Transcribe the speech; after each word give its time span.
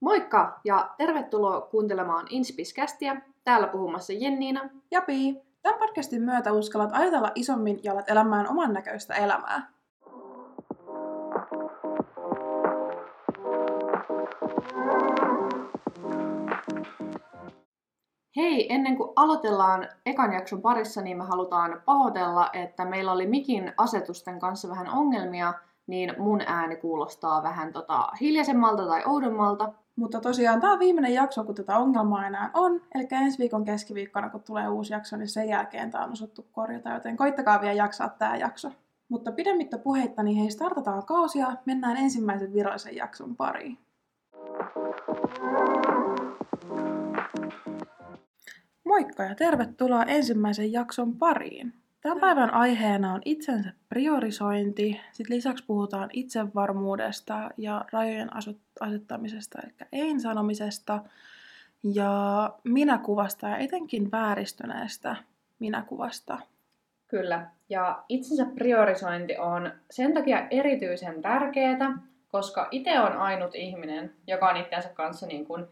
Moikka 0.00 0.60
ja 0.64 0.90
tervetuloa 0.96 1.60
kuuntelemaan 1.60 2.26
Inspiskästiä. 2.30 3.20
Täällä 3.44 3.66
puhumassa 3.66 4.12
Jenniina. 4.12 4.70
Ja 4.90 5.02
Pii. 5.02 5.42
Tämän 5.62 5.78
podcastin 5.78 6.22
myötä 6.22 6.52
uskallat 6.52 6.90
ajatella 6.92 7.32
isommin 7.34 7.80
ja 7.82 7.92
alat 7.92 8.10
elämään 8.10 8.48
oman 8.48 8.72
näköistä 8.72 9.14
elämää. 9.14 9.70
Hei, 18.36 18.72
ennen 18.74 18.96
kuin 18.96 19.12
aloitellaan 19.16 19.88
ekan 20.06 20.32
jakson 20.32 20.62
parissa, 20.62 21.00
niin 21.02 21.18
me 21.18 21.24
halutaan 21.24 21.82
pahoitella, 21.84 22.50
että 22.52 22.84
meillä 22.84 23.12
oli 23.12 23.26
mikin 23.26 23.72
asetusten 23.76 24.40
kanssa 24.40 24.68
vähän 24.68 24.88
ongelmia, 24.88 25.54
niin 25.86 26.14
mun 26.18 26.40
ääni 26.46 26.76
kuulostaa 26.76 27.42
vähän 27.42 27.72
tota 27.72 28.08
hiljaisemmalta 28.20 28.86
tai 28.86 29.02
oudommalta. 29.06 29.72
Mutta 29.96 30.20
tosiaan 30.20 30.60
tämä 30.60 30.72
on 30.72 30.78
viimeinen 30.78 31.14
jakso, 31.14 31.44
kun 31.44 31.54
tätä 31.54 31.78
ongelmaa 31.78 32.26
enää 32.26 32.50
on. 32.54 32.82
Eli 32.94 33.08
ensi 33.10 33.38
viikon 33.38 33.64
keskiviikkona, 33.64 34.30
kun 34.30 34.42
tulee 34.42 34.68
uusi 34.68 34.92
jakso, 34.92 35.16
niin 35.16 35.28
sen 35.28 35.48
jälkeen 35.48 35.90
tämä 35.90 36.04
on 36.04 36.12
osattu 36.12 36.46
korjata, 36.52 36.90
joten 36.90 37.16
koittakaa 37.16 37.60
vielä 37.60 37.74
jaksaa 37.74 38.08
tämä 38.08 38.36
jakso. 38.36 38.72
Mutta 39.08 39.32
pidemmittä 39.32 39.78
puheitta, 39.78 40.22
niin 40.22 40.36
hei, 40.36 40.50
startataan 40.50 41.06
kausia, 41.06 41.56
mennään 41.66 41.96
ensimmäisen 41.96 42.52
virallisen 42.52 42.96
jakson 42.96 43.36
pariin. 43.36 43.78
Moikka 48.84 49.22
ja 49.22 49.34
tervetuloa 49.34 50.04
ensimmäisen 50.04 50.72
jakson 50.72 51.16
pariin. 51.16 51.74
Tämän 52.06 52.20
päivän 52.20 52.54
aiheena 52.54 53.14
on 53.14 53.22
itsensä 53.24 53.72
priorisointi. 53.88 55.00
Sitten 55.12 55.36
lisäksi 55.36 55.64
puhutaan 55.66 56.10
itsevarmuudesta 56.12 57.50
ja 57.56 57.84
rajojen 57.92 58.30
asettamisesta, 58.80 59.58
eli 59.62 59.72
ei 59.92 60.20
sanomisesta 60.20 61.02
ja 61.82 62.50
minäkuvasta 62.64 63.48
ja 63.48 63.56
etenkin 63.56 64.10
vääristyneestä 64.10 65.16
minäkuvasta. 65.58 66.38
Kyllä, 67.06 67.46
ja 67.68 68.04
itsensä 68.08 68.46
priorisointi 68.54 69.36
on 69.36 69.72
sen 69.90 70.14
takia 70.14 70.46
erityisen 70.50 71.22
tärkeää, 71.22 71.98
koska 72.28 72.68
itse 72.70 73.00
on 73.00 73.12
ainut 73.12 73.54
ihminen, 73.54 74.14
joka 74.26 74.48
on 74.48 74.56
itsensä 74.56 74.88
kanssa 74.88 75.26
niin 75.26 75.46
kuin 75.46 75.66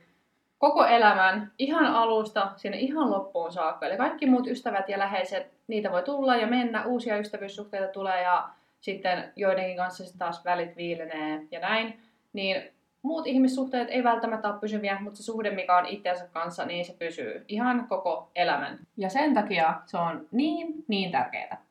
koko 0.64 0.86
elämän 0.86 1.52
ihan 1.58 1.86
alusta 1.86 2.52
sinne 2.56 2.78
ihan 2.78 3.10
loppuun 3.10 3.52
saakka. 3.52 3.86
Eli 3.86 3.96
kaikki 3.96 4.26
muut 4.26 4.46
ystävät 4.46 4.88
ja 4.88 4.98
läheiset, 4.98 5.52
niitä 5.66 5.92
voi 5.92 6.02
tulla 6.02 6.36
ja 6.36 6.46
mennä, 6.46 6.84
uusia 6.84 7.18
ystävyyssuhteita 7.18 7.92
tulee 7.92 8.22
ja 8.22 8.48
sitten 8.80 9.32
joidenkin 9.36 9.76
kanssa 9.76 10.04
sitten 10.04 10.18
taas 10.18 10.44
välit 10.44 10.76
viilenee 10.76 11.46
ja 11.50 11.60
näin. 11.60 12.00
Niin 12.32 12.62
muut 13.02 13.26
ihmissuhteet 13.26 13.88
ei 13.90 14.04
välttämättä 14.04 14.48
ole 14.48 14.60
pysyviä, 14.60 15.00
mutta 15.00 15.16
se 15.16 15.22
suhde, 15.22 15.50
mikä 15.50 15.76
on 15.76 15.86
itseänsä 15.86 16.28
kanssa, 16.32 16.64
niin 16.64 16.84
se 16.84 16.96
pysyy 16.98 17.44
ihan 17.48 17.88
koko 17.88 18.30
elämän. 18.34 18.78
Ja 18.96 19.08
sen 19.08 19.34
takia 19.34 19.80
se 19.86 19.98
on 19.98 20.28
niin, 20.30 20.84
niin 20.88 21.12
tärkeää. 21.12 21.64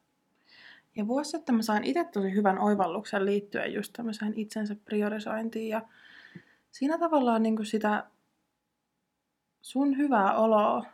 Ja 0.95 1.07
vuosi 1.07 1.31
sitten 1.31 1.55
mä 1.55 1.61
sain 1.61 1.83
itse 1.83 2.03
tosi 2.03 2.33
hyvän 2.33 2.59
oivalluksen 2.59 3.25
liittyen 3.25 3.73
just 3.73 3.94
tämmöiseen 3.94 4.33
itsensä 4.35 4.75
priorisointiin 4.85 5.69
ja 5.69 5.81
siinä 6.72 6.97
tavallaan 6.97 7.44
niin 7.44 7.55
kuin 7.55 7.66
sitä 7.66 8.03
sun 9.64 9.97
hyvää 9.97 10.36
oloa 10.36 10.86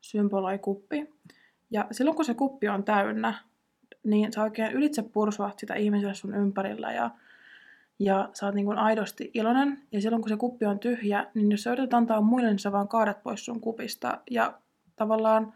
symboloi 0.00 0.58
kuppi. 0.58 1.14
Ja 1.70 1.86
silloin 1.90 2.16
kun 2.16 2.24
se 2.24 2.34
kuppi 2.34 2.68
on 2.68 2.84
täynnä, 2.84 3.34
niin 4.04 4.32
sä 4.32 4.42
oikein 4.42 4.72
ylitse 4.72 5.02
pursuat 5.02 5.58
sitä 5.58 5.74
ihmiselle 5.74 6.14
sun 6.14 6.34
ympärillä 6.34 6.92
ja, 6.92 7.10
ja 7.98 8.28
sä 8.32 8.46
oot 8.46 8.54
niin 8.54 8.64
kuin 8.64 8.78
aidosti 8.78 9.30
iloinen. 9.34 9.82
Ja 9.92 10.00
silloin 10.00 10.22
kun 10.22 10.28
se 10.28 10.36
kuppi 10.36 10.64
on 10.64 10.78
tyhjä, 10.78 11.26
niin 11.34 11.50
jos 11.50 11.62
sä 11.62 11.72
yrität 11.72 11.94
antaa 11.94 12.20
muille, 12.20 12.48
niin 12.48 12.58
sä 12.58 12.72
vaan 12.72 12.88
kaadat 12.88 13.22
pois 13.22 13.44
sun 13.44 13.60
kupista. 13.60 14.18
Ja 14.30 14.58
tavallaan 14.96 15.52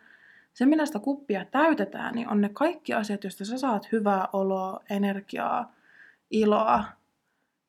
se, 0.55 0.67
millä 0.67 0.87
sitä 0.87 0.99
kuppia 0.99 1.45
täytetään, 1.45 2.15
niin 2.15 2.29
on 2.29 2.41
ne 2.41 2.49
kaikki 2.49 2.95
asiat, 2.95 3.25
joista 3.25 3.45
sä 3.45 3.59
saat 3.59 3.93
hyvää 3.93 4.29
oloa, 4.33 4.81
energiaa, 4.91 5.73
iloa. 6.31 6.85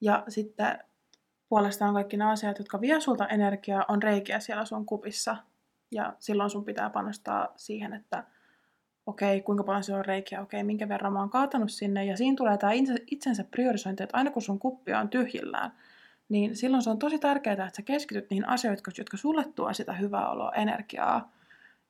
Ja 0.01 0.23
sitten 0.27 0.79
puolestaan 1.51 1.93
kaikki 1.93 2.17
nämä 2.17 2.31
asiat, 2.31 2.59
jotka 2.59 2.81
vie 2.81 3.01
sulta 3.01 3.27
energiaa, 3.27 3.85
on 3.87 4.03
reikiä 4.03 4.39
siellä 4.39 4.65
sun 4.65 4.85
kupissa. 4.85 5.37
Ja 5.91 6.13
silloin 6.19 6.49
sun 6.49 6.65
pitää 6.65 6.89
panostaa 6.89 7.47
siihen, 7.55 7.93
että 7.93 8.23
okei, 9.05 9.35
okay, 9.35 9.41
kuinka 9.45 9.63
paljon 9.63 9.83
se 9.83 9.95
on 9.95 10.05
reikiä, 10.05 10.41
okei, 10.41 10.57
okay, 10.57 10.65
minkä 10.65 10.89
verran 10.89 11.13
mä 11.13 11.19
oon 11.19 11.29
kaatanut 11.29 11.71
sinne. 11.71 12.05
Ja 12.05 12.17
siinä 12.17 12.35
tulee 12.35 12.57
tämä 12.57 12.73
itsensä 13.07 13.43
priorisointi, 13.43 14.03
että 14.03 14.17
aina 14.17 14.31
kun 14.31 14.41
sun 14.41 14.59
kuppi 14.59 14.93
on 14.93 15.09
tyhjillään, 15.09 15.71
niin 16.29 16.55
silloin 16.55 16.83
se 16.83 16.89
on 16.89 16.99
tosi 16.99 17.19
tärkeää, 17.19 17.53
että 17.53 17.75
sä 17.75 17.81
keskityt 17.81 18.29
niihin 18.29 18.47
asioihin, 18.47 18.81
jotka 18.97 19.17
sulle 19.17 19.45
tuo 19.55 19.73
sitä 19.73 19.93
hyvää 19.93 20.29
oloa, 20.29 20.51
energiaa, 20.51 21.31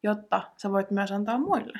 jotta 0.04 0.42
sä 0.58 0.72
voit 0.72 0.92
myös 0.92 1.12
antaa 1.12 1.38
muille. 1.38 1.80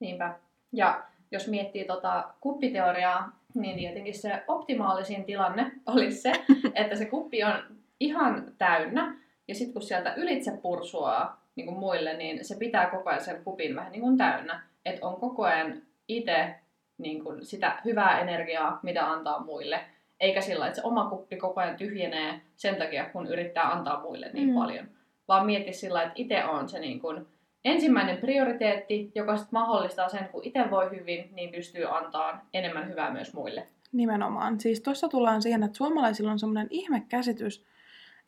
Niinpä. 0.00 0.34
Ja 0.72 1.02
jos 1.30 1.48
miettii 1.48 1.84
tota 1.84 2.34
kuppiteoriaa, 2.40 3.32
niin 3.54 3.76
tietenkin 3.76 4.18
se 4.18 4.42
optimaalisin 4.48 5.24
tilanne 5.24 5.72
olisi 5.94 6.16
se, 6.16 6.32
että 6.74 6.96
se 6.96 7.04
kuppi 7.04 7.44
on 7.44 7.54
ihan 8.00 8.52
täynnä, 8.58 9.22
ja 9.48 9.54
sitten 9.54 9.72
kun 9.72 9.82
sieltä 9.82 10.14
ylitse 10.14 10.50
pursuaa 10.62 11.42
niin 11.56 11.66
kuin 11.66 11.78
muille, 11.78 12.16
niin 12.16 12.44
se 12.44 12.56
pitää 12.58 12.90
koko 12.90 13.10
ajan 13.10 13.24
sen 13.24 13.44
kupin 13.44 13.76
vähän 13.76 13.92
niin 13.92 14.02
kuin 14.02 14.18
täynnä. 14.18 14.62
Että 14.84 15.06
on 15.06 15.20
koko 15.20 15.44
ajan 15.44 15.82
itse 16.08 16.54
niin 16.98 17.24
kuin 17.24 17.44
sitä 17.44 17.80
hyvää 17.84 18.20
energiaa, 18.20 18.80
mitä 18.82 19.10
antaa 19.10 19.44
muille. 19.44 19.80
Eikä 20.20 20.40
sillä, 20.40 20.66
että 20.66 20.80
se 20.80 20.86
oma 20.86 21.10
kuppi 21.10 21.36
koko 21.36 21.60
ajan 21.60 21.76
tyhjenee 21.76 22.40
sen 22.56 22.76
takia, 22.76 23.04
kun 23.04 23.26
yrittää 23.26 23.72
antaa 23.72 24.02
muille 24.02 24.30
niin 24.32 24.48
mm. 24.48 24.54
paljon. 24.54 24.88
Vaan 25.28 25.46
mietti 25.46 25.72
sillä, 25.72 26.02
että 26.02 26.14
itse 26.16 26.44
on 26.44 26.68
se 26.68 26.78
niin 26.78 27.00
kuin 27.00 27.26
ensimmäinen 27.64 28.16
prioriteetti, 28.16 29.12
joka 29.14 29.36
sitten 29.36 29.60
mahdollistaa 29.60 30.08
sen, 30.08 30.28
kun 30.28 30.44
itse 30.44 30.70
voi 30.70 30.90
hyvin, 30.90 31.30
niin 31.34 31.50
pystyy 31.52 31.96
antaa 31.96 32.46
enemmän 32.52 32.88
hyvää 32.88 33.10
myös 33.10 33.34
muille. 33.34 33.66
Nimenomaan. 33.92 34.60
Siis 34.60 34.80
tuossa 34.80 35.08
tullaan 35.08 35.42
siihen, 35.42 35.62
että 35.62 35.76
suomalaisilla 35.76 36.32
on 36.32 36.38
semmoinen 36.38 36.66
ihmekäsitys, 36.70 37.64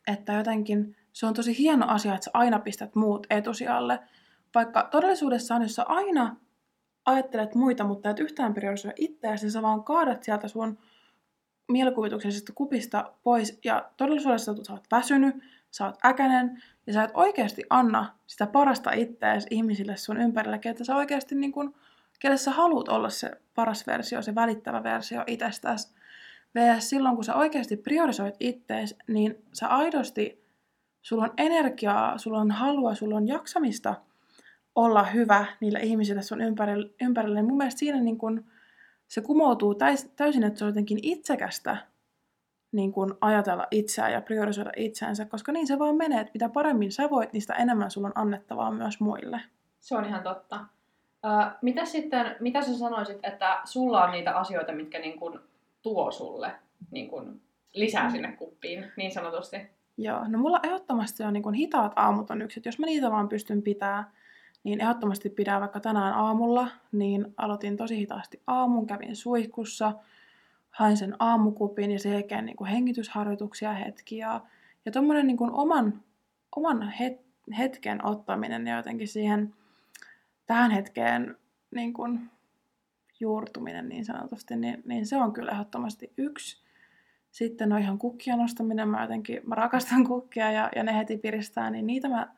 että 0.07 0.33
jotenkin 0.33 0.95
se 1.13 1.25
on 1.25 1.33
tosi 1.33 1.57
hieno 1.57 1.87
asia, 1.87 2.13
että 2.13 2.25
sä 2.25 2.31
aina 2.33 2.59
pistät 2.59 2.95
muut 2.95 3.27
etusijalle. 3.29 3.99
Vaikka 4.55 4.87
todellisuudessa 4.91 5.55
on, 5.55 5.61
jos 5.61 5.75
sä 5.75 5.83
aina 5.83 6.35
ajattelet 7.05 7.55
muita, 7.55 7.83
mutta 7.83 8.09
et 8.09 8.19
yhtään 8.19 8.53
priorisoi 8.53 8.93
itseäsi, 8.95 9.51
sä 9.51 9.61
vaan 9.61 9.83
kaadat 9.83 10.23
sieltä 10.23 10.47
sun 10.47 10.77
mielikuvituksellisesta 11.71 12.53
kupista 12.55 13.13
pois 13.23 13.59
ja 13.63 13.89
todellisuudessa 13.97 14.55
sä 14.63 14.73
oot 14.73 14.87
väsynyt, 14.91 15.35
sä 15.77 15.85
oot 15.85 16.05
äkänen 16.05 16.61
ja 16.87 16.93
sä 16.93 17.03
et 17.03 17.11
oikeasti 17.13 17.63
anna 17.69 18.13
sitä 18.27 18.47
parasta 18.47 18.91
itseäsi 18.91 19.47
ihmisille 19.51 19.97
sun 19.97 20.17
ympärillä, 20.17 20.59
että 20.65 20.83
sä 20.83 20.95
oikeasti 20.95 21.35
niin 21.35 21.51
kun, 21.51 21.75
kelle 22.19 22.37
sä 22.37 22.51
haluat 22.51 22.89
olla 22.89 23.09
se 23.09 23.31
paras 23.55 23.87
versio, 23.87 24.21
se 24.21 24.35
välittävä 24.35 24.83
versio 24.83 25.23
itsestäsi. 25.27 25.95
VS 26.55 26.89
silloin, 26.89 27.15
kun 27.15 27.23
sä 27.23 27.35
oikeasti 27.35 27.77
priorisoit 27.77 28.35
ittees, 28.39 28.95
niin 29.07 29.35
sä 29.53 29.67
aidosti, 29.67 30.45
sulla 31.01 31.23
on 31.23 31.33
energiaa, 31.37 32.17
sulla 32.17 32.39
on 32.39 32.51
halua, 32.51 32.95
sulla 32.95 33.15
on 33.15 33.27
jaksamista 33.27 33.95
olla 34.75 35.03
hyvä 35.03 35.45
niille 35.61 35.79
ihmisille 35.79 36.21
sun 36.21 36.41
ympärille. 36.41 36.89
ympärille. 37.01 37.41
Mun 37.41 37.57
mielestä 37.57 37.79
siinä 37.79 37.99
niin 37.99 38.17
kun, 38.17 38.45
se 39.07 39.21
kumoutuu 39.21 39.75
täysin, 40.15 40.43
että 40.43 40.59
se 40.59 40.65
on 40.65 40.69
jotenkin 40.69 40.99
itsekästä 41.01 41.77
niin 42.75 42.91
kun 42.91 43.17
ajatella 43.21 43.67
itseään 43.71 44.11
ja 44.11 44.21
priorisoida 44.21 44.71
itseänsä, 44.75 45.25
koska 45.25 45.51
niin 45.51 45.67
se 45.67 45.79
vaan 45.79 45.95
menee, 45.95 46.21
että 46.21 46.31
mitä 46.33 46.49
paremmin 46.49 46.91
sä 46.91 47.09
voit, 47.09 47.33
niin 47.33 47.41
sitä 47.41 47.53
enemmän 47.53 47.91
sulla 47.91 48.07
on 48.07 48.17
annettavaa 48.17 48.71
myös 48.71 48.99
muille. 48.99 49.41
Se 49.79 49.97
on 49.97 50.05
ihan 50.05 50.23
totta. 50.23 50.55
Uh, 50.55 51.51
mitä 51.61 51.85
sitten, 51.85 52.35
mitä 52.39 52.61
sä 52.61 52.77
sanoisit, 52.77 53.19
että 53.23 53.61
sulla 53.63 54.03
on 54.03 54.11
niitä 54.11 54.37
asioita, 54.37 54.71
mitkä 54.71 54.99
niin 54.99 55.19
kun 55.19 55.41
tuo 55.81 56.11
sulle 56.11 56.51
niin 56.91 57.09
kun 57.09 57.41
lisää 57.73 58.09
sinne 58.09 58.31
kuppiin, 58.31 58.91
niin 58.97 59.11
sanotusti? 59.11 59.57
Joo, 59.97 60.27
no 60.27 60.39
mulla 60.39 60.59
ehdottomasti 60.63 61.23
on 61.23 61.33
niin 61.33 61.43
kun 61.43 61.53
hitaat 61.53 61.93
aamut 61.95 62.31
on 62.31 62.41
yksi, 62.41 62.61
jos 62.65 62.79
mä 62.79 62.85
niitä 62.85 63.11
vaan 63.11 63.29
pystyn 63.29 63.61
pitää, 63.61 64.11
niin 64.63 64.81
ehdottomasti 64.81 65.29
pidän 65.29 65.61
vaikka 65.61 65.79
tänään 65.79 66.13
aamulla, 66.13 66.67
niin 66.91 67.33
aloitin 67.37 67.77
tosi 67.77 67.97
hitaasti 67.97 68.41
aamun, 68.47 68.87
kävin 68.87 69.15
suihkussa, 69.15 69.93
hain 70.75 70.97
sen 70.97 71.15
aamukupin 71.19 71.91
ja 71.91 71.99
sen 71.99 72.11
jälkeen 72.11 72.45
niin 72.45 72.55
kuin 72.55 72.69
hengitysharjoituksia 72.69 73.73
hetki 73.73 74.17
ja, 74.17 74.41
ja 74.85 74.91
tuommoinen 74.91 75.27
niin 75.27 75.37
oman, 75.51 76.03
oman 76.55 76.91
het, 76.91 77.21
hetken 77.57 78.05
ottaminen 78.05 78.67
ja 78.67 78.77
jotenkin 78.77 79.07
siihen 79.07 79.53
tähän 80.45 80.71
hetkeen 80.71 81.37
niin 81.71 81.93
kuin 81.93 82.29
juurtuminen 83.19 83.89
niin 83.89 84.05
sanotusti, 84.05 84.55
niin, 84.55 84.83
niin 84.85 85.05
se 85.05 85.17
on 85.17 85.33
kyllä 85.33 85.51
ehdottomasti 85.51 86.13
yksi. 86.17 86.65
Sitten 87.31 87.73
on 87.73 87.81
ihan 87.81 87.97
kukkia 87.97 88.35
nostaminen, 88.35 88.89
mä 88.89 89.01
jotenkin, 89.01 89.41
mä 89.45 89.55
rakastan 89.55 90.07
kukkia 90.07 90.51
ja, 90.51 90.69
ja 90.75 90.83
ne 90.83 90.97
heti 90.97 91.17
piristää, 91.17 91.69
niin 91.69 91.87
niitä 91.87 92.09
mä 92.09 92.33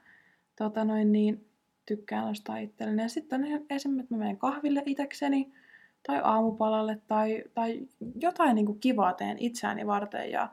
tota 0.55 0.85
noin, 0.85 1.11
niin, 1.11 1.45
tykkään 1.85 2.25
nostaa 2.25 2.57
itselleni. 2.57 3.01
Ja 3.01 3.09
sitten 3.09 3.43
esimerkiksi, 3.69 4.03
että 4.03 4.13
mä 4.13 4.17
menen 4.17 4.37
kahville 4.37 4.83
itekseni, 4.85 5.51
tai 6.07 6.21
aamupalalle 6.23 7.01
tai, 7.07 7.43
tai 7.53 7.79
jotain 8.21 8.55
niin 8.55 8.65
kuin 8.65 8.79
kivaa 8.79 9.13
teen 9.13 9.37
itseäni 9.39 9.87
varten 9.87 10.31
ja, 10.31 10.49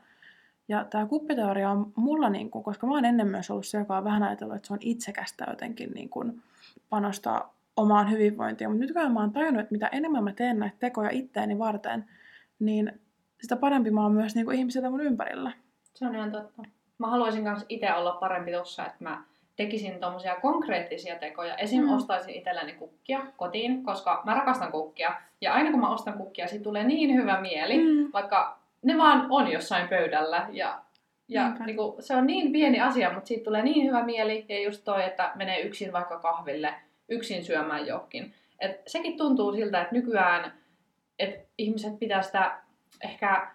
Ja 0.68 0.84
tämä 0.84 1.06
kuppiteoria 1.06 1.70
on 1.70 1.92
mulla, 1.96 2.30
niin 2.30 2.50
kuin, 2.50 2.64
koska 2.64 2.86
mä 2.86 2.92
oon 2.92 3.04
ennen 3.04 3.26
myös 3.28 3.50
ollut 3.50 3.66
se, 3.66 3.78
joka 3.78 3.98
on 3.98 4.04
vähän 4.04 4.22
ajatellut, 4.22 4.56
että 4.56 4.68
se 4.68 4.72
on 4.72 4.78
itsekästä 4.82 5.46
jotenkin 5.48 5.90
niin 5.90 6.08
kuin, 6.08 6.42
panostaa 6.90 7.54
omaan 7.76 8.10
hyvinvointiin. 8.10 8.70
Mutta 8.70 8.86
nyt 8.86 9.12
mä 9.12 9.20
oon 9.20 9.32
tajunnut, 9.32 9.60
että 9.60 9.72
mitä 9.72 9.88
enemmän 9.92 10.24
mä 10.24 10.32
teen 10.32 10.58
näitä 10.58 10.76
tekoja 10.78 11.10
itteeni 11.10 11.58
varten, 11.58 12.04
niin 12.58 13.00
sitä 13.42 13.56
parempi 13.56 13.90
mä 13.90 14.02
oon 14.02 14.12
myös 14.12 14.34
niin 14.34 14.46
kuin 14.46 14.58
ihmisiltä 14.58 14.90
mun 14.90 15.00
ympärillä. 15.00 15.52
Se 15.94 16.06
on 16.06 16.14
ihan 16.14 16.32
totta. 16.32 16.62
Mä 16.98 17.06
haluaisin 17.06 17.42
myös 17.42 17.66
itse 17.68 17.94
olla 17.94 18.12
parempi 18.12 18.52
tuossa, 18.52 18.86
että 18.86 19.04
mä 19.04 19.24
tekisin 19.56 20.00
tommosia 20.00 20.36
konkreettisia 20.36 21.16
tekoja. 21.16 21.56
Esim. 21.56 21.82
Mm. 21.82 21.92
ostaisin 21.92 22.34
itselleni 22.34 22.72
kukkia 22.72 23.26
kotiin, 23.36 23.84
koska 23.84 24.22
mä 24.24 24.34
rakastan 24.34 24.72
kukkia. 24.72 25.14
Ja 25.40 25.52
aina 25.52 25.70
kun 25.70 25.80
mä 25.80 25.90
ostan 25.90 26.14
kukkia, 26.14 26.48
siitä 26.48 26.62
tulee 26.62 26.84
niin 26.84 27.14
hyvä 27.14 27.40
mieli, 27.40 27.78
mm. 27.78 28.10
vaikka 28.12 28.58
ne 28.82 28.98
vaan 28.98 29.26
on 29.30 29.52
jossain 29.52 29.88
pöydällä. 29.88 30.46
Ja, 30.52 30.80
ja 31.28 31.52
niin 31.66 31.76
kuin, 31.76 32.02
se 32.02 32.16
on 32.16 32.26
niin 32.26 32.52
pieni 32.52 32.80
asia, 32.80 33.12
mutta 33.12 33.28
siitä 33.28 33.44
tulee 33.44 33.62
niin 33.62 33.86
hyvä 33.86 34.02
mieli. 34.02 34.44
Ja 34.48 34.62
just 34.62 34.84
toi, 34.84 35.04
että 35.04 35.32
menee 35.34 35.60
yksin 35.60 35.92
vaikka 35.92 36.18
kahville, 36.18 36.74
yksin 37.08 37.44
syömään 37.44 37.86
johonkin. 37.86 38.34
Et 38.60 38.82
sekin 38.86 39.16
tuntuu 39.16 39.52
siltä, 39.52 39.80
että 39.80 39.94
nykyään 39.94 40.52
että 41.18 41.46
ihmiset 41.58 41.98
pitää 41.98 42.22
sitä 42.22 42.58
ehkä 43.00 43.53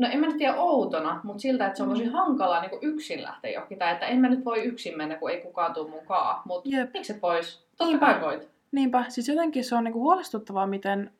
no 0.00 0.08
en 0.12 0.20
mä 0.20 0.26
nyt 0.26 0.36
tiedä 0.36 0.54
outona, 0.54 1.20
mutta 1.24 1.40
siltä, 1.40 1.66
että 1.66 1.76
se 1.76 1.82
on 1.82 1.88
tosi 1.88 2.04
mm. 2.04 2.12
hankalaa 2.12 2.60
niin 2.60 2.78
yksin 2.82 3.22
lähteä 3.22 3.50
johonkin. 3.50 3.78
Tai 3.78 3.92
että 3.92 4.06
en 4.06 4.20
mä 4.20 4.28
nyt 4.28 4.44
voi 4.44 4.62
yksin 4.62 4.96
mennä, 4.96 5.16
kun 5.16 5.30
ei 5.30 5.40
kukaan 5.40 5.74
tule 5.74 5.90
mukaan. 5.90 6.42
Mutta 6.44 6.68
miksi 6.94 7.14
pois? 7.14 7.66
Totta 7.76 7.98
kai 7.98 8.20
voit. 8.20 8.48
Niinpä. 8.72 9.04
Siis 9.08 9.28
jotenkin 9.28 9.64
se 9.64 9.74
on 9.74 9.84
niinku 9.84 10.00
huolestuttavaa, 10.00 10.66
miten 10.66 11.10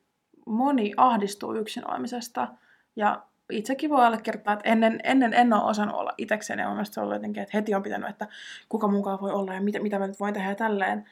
moni 0.45 0.93
ahdistuu 0.97 1.55
yksin 1.55 1.91
olemisesta. 1.91 2.47
Ja 2.95 3.21
itsekin 3.51 3.89
voi 3.89 4.05
allekirjoittaa, 4.05 4.53
että 4.53 4.69
ennen, 4.69 4.99
ennen 5.03 5.33
en 5.33 5.53
ole 5.53 5.63
osannut 5.63 5.95
olla 5.95 6.13
itsekseen. 6.17 6.59
Ja 6.59 6.69
mielestäni 6.69 6.93
se 6.93 6.99
on 6.99 7.03
ollut 7.03 7.15
jotenkin, 7.15 7.43
että 7.43 7.57
heti 7.57 7.75
on 7.75 7.83
pitänyt, 7.83 8.09
että 8.09 8.27
kuka 8.69 8.87
mukaan 8.87 9.21
voi 9.21 9.31
olla 9.31 9.53
ja 9.53 9.61
mitä, 9.61 9.79
mitä 9.79 9.99
mä 9.99 10.07
nyt 10.07 10.19
voin 10.19 10.33
tehdä 10.33 10.49
ja 10.49 10.55
tälleen. 10.55 11.09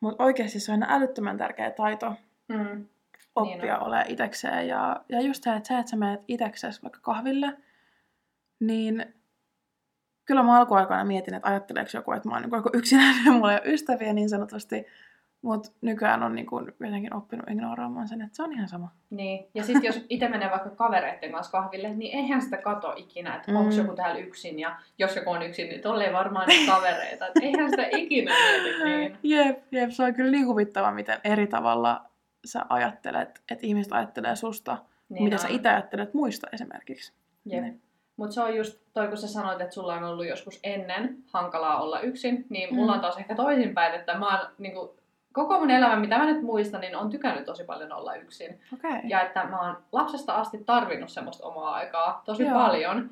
Mutta 0.00 0.24
oikeasti 0.24 0.60
se 0.60 0.72
on 0.72 0.82
älyttömän 0.82 1.38
tärkeä 1.38 1.70
taito. 1.70 2.14
Mm 2.48 2.86
oppia 3.34 3.56
niin 3.56 3.82
olemaan 3.82 4.10
itsekseen. 4.10 4.68
Ja, 4.68 5.04
ja 5.08 5.20
just 5.20 5.44
se, 5.44 5.56
että 5.56 5.68
se, 5.68 5.78
että 5.78 5.90
sä 5.90 5.96
menet 5.96 6.24
itseksesi 6.28 6.82
vaikka 6.82 7.00
kahville, 7.02 7.56
niin 8.60 9.14
kyllä 10.24 10.42
mä 10.42 10.58
alkuaikoina 10.58 11.04
mietin, 11.04 11.34
että 11.34 11.48
ajatteleeko 11.48 11.90
joku, 11.94 12.12
että 12.12 12.28
mä 12.28 12.34
oon 12.34 12.42
niin 12.42 12.62
yksinäinen 12.72 13.24
ja 13.24 13.32
mulla 13.32 13.52
ei 13.52 13.60
ole 13.64 13.72
ystäviä 13.72 14.12
niin 14.12 14.28
sanotusti. 14.28 14.86
Mutta 15.42 15.70
nykyään 15.80 16.22
on 16.22 16.34
niinku 16.34 16.60
jotenkin 16.80 17.14
oppinut 17.14 17.50
ignoraamaan 17.50 18.08
sen, 18.08 18.22
että 18.22 18.36
se 18.36 18.42
on 18.42 18.52
ihan 18.52 18.68
sama. 18.68 18.88
Niin. 19.10 19.46
Ja 19.54 19.64
sitten 19.64 19.84
jos 19.84 20.06
itse 20.08 20.28
menee 20.28 20.50
vaikka 20.50 20.70
kavereiden 20.70 21.32
kanssa 21.32 21.52
kahville, 21.52 21.94
niin 21.94 22.16
eihän 22.16 22.42
sitä 22.42 22.56
kato 22.56 22.94
ikinä, 22.96 23.36
että 23.36 23.52
mm. 23.52 23.56
onko 23.56 23.74
joku 23.74 23.94
täällä 23.94 24.20
yksin. 24.20 24.58
Ja 24.58 24.76
jos 24.98 25.16
joku 25.16 25.30
on 25.30 25.42
yksin, 25.42 25.68
niin 25.68 25.80
tolleen 25.80 26.12
varmaan 26.12 26.48
ne 26.48 26.54
kavereita. 26.66 27.26
Et 27.26 27.32
eihän 27.42 27.70
sitä 27.70 27.86
ikinä 27.96 28.32
mieti 28.34 28.84
niin. 28.84 29.18
Jep, 29.36 29.62
jep, 29.72 29.90
se 29.90 30.02
on 30.02 30.14
kyllä 30.14 30.30
niin 30.30 30.46
huvittava, 30.46 30.92
miten 30.92 31.18
eri 31.24 31.46
tavalla 31.46 32.09
sä 32.44 32.66
ajattelet, 32.68 33.42
että 33.50 33.66
ihmiset 33.66 33.92
ajattelee 33.92 34.36
susta, 34.36 34.78
niin 35.08 35.24
mitä 35.24 35.36
on. 35.36 35.40
sä 35.40 35.48
itse 35.48 35.68
ajattelet 35.68 36.14
muista 36.14 36.46
esimerkiksi. 36.52 37.12
Jep. 37.44 37.62
Niin. 37.62 37.82
Mutta 38.16 38.34
se 38.34 38.40
on 38.40 38.56
just 38.56 38.80
toi, 38.92 39.08
kun 39.08 39.16
sä 39.16 39.28
sanoit, 39.28 39.60
että 39.60 39.74
sulla 39.74 39.94
on 39.94 40.04
ollut 40.04 40.26
joskus 40.26 40.60
ennen 40.64 41.16
hankalaa 41.26 41.82
olla 41.82 42.00
yksin, 42.00 42.46
niin 42.48 42.74
mulla 42.74 42.92
mm. 42.92 42.96
on 42.96 43.00
taas 43.00 43.18
ehkä 43.18 43.34
toisinpäin, 43.34 43.94
että 43.94 44.18
mä 44.18 44.38
oon 44.38 44.48
niin 44.58 44.74
kuin, 44.74 44.90
koko 45.32 45.58
mun 45.58 45.70
elämä, 45.70 45.96
mitä 45.96 46.18
mä 46.18 46.26
nyt 46.26 46.42
muistan, 46.42 46.80
niin 46.80 46.96
on 46.96 47.10
tykännyt 47.10 47.44
tosi 47.44 47.64
paljon 47.64 47.92
olla 47.92 48.14
yksin. 48.14 48.60
Okay. 48.74 49.00
Ja 49.04 49.20
että 49.20 49.44
mä 49.44 49.60
oon 49.66 49.76
lapsesta 49.92 50.34
asti 50.34 50.58
tarvinnut 50.66 51.10
semmoista 51.10 51.46
omaa 51.46 51.74
aikaa 51.74 52.22
tosi 52.24 52.42
Joo. 52.42 52.54
paljon. 52.54 53.10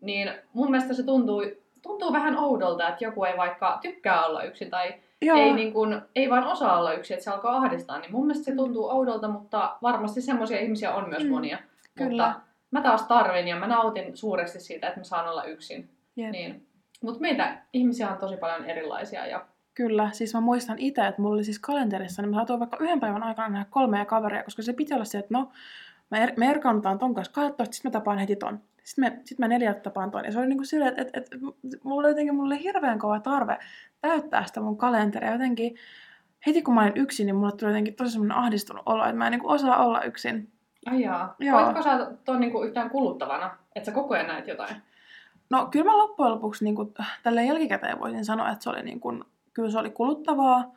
Niin 0.00 0.30
mun 0.52 0.70
mielestä 0.70 0.94
se 0.94 1.02
tuntuu, 1.02 1.42
tuntuu 1.82 2.12
vähän 2.12 2.38
oudolta, 2.38 2.88
että 2.88 3.04
joku 3.04 3.24
ei 3.24 3.36
vaikka 3.36 3.78
tykkää 3.82 4.26
olla 4.26 4.42
yksin 4.42 4.70
tai 4.70 4.94
Joo. 5.22 5.38
Ei, 5.38 5.52
niin 5.52 5.72
kun, 5.72 6.02
ei 6.14 6.30
vaan 6.30 6.44
osaa 6.44 6.78
olla 6.78 6.92
yksin, 6.92 7.14
että 7.14 7.24
se 7.24 7.30
alkaa 7.30 7.56
ahdistaa. 7.56 7.98
Niin 7.98 8.12
mun 8.12 8.26
mielestä 8.26 8.44
se 8.44 8.56
tuntuu 8.56 8.88
oudolta, 8.88 9.28
mutta 9.28 9.76
varmasti 9.82 10.20
semmoisia 10.20 10.60
ihmisiä 10.60 10.94
on 10.94 11.08
myös 11.08 11.24
mm. 11.24 11.30
monia. 11.30 11.58
Kyllä. 11.94 12.26
Mutta 12.26 12.40
mä 12.70 12.82
taas 12.82 13.02
tarvin 13.02 13.48
ja 13.48 13.56
mä 13.56 13.66
nautin 13.66 14.16
suuresti 14.16 14.60
siitä, 14.60 14.86
että 14.88 15.00
mä 15.00 15.04
saan 15.04 15.28
olla 15.28 15.44
yksin. 15.44 15.90
Yep. 16.18 16.30
Niin. 16.30 16.66
Mutta 17.02 17.20
meitä 17.20 17.58
ihmisiä 17.72 18.10
on 18.10 18.18
tosi 18.18 18.36
paljon 18.36 18.64
erilaisia. 18.64 19.26
Ja... 19.26 19.46
Kyllä, 19.74 20.10
siis 20.12 20.34
mä 20.34 20.40
muistan 20.40 20.78
itse, 20.78 21.06
että 21.06 21.22
mulla 21.22 21.34
oli 21.34 21.44
siis 21.44 21.58
kalenterissa, 21.58 22.22
niin 22.22 22.30
mä 22.30 22.36
saatoin 22.36 22.60
vaikka 22.60 22.76
yhden 22.80 23.00
päivän 23.00 23.22
aikana 23.22 23.48
nähdä 23.48 23.66
kolmea 23.70 24.04
kaveria, 24.04 24.42
koska 24.44 24.62
se 24.62 24.72
piti 24.72 24.94
olla 24.94 25.04
se, 25.04 25.18
että 25.18 25.34
no, 25.34 25.50
me, 26.10 26.22
er, 26.22 26.32
me 26.36 26.50
erkaannutaan 26.50 26.98
ton 26.98 27.14
kanssa 27.14 27.32
12, 27.32 27.74
sitten 27.74 27.88
mä 27.88 27.92
tapaan 27.92 28.18
heti 28.18 28.36
ton. 28.36 28.60
Sitten 28.88 29.04
me, 29.04 29.20
sit 29.24 29.38
mä 29.38 29.48
neljältä 29.48 29.80
tapaan 29.80 30.10
ton. 30.10 30.24
Ja 30.24 30.32
se 30.32 30.38
oli 30.38 30.46
niinku 30.46 30.64
silleen, 30.64 30.94
että 30.96 31.18
et, 31.18 31.28
et, 31.34 31.40
mulla 31.84 32.00
oli 32.00 32.08
jotenkin 32.08 32.34
mulla 32.34 32.54
oli 32.54 32.62
hirveän 32.62 32.98
kova 32.98 33.20
tarve 33.20 33.58
täyttää 34.00 34.46
sitä 34.46 34.60
mun 34.60 34.78
kalenteria. 34.78 35.32
Jotenkin 35.32 35.76
heti 36.46 36.62
kun 36.62 36.74
mä 36.74 36.82
olin 36.82 36.96
yksin, 36.96 37.26
niin 37.26 37.36
mulle 37.36 37.52
tuli 37.52 37.70
jotenkin 37.70 37.94
tosi 37.94 38.10
semmoinen 38.10 38.36
ahdistunut 38.36 38.82
olo, 38.86 39.04
että 39.04 39.16
mä 39.16 39.26
en 39.26 39.30
niinku 39.30 39.50
osaa 39.50 39.84
olla 39.84 40.02
yksin. 40.02 40.52
Ai 40.86 41.02
jaa. 41.02 41.34
Joo. 41.38 41.64
Voitko 41.64 41.82
sä 41.82 42.10
tuon 42.24 42.40
niinku 42.40 42.62
yhtään 42.62 42.90
kuluttavana, 42.90 43.56
että 43.74 43.86
sä 43.86 43.92
koko 43.92 44.14
ajan 44.14 44.26
näet 44.26 44.48
jotain? 44.48 44.76
No 45.50 45.66
kyllä 45.66 45.84
mä 45.84 45.98
loppujen 45.98 46.32
lopuksi 46.32 46.64
niinku, 46.64 46.94
tälle 47.22 47.44
jälkikäteen 47.44 48.00
voisin 48.00 48.24
sanoa, 48.24 48.50
että 48.50 48.62
se 48.62 48.70
oli 48.70 48.82
niinku, 48.82 49.24
kyllä 49.54 49.70
se 49.70 49.78
oli 49.78 49.90
kuluttavaa, 49.90 50.72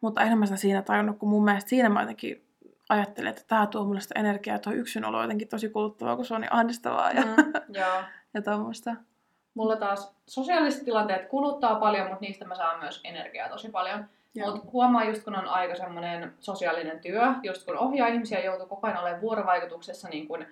mutta 0.00 0.22
enemmän 0.22 0.48
sitä 0.48 0.60
siinä 0.60 0.82
tajunnut, 0.82 1.18
kun 1.18 1.28
mun 1.28 1.44
mielestä 1.44 1.70
siinä 1.70 1.88
mä 1.88 2.00
jotenkin 2.00 2.49
ajattelin, 2.90 3.30
että 3.30 3.42
tämä 3.46 3.66
tuo 3.66 3.84
mulle 3.84 4.00
sitä 4.00 4.20
energiaa, 4.20 4.58
tuo 4.58 4.72
yksinolo 4.72 5.16
on 5.16 5.24
jotenkin 5.24 5.48
tosi 5.48 5.68
kuluttavaa, 5.68 6.16
kun 6.16 6.24
se 6.24 6.34
on 6.34 6.40
niin 6.40 6.52
ahdistavaa 6.52 7.12
ja, 7.12 7.22
mm, 7.22 7.52
joo. 7.80 8.02
ja 8.34 8.42
tuommoista. 8.42 8.96
Mulla 9.54 9.76
taas 9.76 10.14
sosiaaliset 10.26 10.84
tilanteet 10.84 11.28
kuluttaa 11.28 11.74
paljon, 11.74 12.06
mutta 12.06 12.20
niistä 12.20 12.44
mä 12.44 12.54
saan 12.54 12.80
myös 12.80 13.00
energiaa 13.04 13.48
tosi 13.48 13.70
paljon. 13.70 14.04
Mutta 14.44 14.70
huomaa 14.72 15.04
just 15.04 15.24
kun 15.24 15.36
on 15.36 15.48
aika 15.48 15.74
semmoinen 15.74 16.32
sosiaalinen 16.40 17.00
työ, 17.00 17.22
just 17.42 17.64
kun 17.64 17.78
ohjaa 17.78 18.08
ihmisiä 18.08 18.40
joutuu 18.40 18.66
koko 18.66 18.86
ajan 18.86 19.00
olemaan 19.00 19.20
vuorovaikutuksessa 19.20 20.08
niin 20.08 20.28
kun, 20.28 20.46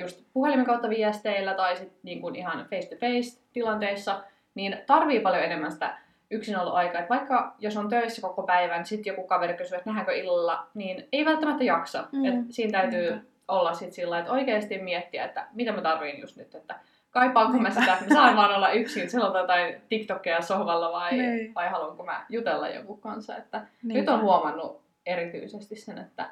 just 0.00 0.22
puhelimen 0.32 0.66
kautta 0.66 0.88
viesteillä 0.88 1.54
tai 1.54 1.76
sitten 1.76 1.98
niin 2.02 2.36
ihan 2.36 2.66
face-to-face 2.70 3.40
tilanteissa, 3.52 4.24
niin 4.54 4.78
tarvii 4.86 5.20
paljon 5.20 5.44
enemmän 5.44 5.72
sitä 5.72 5.98
yksinoloaikaa. 6.30 7.00
Että 7.00 7.14
vaikka 7.14 7.54
jos 7.58 7.76
on 7.76 7.88
töissä 7.88 8.22
koko 8.22 8.42
päivän, 8.42 8.86
sitten 8.86 9.10
joku 9.10 9.26
kaveri 9.26 9.54
kysyy, 9.54 9.78
että 9.78 9.90
nähdäänkö 9.90 10.14
illalla, 10.14 10.66
niin 10.74 11.08
ei 11.12 11.24
välttämättä 11.24 11.64
jaksa. 11.64 12.04
Mm. 12.12 12.24
Et 12.24 12.34
siinä 12.50 12.80
täytyy 12.80 13.10
mm. 13.10 13.20
olla 13.48 13.74
sitten 13.74 13.92
sillä 13.92 14.18
että 14.18 14.32
oikeasti 14.32 14.78
miettiä, 14.78 15.24
että 15.24 15.46
mitä 15.52 15.72
mä 15.72 15.82
tarviin 15.82 16.20
just 16.20 16.36
nyt, 16.36 16.54
että 16.54 16.74
kaipaanko 17.10 17.58
mä 17.58 17.70
sitä, 17.70 17.92
että 17.92 18.04
mä 18.04 18.14
saan 18.14 18.36
vaan 18.36 18.54
olla 18.54 18.70
yksin, 18.70 19.10
silloin 19.10 19.40
jotain 19.40 19.80
TikTokia 19.88 20.42
sohvalla 20.42 20.92
vai, 20.92 21.12
niin. 21.12 21.54
vai 21.54 21.68
haluanko 21.68 22.04
mä 22.04 22.26
jutella 22.28 22.68
joku 22.68 22.96
kanssa. 22.96 23.36
Että 23.36 23.66
niin. 23.82 23.98
nyt 23.98 24.08
on 24.08 24.20
huomannut 24.20 24.80
erityisesti 25.06 25.76
sen, 25.76 25.98
että 25.98 26.30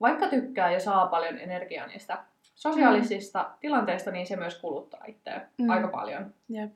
vaikka 0.00 0.28
tykkää 0.28 0.70
ja 0.70 0.80
saa 0.80 1.06
paljon 1.06 1.38
energiaa 1.38 1.86
niistä 1.86 2.18
sosiaalisista 2.54 3.42
mm. 3.42 3.58
tilanteista, 3.60 4.10
niin 4.10 4.26
se 4.26 4.36
myös 4.36 4.60
kuluttaa 4.60 5.04
itseä 5.06 5.40
mm. 5.58 5.70
aika 5.70 5.88
paljon. 5.88 6.34
Jep. 6.48 6.74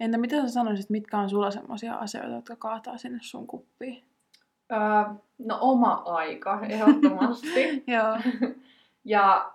Entä 0.00 0.18
mitä 0.18 0.40
sä 0.40 0.48
sanoisit, 0.48 0.90
mitkä 0.90 1.18
on 1.18 1.30
sulla 1.30 1.50
sellaisia 1.50 1.94
asioita, 1.94 2.34
jotka 2.34 2.56
kaataa 2.56 2.98
sinne 2.98 3.18
sun 3.22 3.46
kuppiin? 3.46 4.04
Öö, 4.72 4.78
no 5.38 5.58
oma 5.60 6.02
aika, 6.06 6.60
ehdottomasti. 6.68 7.84
Joo. 7.86 8.18
ja 9.04 9.52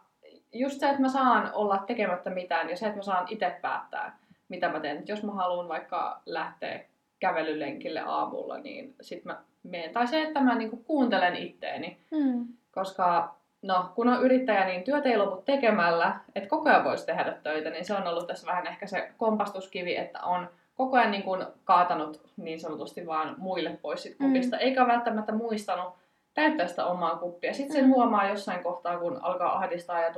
just 0.53 0.79
se, 0.79 0.89
että 0.89 1.01
mä 1.01 1.09
saan 1.09 1.53
olla 1.53 1.77
tekemättä 1.77 2.29
mitään 2.29 2.69
ja 2.69 2.77
se, 2.77 2.85
että 2.85 2.97
mä 2.97 3.03
saan 3.03 3.27
itse 3.29 3.59
päättää, 3.61 4.17
mitä 4.49 4.69
mä 4.69 4.79
teen. 4.79 5.03
Jos 5.07 5.23
mä 5.23 5.31
haluan 5.31 5.67
vaikka 5.67 6.21
lähteä 6.25 6.83
kävelylenkille 7.19 7.99
aamulla, 7.99 8.57
niin 8.57 8.95
sit 9.01 9.25
mä 9.25 9.41
menen. 9.63 9.93
Tai 9.93 10.07
se, 10.07 10.21
että 10.21 10.39
mä 10.39 10.55
niinku 10.55 10.77
kuuntelen 10.77 11.35
itteeni. 11.35 11.97
Mm. 12.11 12.47
Koska 12.71 13.35
no, 13.61 13.91
kun 13.95 14.07
on 14.07 14.23
yrittäjä, 14.23 14.65
niin 14.65 14.83
työt 14.83 15.05
ei 15.05 15.17
lopu 15.17 15.41
tekemällä, 15.41 16.19
että 16.35 16.49
koko 16.49 16.69
ajan 16.69 16.83
voisi 16.83 17.05
tehdä 17.05 17.33
töitä, 17.43 17.69
niin 17.69 17.85
se 17.85 17.93
on 17.93 18.07
ollut 18.07 18.27
tässä 18.27 18.47
vähän 18.47 18.67
ehkä 18.67 18.87
se 18.87 19.11
kompastuskivi, 19.17 19.95
että 19.97 20.19
on 20.19 20.49
koko 20.75 20.97
ajan 20.97 21.11
niin 21.11 21.23
kuin 21.23 21.45
kaatanut 21.63 22.21
niin 22.37 22.59
sanotusti 22.59 23.07
vaan 23.07 23.35
muille 23.37 23.77
pois 23.81 24.03
sit 24.03 24.17
kupista, 24.17 24.55
mm. 24.55 24.61
eikä 24.61 24.87
välttämättä 24.87 25.31
muistanut 25.31 25.93
täyttää 26.33 26.67
sitä 26.67 26.85
omaa 26.85 27.15
kuppia. 27.15 27.53
Sitten 27.53 27.75
sen 27.75 27.85
mm. 27.85 27.91
huomaa 27.91 28.29
jossain 28.29 28.63
kohtaa, 28.63 28.97
kun 28.97 29.19
alkaa 29.21 29.57
ahdistaa 29.57 30.01
ja 30.01 30.13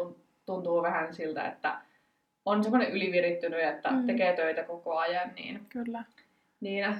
tuntuu 0.46 0.82
vähän 0.82 1.14
siltä, 1.14 1.48
että 1.48 1.78
on 2.46 2.64
semmoinen 2.64 2.92
ylivirittynyt, 2.92 3.64
että 3.64 3.92
mm. 3.92 4.06
tekee 4.06 4.36
töitä 4.36 4.64
koko 4.64 4.98
ajan, 4.98 5.32
niin, 5.36 5.66
Kyllä. 5.70 6.04
niin 6.60 6.96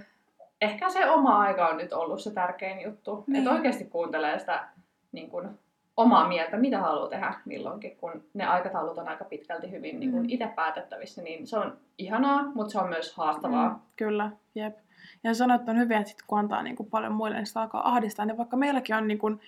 ehkä 0.62 0.90
se 0.90 1.10
oma 1.10 1.40
aika 1.40 1.68
on 1.68 1.78
nyt 1.78 1.94
ollut 1.94 2.22
se 2.22 2.32
tärkein 2.32 2.82
juttu. 2.82 3.24
Niin. 3.28 3.38
Että 3.38 3.52
oikeasti 3.52 3.86
kuuntelee 3.86 4.40
sitä 4.40 4.68
niin 5.12 5.30
kuin, 5.30 5.50
omaa 5.98 6.28
mieltä, 6.28 6.58
mitä 6.58 6.80
haluaa 6.80 7.10
tehdä 7.10 7.34
milloinkin, 7.46 7.98
kun 7.98 8.24
ne 8.34 8.46
aikataulut 8.46 8.98
on 8.98 9.08
aika 9.08 9.26
pitkälti 9.26 9.72
hyvin 9.72 10.00
niin 10.00 10.12
kuin 10.12 10.24
mm. 10.24 10.30
itse 10.30 10.48
päätettävissä, 10.48 11.22
niin 11.22 11.48
se 11.48 11.58
on 11.58 11.78
ihanaa, 11.98 12.52
mutta 12.56 12.72
se 12.72 12.80
on 12.80 12.90
myös 12.90 13.14
haastavaa. 13.14 13.70
Mm, 13.70 13.80
kyllä, 13.96 14.32
jep. 14.56 14.78
Ja 15.24 15.34
sanoit, 15.34 15.62
että 15.62 15.72
on 15.72 15.78
hyvä, 15.78 15.98
että 15.98 16.10
sit, 16.10 16.22
kun 16.28 16.40
antaa 16.40 16.64
niin 16.64 16.76
kuin 16.76 16.90
paljon 16.90 17.14
muille, 17.14 17.38
niin 17.38 17.46
sitä 17.46 17.62
alkaa 17.62 17.90
ahdistaa. 17.90 18.26
Niin 18.26 18.38
vaikka 18.38 18.58
meilläkin 18.58 18.96
on 18.96 19.08
niin 19.08 19.20
kuin 19.20 19.40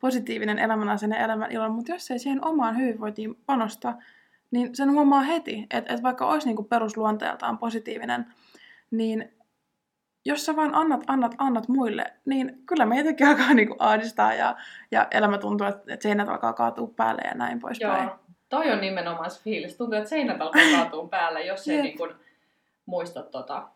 positiivinen 0.00 0.58
elämänasenne 0.58 1.24
elämän 1.24 1.52
ilon, 1.52 1.72
mutta 1.72 1.92
jos 1.92 2.10
ei 2.10 2.18
siihen 2.18 2.44
omaan 2.44 2.76
hyvinvointiin 2.76 3.34
panosta, 3.46 3.94
niin 4.50 4.76
sen 4.76 4.92
huomaa 4.92 5.20
heti, 5.20 5.66
että, 5.70 5.92
että 5.92 6.02
vaikka 6.02 6.26
olisi 6.26 6.46
niin 6.46 6.56
kuin 6.56 6.68
perusluonteeltaan 6.68 7.58
positiivinen, 7.58 8.26
niin 8.90 9.32
jos 10.24 10.46
sä 10.46 10.56
vaan 10.56 10.74
annat, 10.74 11.00
annat, 11.06 11.34
annat 11.38 11.68
muille, 11.68 12.04
niin 12.24 12.62
kyllä 12.66 12.86
meitäkin 12.86 13.26
alkaa 13.26 13.54
niinku 13.54 13.76
ahdistaa 13.78 14.34
ja, 14.34 14.56
ja 14.90 15.06
elämä 15.10 15.38
tuntuu, 15.38 15.66
että, 15.66 15.96
seinät 16.00 16.28
alkaa 16.28 16.52
kaatua 16.52 16.90
päälle 16.96 17.22
ja 17.24 17.34
näin 17.34 17.60
poispäin. 17.60 18.04
Joo, 18.04 18.16
toi 18.48 18.72
on 18.72 18.80
nimenomaan 18.80 19.30
se 19.30 19.42
fiilis. 19.42 19.76
Tuntuu, 19.76 19.98
että 19.98 20.10
seinät 20.10 20.40
alkaa 20.40 20.62
kaatua 20.76 21.08
päälle, 21.08 21.44
jos 21.44 21.68
ei 21.68 21.82
niin 21.82 21.98
kuin 21.98 22.10
muista, 22.86 23.22
tota, 23.22 23.68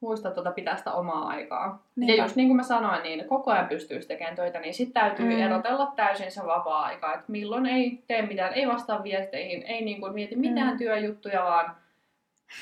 muista 0.00 0.30
tota 0.30 0.50
pitää 0.50 0.76
sitä 0.76 0.92
omaa 0.92 1.28
aikaa. 1.28 1.82
Niinpä. 1.96 2.12
Ja 2.16 2.24
just 2.24 2.36
niin 2.36 2.48
kuin 2.48 2.56
mä 2.56 2.62
sanoin, 2.62 3.02
niin 3.02 3.28
koko 3.28 3.50
ajan 3.50 3.68
pystyy 3.68 4.00
tekemään 4.00 4.36
töitä, 4.36 4.60
niin 4.60 4.74
sitten 4.74 5.02
täytyy 5.02 5.26
mm. 5.26 5.42
erotella 5.42 5.92
täysin 5.96 6.30
se 6.30 6.40
vapaa-aika, 6.46 7.14
että 7.14 7.32
milloin 7.32 7.66
ei 7.66 8.02
tee 8.06 8.22
mitään, 8.22 8.54
ei 8.54 8.68
vastaa 8.68 9.02
viesteihin, 9.02 9.62
ei 9.62 9.84
niin 9.84 10.00
kuin 10.00 10.14
mieti 10.14 10.36
mitään 10.36 10.72
mm. 10.72 10.78
työjuttuja, 10.78 11.44
vaan 11.44 11.76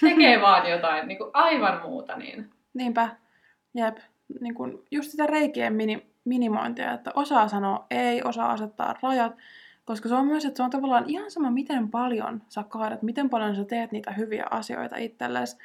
tekee 0.00 0.40
vaan 0.46 0.70
jotain 0.70 1.08
niin 1.08 1.18
kuin 1.18 1.30
aivan 1.32 1.80
muuta. 1.82 2.16
Niin 2.16 2.50
Niinpä, 2.76 3.08
jep. 3.74 3.96
Niin 4.40 4.54
kun 4.54 4.84
just 4.90 5.10
sitä 5.10 5.26
reikien 5.26 5.72
mini, 5.72 6.06
minimointia, 6.24 6.92
että 6.92 7.10
osaa 7.14 7.48
sanoa 7.48 7.86
ei, 7.90 8.22
osaa 8.22 8.52
asettaa 8.52 8.94
rajat, 9.02 9.36
koska 9.84 10.08
se 10.08 10.14
on 10.14 10.26
myös, 10.26 10.44
että 10.44 10.56
se 10.56 10.62
on 10.62 10.70
tavallaan 10.70 11.04
ihan 11.06 11.30
sama, 11.30 11.50
miten 11.50 11.90
paljon 11.90 12.42
sä 12.48 12.62
kaadat, 12.68 13.02
miten 13.02 13.30
paljon 13.30 13.56
sä 13.56 13.64
teet 13.64 13.92
niitä 13.92 14.12
hyviä 14.12 14.46
asioita 14.50 14.96
itsellesi. 14.96 15.56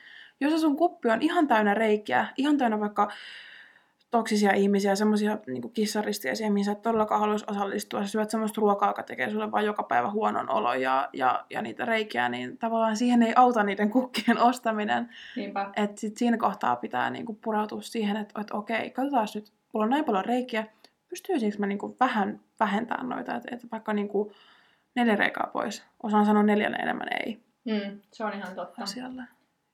Jos 0.42 0.62
sun 0.62 0.78
kuppi 0.78 1.10
on 1.10 1.22
ihan 1.22 1.48
täynnä 1.48 1.74
reikiä, 1.74 2.28
ihan 2.38 2.58
täynnä 2.58 2.80
vaikka 2.80 3.12
toksisia 4.12 4.54
ihmisiä, 4.54 4.96
semmoisia 4.96 5.38
niin 5.48 5.72
kissaristiaisia, 5.72 6.52
mihin 6.52 6.66
sä 6.66 6.72
et 6.72 6.82
todellakaan 6.82 7.22
haluaisi 7.22 7.46
osallistua. 7.50 8.02
Sä 8.02 8.08
syöt 8.08 8.30
semmoista 8.30 8.62
ruokaa, 8.62 8.90
joka 8.90 9.04
tekee 9.04 9.30
sulle 9.30 9.52
vain 9.52 9.66
joka 9.66 9.84
päivä 9.84 10.10
huonon 10.10 10.50
olo 10.50 10.74
ja, 10.74 11.10
ja, 11.14 11.46
ja 11.50 11.62
niitä 11.62 11.86
reikiä, 11.86 12.30
niin 12.30 12.58
tavallaan 12.58 12.98
siihen 12.98 13.24
ei 13.24 13.34
auta 13.36 13.64
niiden 13.64 13.90
kukkien 13.90 14.38
ostaminen. 14.38 15.10
Niinpä. 15.36 15.70
Et 15.76 15.98
sit 15.98 16.18
siinä 16.18 16.38
kohtaa 16.38 16.76
pitää 16.76 17.10
niin 17.10 17.26
kuin 17.26 17.38
pureutua 17.42 17.82
siihen, 17.82 18.18
että, 18.18 18.42
että 18.42 18.58
okei, 18.58 18.90
katsotaan 18.90 19.28
nyt, 19.36 19.52
mulla 19.74 19.84
on 19.84 19.90
näin 19.90 20.06
paljon 20.06 20.26
reikiä, 20.26 20.66
pystyisikö 21.10 21.58
mä 21.60 21.68
niin 21.68 21.78
kuin 21.78 21.96
vähän 22.00 22.40
vähentämään 22.60 23.10
noita, 23.10 23.36
että, 23.36 23.56
että 23.56 23.68
vaikka 23.72 23.94
niin 23.94 24.08
kuin 24.08 24.34
neljä 24.96 25.16
reikää 25.16 25.50
pois. 25.54 25.84
Osaan 26.04 26.26
sanoa 26.26 26.44
neljän 26.44 26.82
enemmän 26.82 27.08
ei. 27.26 27.40
Mm, 27.66 28.00
se 28.12 28.24
on 28.24 28.34
ihan 28.34 28.56
totta. 28.56 28.84
Asialle. 28.84 29.24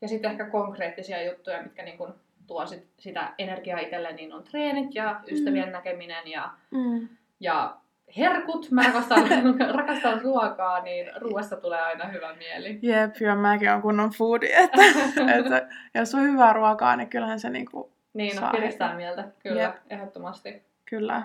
Ja 0.01 0.07
sitten 0.07 0.31
ehkä 0.31 0.49
konkreettisia 0.49 1.31
juttuja, 1.31 1.63
mitkä 1.63 1.83
niin 1.83 1.97
kuin 1.97 2.13
tuo 2.47 2.65
sit 2.65 2.87
sitä 2.99 3.33
energiaa 3.37 3.79
itselle, 3.79 4.13
niin 4.13 4.33
on 4.33 4.43
treenit 4.43 4.95
ja 4.95 5.21
ystävien 5.31 5.65
mm. 5.65 5.71
näkeminen 5.71 6.27
ja, 6.27 6.49
mm. 6.71 7.07
ja 7.39 7.77
herkut. 8.17 8.71
Mä 8.71 8.83
rakastan, 8.87 9.23
rakastan 9.71 10.21
ruokaa, 10.21 10.81
niin 10.81 11.11
ruoasta 11.15 11.55
tulee 11.55 11.81
aina 11.81 12.05
hyvä 12.07 12.35
mieli. 12.35 12.79
Jep, 12.81 13.15
ja 13.19 13.35
mäkin 13.35 13.71
on 13.71 13.81
kunnon 13.81 14.11
foodi, 14.17 14.47
että, 14.51 14.81
että 15.37 15.67
jos 15.95 16.15
on 16.15 16.23
hyvää 16.23 16.53
ruokaa, 16.53 16.95
niin 16.95 17.09
kyllähän 17.09 17.39
se 17.39 17.49
niinku 17.49 17.91
Niin, 18.13 18.41
no, 18.41 18.49
piristää 18.51 18.95
mieltä, 18.95 19.23
kyllä, 19.39 19.61
Jep. 19.61 19.75
ehdottomasti. 19.89 20.63
Kyllä. 20.89 21.23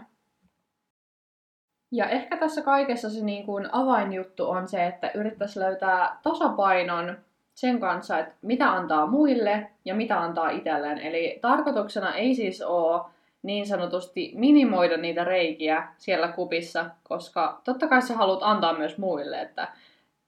Ja 1.93 2.09
ehkä 2.09 2.37
tässä 2.37 2.63
kaikessa 2.63 3.11
se 3.11 3.25
niin 3.25 3.47
kuin 3.47 3.69
avainjuttu 3.73 4.51
on 4.51 4.69
se, 4.69 4.87
että 4.87 5.11
yrittäisi 5.15 5.61
löytää 5.61 6.19
tasapainon 6.23 7.17
sen 7.55 7.81
kanssa, 7.81 8.19
että 8.19 8.35
mitä 8.43 8.73
antaa 8.73 9.07
muille 9.07 9.67
ja 9.85 9.95
mitä 9.95 10.21
antaa 10.21 10.51
itselleen. 10.51 10.99
Eli 10.99 11.39
tarkoituksena 11.41 12.15
ei 12.15 12.35
siis 12.35 12.63
ole 12.63 13.03
niin 13.43 13.67
sanotusti 13.67 14.33
minimoida 14.35 14.97
niitä 14.97 15.25
reikiä 15.25 15.89
siellä 15.99 16.29
kupissa, 16.29 16.91
koska 17.03 17.61
totta 17.65 17.89
kai 17.89 18.03
sä 18.03 18.15
haluat 18.15 18.43
antaa 18.43 18.79
myös 18.79 18.99
muille, 18.99 19.41
että 19.41 19.69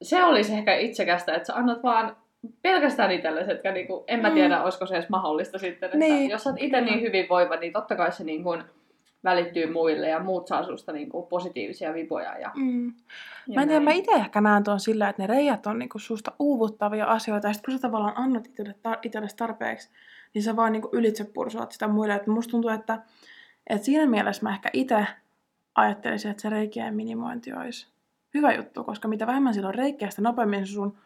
se 0.02 0.24
olisi 0.24 0.54
ehkä 0.54 0.76
itsekästä, 0.76 1.34
että 1.34 1.46
sä 1.46 1.54
annat 1.54 1.82
vaan 1.82 2.16
pelkästään 2.62 3.10
itsellesi, 3.10 3.52
että 3.52 3.72
niinku, 3.72 4.04
en 4.08 4.20
mä 4.20 4.28
mm. 4.28 4.34
tiedä, 4.34 4.56
mm. 4.58 4.64
olisiko 4.64 4.86
se 4.86 4.94
edes 4.94 5.08
mahdollista 5.08 5.58
sitten, 5.58 5.86
että 5.86 5.98
niin. 5.98 6.30
jos 6.30 6.42
sä 6.42 6.50
oot 6.50 6.62
itse 6.62 6.80
niin 6.80 7.00
hyvinvoiva, 7.00 7.56
niin 7.56 7.72
totta 7.72 7.96
kai 7.96 8.12
se 8.12 8.24
niin 8.24 8.42
kuin, 8.42 8.64
välittyy 9.24 9.72
muille 9.72 10.08
ja 10.08 10.20
muut 10.20 10.46
saa 10.46 10.64
susta 10.64 10.92
niin 10.92 11.08
kuin 11.08 11.26
positiivisia 11.26 11.94
vipoja. 11.94 12.38
Ja, 12.38 12.50
mm. 12.56 12.94
ja 13.46 13.54
mä 13.54 13.62
en 13.62 13.68
tiedä, 13.68 13.80
mä 13.80 13.92
itse 13.92 14.12
ehkä 14.12 14.40
näen 14.40 14.64
tuon 14.64 14.80
sillä, 14.80 15.08
että 15.08 15.22
ne 15.22 15.26
reijät 15.26 15.66
on 15.66 15.78
niin 15.78 15.88
kuin 15.88 16.02
susta 16.02 16.32
uuvuttavia 16.38 17.06
asioita, 17.06 17.48
ja 17.48 17.52
sitten 17.52 17.72
kun 17.72 17.78
sä 17.78 17.82
tavallaan 17.82 18.16
annat 18.16 18.50
itsellesi 19.02 19.36
tarpeeksi, 19.36 19.90
niin 20.34 20.42
sä 20.42 20.56
vaan 20.56 20.72
niin 20.72 20.82
kuin 20.82 20.94
ylitse 20.94 21.24
pursuat 21.24 21.72
sitä 21.72 21.88
muille. 21.88 22.14
Et 22.14 22.26
musta 22.26 22.50
tuntuu, 22.50 22.70
että, 22.70 22.98
että 23.66 23.84
siinä 23.84 24.06
mielessä 24.06 24.42
mä 24.42 24.54
ehkä 24.54 24.70
itse 24.72 25.06
ajattelisin, 25.74 26.30
että 26.30 26.42
se 26.42 26.50
reikien 26.50 26.94
minimointi 26.94 27.52
olisi 27.52 27.86
hyvä 28.34 28.52
juttu, 28.52 28.84
koska 28.84 29.08
mitä 29.08 29.26
vähemmän 29.26 29.54
sillä 29.54 29.68
on 29.68 29.74
reikkiä, 29.74 30.10
sitä 30.10 30.22
nopeammin 30.22 30.66
sun 30.66 30.98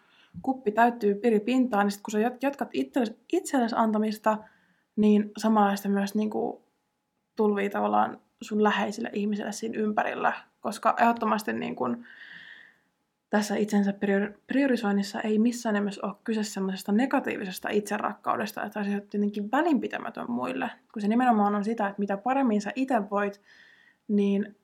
kuppi 0.43 0.71
täyttyy 0.71 1.15
piripintaan, 1.15 1.87
niin 1.87 1.93
sit 1.93 2.03
kun 2.03 2.13
sä 2.13 2.19
jatkat 2.43 2.69
itsellesi, 2.73 3.19
itsellesi 3.33 3.75
antamista, 3.79 4.39
niin 4.97 5.31
samanlaista 5.37 5.89
myös 5.89 6.15
niin 6.15 6.31
kuin 6.31 6.63
tulvii 7.39 7.71
tavallaan 7.71 8.21
sun 8.41 8.63
läheisille 8.63 9.11
ihmisille 9.13 9.53
siinä 9.53 9.79
ympärillä, 9.79 10.33
koska 10.61 10.95
ehdottomasti 10.99 11.53
niin 11.53 11.77
kun 11.77 12.05
tässä 13.31 13.57
itsensä 13.57 13.95
priorisoinnissa 14.47 15.21
ei 15.21 15.39
missään 15.39 15.75
nimessä 15.75 16.07
ole 16.07 16.15
kyse 16.25 16.43
semmoisesta 16.43 16.93
negatiivisesta 16.93 17.69
itserakkaudesta, 17.69 18.63
että 18.63 18.81
olisi 18.81 18.93
jotenkin 18.93 19.51
välinpitämätön 19.53 20.31
muille, 20.31 20.71
kun 20.93 21.03
se 21.03 21.09
nimenomaan 21.09 21.55
on 21.55 21.65
sitä, 21.65 21.89
että 21.89 22.01
mitä 22.01 22.17
paremmin 22.17 22.61
sä 22.61 22.73
itse 22.75 23.11
voit, 23.11 23.43
niin 24.09 24.57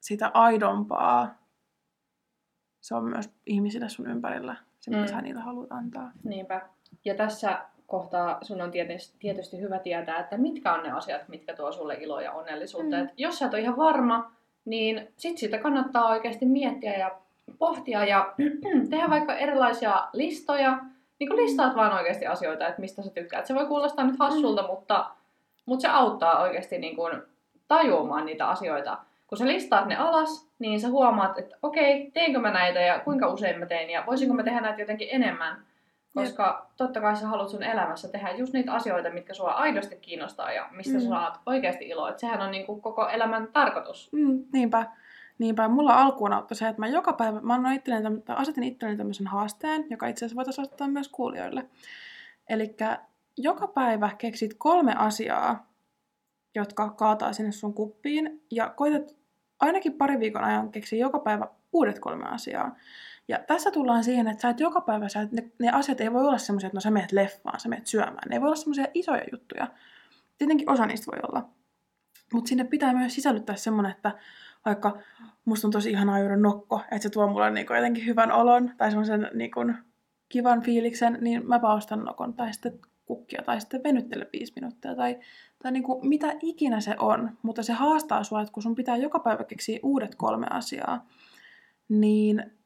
sitä 0.00 0.30
aidompaa 0.34 1.40
se 2.80 2.94
on 2.94 3.04
myös 3.04 3.30
ihmisille 3.46 3.88
sun 3.88 4.10
ympärillä, 4.10 4.56
se 4.80 4.90
mitä 4.90 5.02
mm. 5.02 5.08
sä 5.08 5.20
niitä 5.20 5.40
haluat 5.40 5.72
antaa. 5.72 6.12
Niinpä. 6.24 6.68
Ja 7.04 7.14
tässä 7.14 7.64
kohtaa 7.90 8.38
sun 8.42 8.60
on 8.60 8.70
tietysti 9.18 9.60
hyvä 9.60 9.78
tietää, 9.78 10.20
että 10.20 10.36
mitkä 10.36 10.72
on 10.72 10.82
ne 10.82 10.90
asiat, 10.90 11.28
mitkä 11.28 11.54
tuo 11.54 11.72
sulle 11.72 11.94
iloa 11.94 12.22
ja 12.22 12.32
onnellisuutta. 12.32 12.96
Mm. 12.96 13.02
Et 13.02 13.10
jos 13.16 13.38
sä 13.38 13.46
et 13.46 13.54
ole 13.54 13.62
ihan 13.62 13.76
varma, 13.76 14.32
niin 14.64 15.08
sit 15.16 15.38
sitä 15.38 15.58
kannattaa 15.58 16.08
oikeasti 16.08 16.46
miettiä 16.46 16.96
ja 16.96 17.10
pohtia 17.58 18.04
ja 18.04 18.34
tehdä 18.90 19.10
vaikka 19.10 19.34
erilaisia 19.34 20.08
listoja. 20.12 20.78
Niin 21.18 21.28
kuin 21.28 21.42
listaat 21.42 21.76
vaan 21.76 21.92
oikeasti 21.92 22.26
asioita, 22.26 22.68
että 22.68 22.80
mistä 22.80 23.02
sä 23.02 23.10
tykkäät. 23.10 23.46
Se 23.46 23.54
voi 23.54 23.66
kuulostaa 23.66 24.04
nyt 24.04 24.18
hassulta, 24.18 24.62
mm. 24.62 24.68
mutta, 24.68 25.10
mutta 25.66 25.82
se 25.82 25.88
auttaa 25.88 26.40
oikeasti 26.40 26.78
niin 26.78 26.96
kuin 26.96 27.22
tajuamaan 27.68 28.26
niitä 28.26 28.48
asioita. 28.48 28.98
Kun 29.26 29.38
sä 29.38 29.46
listaat 29.46 29.86
ne 29.86 29.96
alas, 29.96 30.48
niin 30.58 30.80
sä 30.80 30.88
huomaat, 30.88 31.38
että 31.38 31.56
okei, 31.62 32.10
teenkö 32.14 32.38
mä 32.38 32.50
näitä 32.50 32.80
ja 32.80 32.98
kuinka 32.98 33.28
usein 33.28 33.58
mä 33.58 33.66
teen 33.66 33.90
ja 33.90 34.04
voisinko 34.06 34.34
mä 34.34 34.42
tehdä 34.42 34.60
näitä 34.60 34.82
jotenkin 34.82 35.08
enemmän. 35.10 35.56
Koska 36.14 36.66
Jep. 36.66 36.76
totta 36.76 37.00
kai 37.00 37.16
sä 37.16 37.26
haluat 37.26 37.48
sun 37.48 37.62
elämässä 37.62 38.08
tehdä 38.08 38.30
just 38.30 38.52
niitä 38.52 38.72
asioita, 38.72 39.10
mitkä 39.10 39.34
sua 39.34 39.50
aidosti 39.50 39.96
kiinnostaa 39.96 40.52
ja 40.52 40.68
mistä 40.70 40.94
mm. 40.94 41.00
sä 41.00 41.08
saat 41.08 41.40
oikeasti 41.46 41.88
iloa. 41.88 42.08
Että 42.08 42.20
sehän 42.20 42.42
on 42.42 42.50
niinku 42.50 42.80
koko 42.80 43.08
elämän 43.08 43.48
tarkoitus. 43.52 44.12
Mm, 44.12 44.44
niinpä. 44.52 44.86
Niinpä. 45.38 45.68
Mulla 45.68 45.94
alkuun 45.94 46.32
auttoi 46.32 46.56
se, 46.56 46.68
että 46.68 46.80
mä 46.80 46.88
joka 46.88 47.12
päivä, 47.12 47.40
mä 47.40 47.72
itselleni, 47.72 48.22
asetin 48.28 48.62
itselleni 48.62 48.98
tämmöisen 48.98 49.26
haasteen, 49.26 49.86
joka 49.90 50.06
itse 50.06 50.24
asiassa 50.24 50.36
voitaisiin 50.36 50.62
asettaa 50.62 50.88
myös 50.88 51.08
kuulijoille. 51.08 51.66
Eli 52.48 52.76
joka 53.36 53.66
päivä 53.66 54.10
keksit 54.18 54.54
kolme 54.58 54.94
asiaa, 54.96 55.66
jotka 56.54 56.90
kaataa 56.90 57.32
sinne 57.32 57.52
sun 57.52 57.74
kuppiin, 57.74 58.42
ja 58.50 58.70
koitat 58.70 59.16
ainakin 59.60 59.92
pari 59.92 60.20
viikon 60.20 60.44
ajan 60.44 60.72
keksiä 60.72 60.98
joka 60.98 61.18
päivä 61.18 61.48
uudet 61.72 61.98
kolme 61.98 62.24
asiaa. 62.28 62.76
Ja 63.30 63.38
tässä 63.46 63.70
tullaan 63.70 64.04
siihen, 64.04 64.28
että 64.28 64.42
sä 64.42 64.48
et 64.48 64.60
joka 64.60 64.80
päivä, 64.80 65.08
sä 65.08 65.20
et, 65.20 65.32
ne, 65.32 65.50
ne 65.58 65.70
asiat 65.70 66.00
ei 66.00 66.12
voi 66.12 66.26
olla 66.26 66.38
semmoisia, 66.38 66.66
että 66.66 66.76
no 66.76 66.80
sä 66.80 66.90
meet 66.90 67.12
leffaan, 67.12 67.60
sä 67.60 67.68
meet 67.68 67.86
syömään. 67.86 68.28
Ne 68.28 68.36
ei 68.36 68.40
voi 68.40 68.46
olla 68.46 68.56
semmoisia 68.56 68.86
isoja 68.94 69.22
juttuja. 69.32 69.66
Tietenkin 70.38 70.70
osa 70.70 70.86
niistä 70.86 71.06
voi 71.12 71.18
olla. 71.28 71.48
Mutta 72.32 72.48
sinne 72.48 72.64
pitää 72.64 72.92
myös 72.92 73.14
sisällyttää 73.14 73.56
semmoinen, 73.56 73.92
että 73.92 74.18
vaikka 74.64 74.98
musta 75.44 75.68
on 75.68 75.70
tosi 75.70 75.90
ihanaa 75.90 76.18
juoda 76.18 76.36
nokko, 76.36 76.80
että 76.90 77.02
se 77.02 77.10
tuo 77.10 77.26
mulle 77.26 77.50
niinku 77.50 77.74
jotenkin 77.74 78.06
hyvän 78.06 78.32
olon 78.32 78.70
tai 78.76 78.90
semmoisen 78.90 79.30
niinku 79.34 79.60
kivan 80.28 80.62
fiiliksen, 80.62 81.18
niin 81.20 81.48
mä 81.48 81.60
ostan 81.62 82.04
nokon 82.04 82.34
tai 82.34 82.52
sitten 82.52 82.78
kukkia 83.06 83.42
tai 83.42 83.60
sitten 83.60 83.82
venyttele 83.84 84.28
viisi 84.32 84.52
minuuttia 84.56 84.94
tai, 84.94 85.18
tai 85.62 85.72
niinku 85.72 86.00
mitä 86.02 86.34
ikinä 86.42 86.80
se 86.80 86.94
on. 86.98 87.38
Mutta 87.42 87.62
se 87.62 87.72
haastaa 87.72 88.24
sua, 88.24 88.40
että 88.40 88.52
kun 88.52 88.62
sun 88.62 88.74
pitää 88.74 88.96
joka 88.96 89.18
päivä 89.18 89.44
keksiä 89.44 89.78
uudet 89.82 90.14
kolme 90.14 90.46
asiaa, 90.50 91.06
niin 91.88 92.59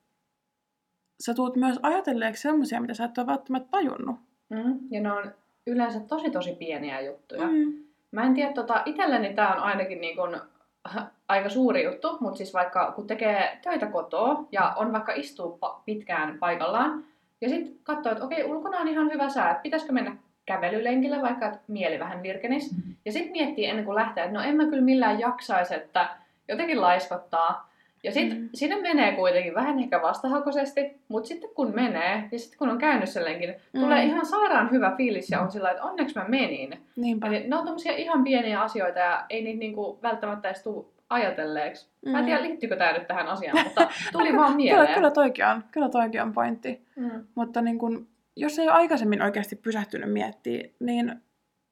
sä 1.20 1.34
tuut 1.34 1.56
myös 1.56 1.78
ajatelleeksi 1.82 2.42
semmoisia, 2.42 2.80
mitä 2.80 2.94
sä 2.94 3.04
et 3.04 3.18
ole 3.18 3.26
välttämättä 3.26 3.68
tajunnut. 3.70 4.16
Mm, 4.50 4.78
ja 4.90 5.00
ne 5.00 5.12
on 5.12 5.32
yleensä 5.66 6.00
tosi 6.00 6.30
tosi 6.30 6.52
pieniä 6.52 7.00
juttuja. 7.00 7.46
Mm. 7.46 7.72
Mä 8.10 8.22
en 8.22 8.34
tiedä, 8.34 8.52
tota, 8.52 8.82
itselleni 8.86 9.34
tää 9.34 9.54
on 9.54 9.62
ainakin 9.62 10.00
niin 10.00 10.16
kun, 10.16 10.40
aika 11.28 11.48
suuri 11.48 11.84
juttu, 11.84 12.18
mutta 12.20 12.36
siis 12.36 12.54
vaikka 12.54 12.92
kun 12.92 13.06
tekee 13.06 13.58
töitä 13.62 13.86
kotoa 13.86 14.44
ja 14.52 14.72
on 14.76 14.92
vaikka 14.92 15.12
istuu 15.12 15.58
pa- 15.64 15.82
pitkään 15.84 16.38
paikallaan, 16.38 17.04
ja 17.40 17.48
sitten 17.48 17.74
katsoo, 17.82 18.12
että 18.12 18.24
okei, 18.24 18.44
ulkona 18.44 18.78
on 18.78 18.88
ihan 18.88 19.12
hyvä 19.12 19.28
sää, 19.28 19.50
että 19.50 19.62
pitäisikö 19.62 19.92
mennä 19.92 20.16
kävelylenkille, 20.46 21.22
vaikka 21.22 21.46
että 21.46 21.60
mieli 21.68 21.98
vähän 21.98 22.22
virkenis. 22.22 22.72
Mm. 22.72 22.94
Ja 23.04 23.12
sitten 23.12 23.32
miettii 23.32 23.66
ennen 23.66 23.84
kuin 23.84 23.94
lähtee, 23.94 24.24
että 24.24 24.38
no 24.38 24.44
en 24.44 24.56
mä 24.56 24.64
kyllä 24.64 24.82
millään 24.82 25.20
jaksaisi, 25.20 25.74
että 25.74 26.08
jotenkin 26.48 26.80
laiskottaa. 26.80 27.73
Ja 28.04 28.12
sitten 28.12 28.38
Mm. 28.38 28.48
sinne 28.54 28.80
menee 28.80 29.12
kuitenkin 29.12 29.54
vähän 29.54 29.78
ehkä 29.78 30.02
vastahakoisesti, 30.02 30.96
mutta 31.08 31.28
sitten 31.28 31.50
kun 31.54 31.74
menee, 31.74 32.28
ja 32.32 32.38
sitten 32.38 32.58
kun 32.58 32.68
on 32.68 32.78
käynyt 32.78 33.08
selleenkin, 33.08 33.54
Mm. 33.72 33.80
tulee 33.80 34.04
ihan 34.04 34.26
sairaan 34.26 34.70
hyvä 34.70 34.94
fiilis 34.96 35.30
ja 35.30 35.40
on 35.40 35.50
sillä 35.50 35.70
että 35.70 35.82
onneksi 35.82 36.18
mä 36.18 36.24
menin. 36.28 36.78
Niinpä. 36.96 37.26
Eli 37.26 37.48
ne 37.48 37.56
on 37.56 37.64
tommosia 37.64 37.96
ihan 37.96 38.24
pieniä 38.24 38.60
asioita 38.60 38.98
ja 38.98 39.24
ei 39.30 39.42
niitä 39.42 39.58
niinku 39.58 39.98
välttämättä 40.02 40.48
edes 40.48 40.62
tuu 40.62 40.92
ajatelleeksi. 41.10 41.88
Mm. 42.06 42.10
Mä 42.12 42.18
en 42.18 42.24
Mm. 42.24 42.26
tiedä, 42.26 42.42
liittyykö 42.42 42.76
tämä 42.76 42.92
nyt 42.92 43.06
tähän 43.06 43.26
asiaan, 43.28 43.64
mutta 43.64 43.88
tuli 44.12 44.36
vaan 44.36 44.56
mieleen. 44.56 44.80
Kyllä, 44.86 44.94
kyllä 44.94 45.10
toikin 45.10 45.46
on, 45.46 45.64
kyllä 45.70 45.88
toikin 45.88 46.22
on 46.22 46.32
pointti. 46.32 46.80
Mm. 46.96 47.10
Mutta 47.34 47.60
niin 47.62 47.78
kun, 47.78 48.06
jos 48.36 48.58
ei 48.58 48.68
ole 48.68 48.76
aikaisemmin 48.76 49.22
oikeasti 49.22 49.56
pysähtynyt 49.56 50.12
miettiä, 50.12 50.68
niin 50.80 51.14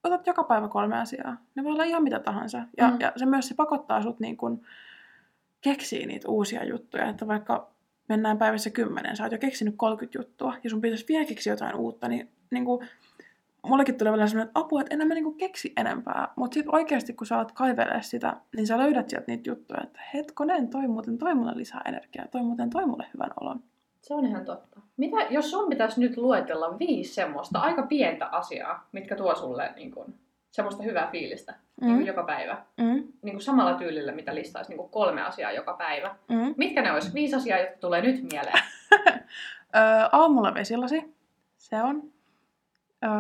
otat 0.04 0.26
joka 0.26 0.44
päivä 0.44 0.68
kolme 0.68 1.00
asiaa. 1.00 1.36
Ne 1.54 1.64
voi 1.64 1.72
olla 1.72 1.84
ihan 1.84 2.02
mitä 2.02 2.18
tahansa. 2.18 2.58
Ja. 2.76 2.88
Mm. 2.88 2.96
ja 3.00 3.12
se 3.16 3.26
myös 3.26 3.48
se 3.48 3.54
pakottaa 3.54 4.02
sut 4.02 4.20
niin 4.20 4.36
kun 4.36 4.62
keksiä 5.62 6.06
niitä 6.06 6.28
uusia 6.28 6.64
juttuja. 6.64 7.08
Että 7.08 7.26
vaikka 7.26 7.72
mennään 8.08 8.38
päivässä 8.38 8.70
kymmenen, 8.70 9.16
sä 9.16 9.22
oot 9.22 9.32
jo 9.32 9.38
keksinyt 9.38 9.74
30 9.76 10.18
juttua, 10.18 10.54
ja 10.64 10.70
sun 10.70 10.80
pitäisi 10.80 11.04
vielä 11.08 11.24
keksiä 11.24 11.52
jotain 11.52 11.76
uutta, 11.76 12.08
niin, 12.08 12.28
niin 12.50 12.64
kun, 12.64 12.84
mullekin 13.66 13.98
tulee 13.98 14.12
vielä 14.12 14.26
sellainen, 14.26 14.48
että 14.48 14.80
että 14.80 14.94
enää 14.94 15.06
mä 15.06 15.14
niin 15.14 15.34
keksi 15.34 15.72
enempää. 15.76 16.28
Mutta 16.36 16.54
sitten 16.54 16.74
oikeasti, 16.74 17.12
kun 17.12 17.26
sä 17.26 17.36
alat 17.36 17.52
kaivelemaan 17.52 18.04
sitä, 18.04 18.36
niin 18.56 18.66
sä 18.66 18.78
löydät 18.78 19.08
sieltä 19.08 19.26
niitä 19.26 19.50
juttuja, 19.50 19.80
että 19.82 20.00
hetkonen, 20.14 20.68
toi 20.68 20.88
muuten 20.88 21.18
toi 21.18 21.34
mulle 21.34 21.52
lisää 21.54 21.82
energiaa, 21.86 22.26
toi 22.30 22.42
muuten 22.42 22.70
toi 22.70 22.86
mulle 22.86 23.06
hyvän 23.14 23.30
olon. 23.40 23.62
Se 24.00 24.14
on 24.14 24.26
ihan 24.26 24.44
totta. 24.44 24.80
Mitä, 24.96 25.16
jos 25.30 25.50
sun 25.50 25.68
pitäisi 25.68 26.00
nyt 26.00 26.16
luetella 26.16 26.78
viisi 26.78 27.14
semmoista 27.14 27.58
aika 27.58 27.82
pientä 27.82 28.26
asiaa, 28.26 28.88
mitkä 28.92 29.16
tuo 29.16 29.34
sulle 29.34 29.72
niin 29.76 29.90
kun, 29.90 30.14
semmoista 30.52 30.82
hyvää 30.82 31.08
fiilistä 31.12 31.52
mm. 31.52 31.86
niin 31.86 31.90
Mm. 31.92 31.96
kun 31.98 32.06
joka 32.06 32.22
päivä, 32.22 32.64
Mm. 32.80 33.04
niin 33.22 33.32
kun 33.32 33.40
samalla 33.40 33.74
tyylillä, 33.74 34.12
mitä 34.12 34.34
listaisi 34.34 34.70
niin 34.70 34.78
kun 34.78 34.90
kolme 34.90 35.22
asiaa 35.22 35.52
joka 35.52 35.74
päivä. 35.74 36.16
Mm. 36.28 36.54
Mitkä 36.56 36.82
ne 36.82 36.92
olisi? 36.92 37.14
Viisi 37.14 37.36
asiaa, 37.36 37.58
jotka 37.58 37.76
tulee 37.80 38.00
nyt 38.00 38.22
mieleen. 38.32 38.58
Öö, 39.76 39.82
aamulla 40.12 40.54
vesilasi. 40.54 41.14
Se 41.56 41.82
on. 41.82 42.02
Öö, 43.04 43.10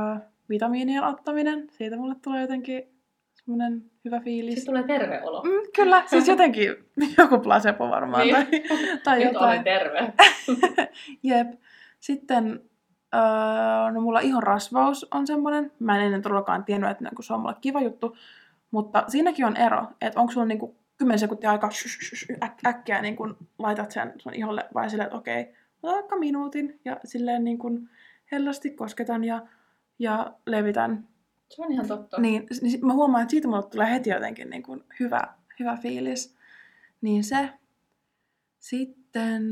vitamiinien 0.48 1.04
ottaminen. 1.04 1.66
Siitä 1.70 1.96
mulle 1.96 2.14
tulee 2.24 2.40
jotenkin 2.40 2.82
semmoinen 3.34 3.82
hyvä 4.04 4.20
fiilis. 4.20 4.54
Sitten 4.54 4.74
tulee 4.74 4.98
terve 4.98 5.22
olo. 5.22 5.42
Mm, 5.42 5.50
kyllä, 5.76 6.02
siis 6.06 6.28
jotenkin 6.28 6.68
joku 7.18 7.38
placebo 7.38 7.88
varmaan. 7.90 8.22
Niin. 8.22 8.34
Tai, 8.34 8.98
tai 9.04 9.18
Nyt 9.18 9.32
jotain. 9.32 9.44
olen 9.50 9.64
terve. 9.64 10.12
Jep. 11.22 11.48
Sitten 12.00 12.60
öö, 13.14 13.90
no 13.92 14.00
mulla 14.00 14.20
ihon 14.20 14.42
rasvaus 14.42 15.06
on 15.10 15.26
semmoinen. 15.26 15.72
Mä 15.78 15.96
en 15.96 16.04
ennen 16.04 16.22
todellakaan 16.22 16.64
tiennyt, 16.64 16.90
että 16.90 17.04
niinku 17.04 17.22
se 17.22 17.34
on 17.34 17.40
mulle 17.40 17.56
kiva 17.60 17.80
juttu. 17.80 18.16
Mutta 18.70 19.04
siinäkin 19.08 19.44
on 19.44 19.56
ero, 19.56 19.86
että 20.00 20.20
onko 20.20 20.32
sulla 20.32 20.46
niinku 20.46 20.76
10 20.98 21.18
sekuntia 21.18 21.50
aikaa 21.50 21.70
äk- 22.44 22.66
äkkiä 22.66 23.02
niin 23.02 23.16
kun 23.16 23.36
laitat 23.58 23.90
sen 23.90 24.12
sun 24.18 24.34
iholle 24.34 24.68
vai 24.74 24.90
silleen, 24.90 25.06
että 25.06 25.18
okei, 25.18 25.54
ota 25.82 25.94
vaikka 25.94 26.16
minuutin 26.16 26.80
ja 26.84 27.00
silleen 27.04 27.44
niin 27.44 27.58
kun 27.58 27.88
hellästi 28.32 28.70
kosketan 28.70 29.24
ja, 29.24 29.46
ja 29.98 30.32
levitän. 30.46 31.08
Se 31.48 31.62
on 31.62 31.72
ihan 31.72 31.88
totta. 31.88 32.20
Niin, 32.20 32.46
niin 32.62 32.86
mä 32.86 32.92
huomaan, 32.92 33.22
että 33.22 33.30
siitä 33.30 33.48
mulle 33.48 33.62
tulee 33.62 33.90
heti 33.90 34.10
jotenkin 34.10 34.50
niin 34.50 34.62
kun 34.62 34.84
hyvä, 35.00 35.20
hyvä 35.60 35.76
fiilis. 35.76 36.36
Niin 37.00 37.24
se. 37.24 37.50
Sitten 38.58 39.42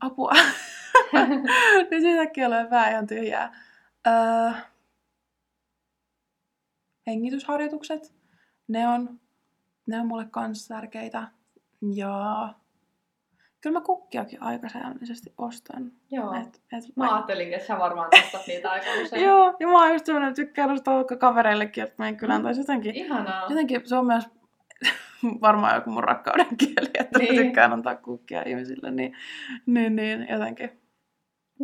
apua. 0.00 0.32
Nyt 1.90 2.00
siitäkin 2.00 2.46
olen 2.46 2.66
pää 2.66 2.90
ihan 2.90 3.06
tyhjää. 3.06 3.56
Öö, 4.06 4.50
hengitysharjoitukset. 7.06 8.14
Ne 8.68 8.88
on, 8.88 9.20
ne 9.86 10.00
on 10.00 10.06
mulle 10.06 10.26
kans 10.30 10.68
tärkeitä. 10.68 11.28
Ja 11.94 12.48
kyllä 13.60 13.78
mä 13.78 13.84
kukkiakin 13.84 14.42
aika 14.42 14.68
säännöllisesti 14.68 15.32
ostan. 15.38 15.92
Joo. 16.10 16.34
Et, 16.34 16.62
et 16.72 16.96
Mä 16.96 17.14
ajattelin, 17.14 17.52
että 17.52 17.66
sä 17.66 17.78
varmaan 17.78 18.08
ostat 18.24 18.46
niitä 18.46 18.70
aika 18.70 18.86
usein. 19.02 19.24
Joo, 19.26 19.56
ja 19.60 19.66
mä 19.66 19.82
oon 19.82 19.92
just 19.92 20.06
sellainen, 20.06 20.28
että 20.28 20.42
tykkään 20.42 20.70
ostaa 20.70 20.96
vaikka 20.96 21.16
kavereillekin, 21.16 21.84
että 21.84 21.94
meidän 21.98 22.16
kylään 22.16 22.42
tai 22.42 22.58
jotenkin. 22.58 22.94
Ihanaa. 22.94 23.46
Jotenkin 23.48 23.80
se 23.84 23.96
on 23.96 24.06
myös 24.06 24.24
varmaan 25.40 25.74
joku 25.74 25.90
mun 25.90 26.04
rakkauden 26.04 26.56
kieli, 26.58 26.90
että 26.94 27.18
niin. 27.18 27.34
mä 27.34 27.42
tykkään 27.42 27.72
antaa 27.72 27.96
kukkia 27.96 28.42
ihmisille, 28.46 28.90
niin, 28.90 29.16
niin, 29.66 29.96
niin 29.96 30.26
jotenkin. 30.30 30.83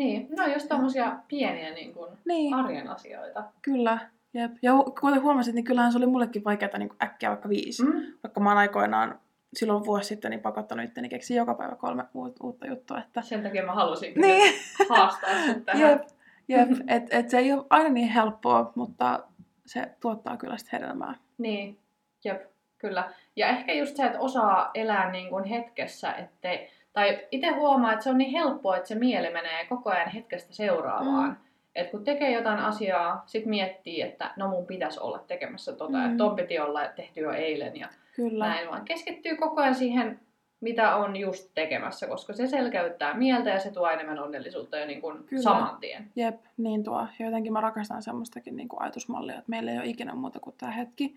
Niin, 0.00 0.28
no 0.36 0.46
jos 0.46 0.64
tommosia 0.64 1.16
pieniä 1.28 1.70
niin 1.70 1.94
kuin 1.94 2.10
Niin, 2.24 2.54
arjen 2.54 2.88
asioita. 2.88 3.44
kyllä. 3.62 3.98
Jep. 4.34 4.52
Ja 4.62 4.72
kuten 5.00 5.22
huomasit, 5.22 5.54
niin 5.54 5.64
kyllähän 5.64 5.92
se 5.92 5.98
oli 5.98 6.06
mullekin 6.06 6.44
vaikeaa 6.44 6.78
niin 6.78 6.90
äkkiä 7.02 7.28
vaikka 7.28 7.48
viisi. 7.48 7.84
Mm. 7.84 7.92
Vaikka 8.22 8.40
mä 8.40 8.48
oon 8.50 8.58
aikoinaan 8.58 9.18
silloin 9.54 9.84
vuosi 9.84 10.08
sitten 10.08 10.30
niin 10.30 10.40
pakottanut 10.40 10.84
itteni 10.84 11.08
keksiä 11.08 11.36
joka 11.36 11.54
päivä 11.54 11.76
kolme 11.76 12.04
uut, 12.14 12.36
uutta 12.42 12.66
juttua. 12.66 12.98
Että... 12.98 13.22
Sen 13.22 13.42
takia 13.42 13.66
mä 13.66 13.72
halusin 13.74 14.12
Niin, 14.16 14.54
haastaa 14.88 15.30
sut 15.46 15.64
tähän. 15.66 15.80
jep, 15.90 16.02
jep. 16.48 16.68
Et, 16.88 17.06
et 17.10 17.30
se 17.30 17.38
ei 17.38 17.52
ole 17.52 17.64
aina 17.70 17.88
niin 17.88 18.08
helppoa, 18.08 18.72
mutta 18.74 19.20
se 19.66 19.90
tuottaa 20.00 20.36
kyllä 20.36 20.56
sitä 20.56 20.70
hedelmää. 20.72 21.14
Niin, 21.38 21.78
jep, 22.24 22.42
kyllä. 22.78 23.10
Ja 23.36 23.48
ehkä 23.48 23.72
just 23.72 23.96
se, 23.96 24.04
että 24.06 24.18
osaa 24.20 24.70
elää 24.74 25.10
niin 25.10 25.28
kuin 25.30 25.44
hetkessä, 25.44 26.12
ettei, 26.12 26.68
tai 26.92 27.26
itse 27.31 27.48
huomaa, 27.48 27.92
että 27.92 28.03
se 28.05 28.11
on 28.11 28.18
niin 28.18 28.31
helppoa, 28.33 28.76
että 28.76 28.88
se 28.88 28.94
mieli 28.94 29.31
menee 29.33 29.66
koko 29.68 29.90
ajan 29.90 30.11
hetkestä 30.11 30.53
seuraavaan. 30.53 31.29
Mm. 31.31 31.37
Et 31.74 31.90
kun 31.90 32.05
tekee 32.05 32.31
jotain 32.33 32.59
asiaa, 32.59 33.22
sit 33.26 33.46
miettii, 33.46 34.03
että 34.03 34.31
no 34.37 34.48
mun 34.48 34.66
pitäisi 34.66 35.00
olla 35.00 35.18
tekemässä 35.18 35.72
tota, 35.72 35.98
Mm. 35.98 36.05
että 36.05 36.16
ton 36.18 36.37
piti 36.37 36.59
olla 36.59 36.81
tehty 36.96 37.20
jo 37.20 37.31
eilen 37.33 37.76
ja 37.76 37.88
Kyllä. 38.16 38.46
näin, 38.48 38.68
vaan 38.68 38.85
keskittyy 38.85 39.37
koko 39.37 39.61
ajan 39.61 39.74
siihen, 39.74 40.20
mitä 40.61 40.96
on 40.96 41.16
just 41.16 41.50
tekemässä, 41.55 42.07
koska 42.07 42.33
se 42.33 42.46
selkeyttää 42.46 43.14
mieltä 43.14 43.50
ja 43.50 43.61
se 43.61 43.70
tuo 43.70 43.90
enemmän 43.90 44.18
onnellisuutta 44.18 44.79
jo 44.79 44.87
niin 44.87 45.00
kuin 45.00 45.24
Kyllä. 45.24 45.42
saman 45.42 45.76
tien. 45.81 46.11
Jep, 46.16 46.40
niin 46.57 46.85
tuo. 46.85 47.07
Ja 47.18 47.24
jotenkin 47.26 47.53
mä 47.53 47.61
rakastan 47.61 48.03
semmoistakin 48.03 48.57
niin 48.57 48.68
kuin 48.68 48.83
ajatusmallia, 48.83 49.35
että 49.38 49.50
meillä 49.50 49.70
ei 49.70 49.79
ole 49.79 49.87
ikinä 49.87 50.14
muuta 50.14 50.40
kuin 50.40 50.57
tämä 50.59 50.72
hetki. 50.72 51.16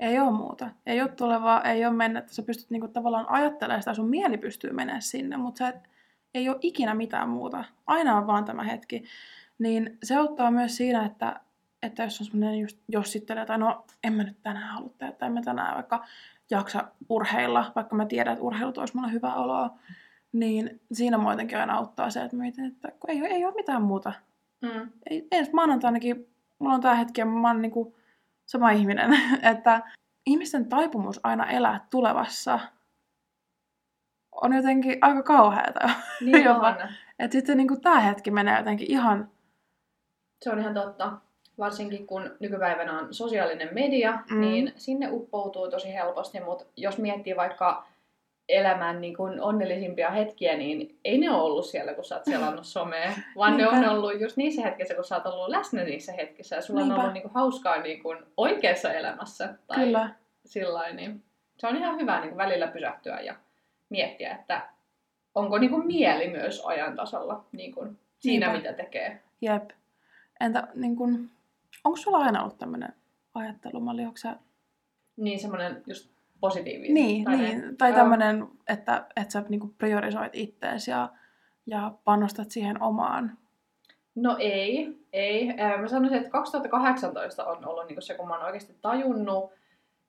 Ei 0.00 0.18
ole 0.18 0.30
muuta. 0.30 0.70
Ei 0.86 1.00
ole 1.00 1.08
tulevaa, 1.08 1.62
ei 1.62 1.86
ole 1.86 1.94
mennettä. 1.94 2.34
Sä 2.34 2.42
pystyt 2.42 2.70
niin 2.70 2.80
kuin, 2.80 2.92
tavallaan 2.92 3.28
ajattelemaan 3.28 3.82
sitä, 3.82 3.94
sun 3.94 4.08
mieli 4.08 4.38
pystyy 4.38 4.72
menemään 4.72 5.02
sinne, 5.02 5.36
mutta 5.36 5.58
sä 5.58 5.68
et, 5.68 5.90
ei 6.34 6.48
ole 6.48 6.58
ikinä 6.60 6.94
mitään 6.94 7.28
muuta. 7.28 7.64
Aina 7.86 8.16
on 8.16 8.26
vaan 8.26 8.44
tämä 8.44 8.62
hetki. 8.62 9.04
Niin 9.58 9.98
se 10.02 10.16
auttaa 10.16 10.50
myös 10.50 10.76
siinä, 10.76 11.04
että, 11.04 11.40
että 11.82 12.02
jos 12.02 12.20
on 12.20 12.26
semmoinen 12.26 12.60
just 12.60 12.78
jossittelee, 12.88 13.46
tai 13.46 13.58
no 13.58 13.84
en 14.04 14.12
mä 14.12 14.22
nyt 14.22 14.42
tänään 14.42 14.68
halua 14.68 14.90
tehdä, 14.98 15.12
tai 15.12 15.26
en 15.26 15.32
mä 15.32 15.42
tänään 15.42 15.74
vaikka 15.74 16.04
jaksa 16.50 16.84
urheilla, 17.08 17.72
vaikka 17.76 17.96
mä 17.96 18.06
tiedän, 18.06 18.32
että 18.32 18.44
urheilu 18.44 18.72
toisi 18.72 18.96
mulle 18.96 19.12
hyvää 19.12 19.34
oloa, 19.34 19.78
niin 20.32 20.80
siinä 20.92 21.18
mua 21.18 21.32
jotenkin 21.32 21.58
aina 21.58 21.74
auttaa 21.74 22.10
se, 22.10 22.22
että 22.22 22.36
mietin, 22.36 22.64
että 22.64 22.92
kun 23.00 23.10
ei, 23.10 23.18
ei 23.26 23.44
ole 23.44 23.54
mitään 23.54 23.82
muuta 23.82 24.12
Mm. 24.62 24.88
ei, 25.10 25.28
ensi 25.32 25.52
maanantainakin 25.52 26.28
mulla 26.58 26.74
on 26.74 26.80
tää 26.80 26.94
hetki 26.94 27.20
ja 27.20 27.26
mä 27.26 27.48
oon 27.48 27.62
niinku 27.62 27.95
sama 28.46 28.70
ihminen, 28.70 29.10
että 29.52 29.82
ihmisten 30.26 30.68
taipumus 30.68 31.20
aina 31.22 31.50
elää 31.50 31.86
tulevassa 31.90 32.58
on 34.42 34.52
jotenkin 34.52 34.98
aika 35.00 35.22
kauheata. 35.22 35.90
Niin 36.20 36.44
Jopa. 36.44 36.68
on. 36.68 36.76
että 37.18 37.32
sitten 37.32 37.56
niinku 37.56 37.76
tää 37.76 38.00
hetki 38.00 38.30
menee 38.30 38.58
jotenkin 38.58 38.90
ihan, 38.90 39.30
Se 40.42 40.50
on 40.50 40.58
ihan 40.58 40.74
totta. 40.74 41.12
Varsinkin 41.58 42.06
kun 42.06 42.36
nykypäivänä 42.40 42.98
on 42.98 43.14
sosiaalinen 43.14 43.68
media, 43.74 44.18
mm. 44.30 44.40
niin 44.40 44.72
sinne 44.76 45.08
uppoutuu 45.10 45.70
tosi 45.70 45.94
helposti, 45.94 46.40
mutta 46.40 46.64
jos 46.76 46.98
miettii 46.98 47.36
vaikka 47.36 47.86
elämän 48.48 49.00
niin 49.00 49.16
kuin 49.16 49.40
onnellisimpia 49.40 50.10
hetkiä, 50.10 50.56
niin 50.56 50.98
ei 51.04 51.18
ne 51.18 51.30
ole 51.30 51.42
ollut 51.42 51.66
siellä, 51.66 51.94
kun 51.94 52.04
sä 52.04 52.14
oot 52.14 52.24
selannut 52.24 52.66
somea, 52.66 53.12
vaan 53.36 53.56
ne 53.56 53.68
on 53.68 53.88
ollut 53.88 54.20
just 54.20 54.36
niissä 54.36 54.62
hetkissä, 54.62 54.94
kun 54.94 55.04
sä 55.04 55.16
oot 55.16 55.26
ollut 55.26 55.48
läsnä 55.48 55.84
niissä 55.84 56.12
hetkissä 56.12 56.56
ja 56.56 56.62
sulla 56.62 56.80
Niinpä. 56.80 56.94
on 56.94 57.00
ollut 57.00 57.12
niin 57.12 57.22
kuin 57.22 57.34
hauskaa 57.34 57.76
niin 57.82 58.02
kuin 58.02 58.18
oikeassa 58.36 58.92
elämässä. 58.92 59.54
Tai 59.66 59.76
kyllä, 59.84 60.10
sillain, 60.44 60.96
niin 60.96 61.22
se 61.58 61.66
on 61.66 61.76
ihan 61.76 62.00
hyvä 62.00 62.20
niin 62.20 62.28
kuin 62.28 62.38
välillä 62.38 62.66
pysähtyä 62.66 63.20
ja 63.20 63.34
miettiä, 63.88 64.34
että 64.34 64.68
onko 65.34 65.58
niin 65.58 65.70
kuin 65.70 65.86
mieli 65.86 66.28
myös 66.28 66.62
ajan 66.64 66.96
tasalla 66.96 67.44
niin 67.52 67.74
kuin 67.74 67.98
siinä, 68.18 68.46
Niinpä. 68.52 68.68
mitä 68.68 68.82
tekee. 68.82 69.22
jep. 69.40 69.70
Entä 70.40 70.68
niin 70.74 70.96
kun, 70.96 71.30
onko 71.84 71.96
sulla 71.96 72.18
aina 72.18 72.40
ollut 72.42 72.58
tämmönen 72.58 72.92
ajattelumalli, 73.34 74.02
onko 74.02 74.16
sä... 74.16 74.36
Niin 75.16 75.38
semmoinen 75.40 75.82
just 75.86 76.10
positiivinen. 76.40 76.94
Niin, 76.94 77.24
tai 77.24 77.36
niin, 77.36 77.76
tai 77.76 77.90
Joo. 77.90 77.96
tämmönen, 77.96 78.48
että, 78.68 79.06
että 79.16 79.32
sä 79.32 79.44
niinku 79.48 79.74
priorisoit 79.78 80.34
ittees 80.34 80.88
ja, 80.88 81.08
ja 81.66 81.92
panostat 82.04 82.50
siihen 82.50 82.82
omaan. 82.82 83.38
No 84.14 84.36
ei, 84.38 84.96
ei. 85.12 85.54
Mä 85.80 85.88
sanoisin, 85.88 86.18
että 86.18 86.30
2018 86.30 87.44
on 87.44 87.68
ollut 87.68 87.86
niinku 87.86 88.00
se, 88.00 88.14
kun 88.14 88.28
mä 88.28 88.34
oon 88.34 88.44
oikeasti 88.44 88.74
tajunnut. 88.80 89.52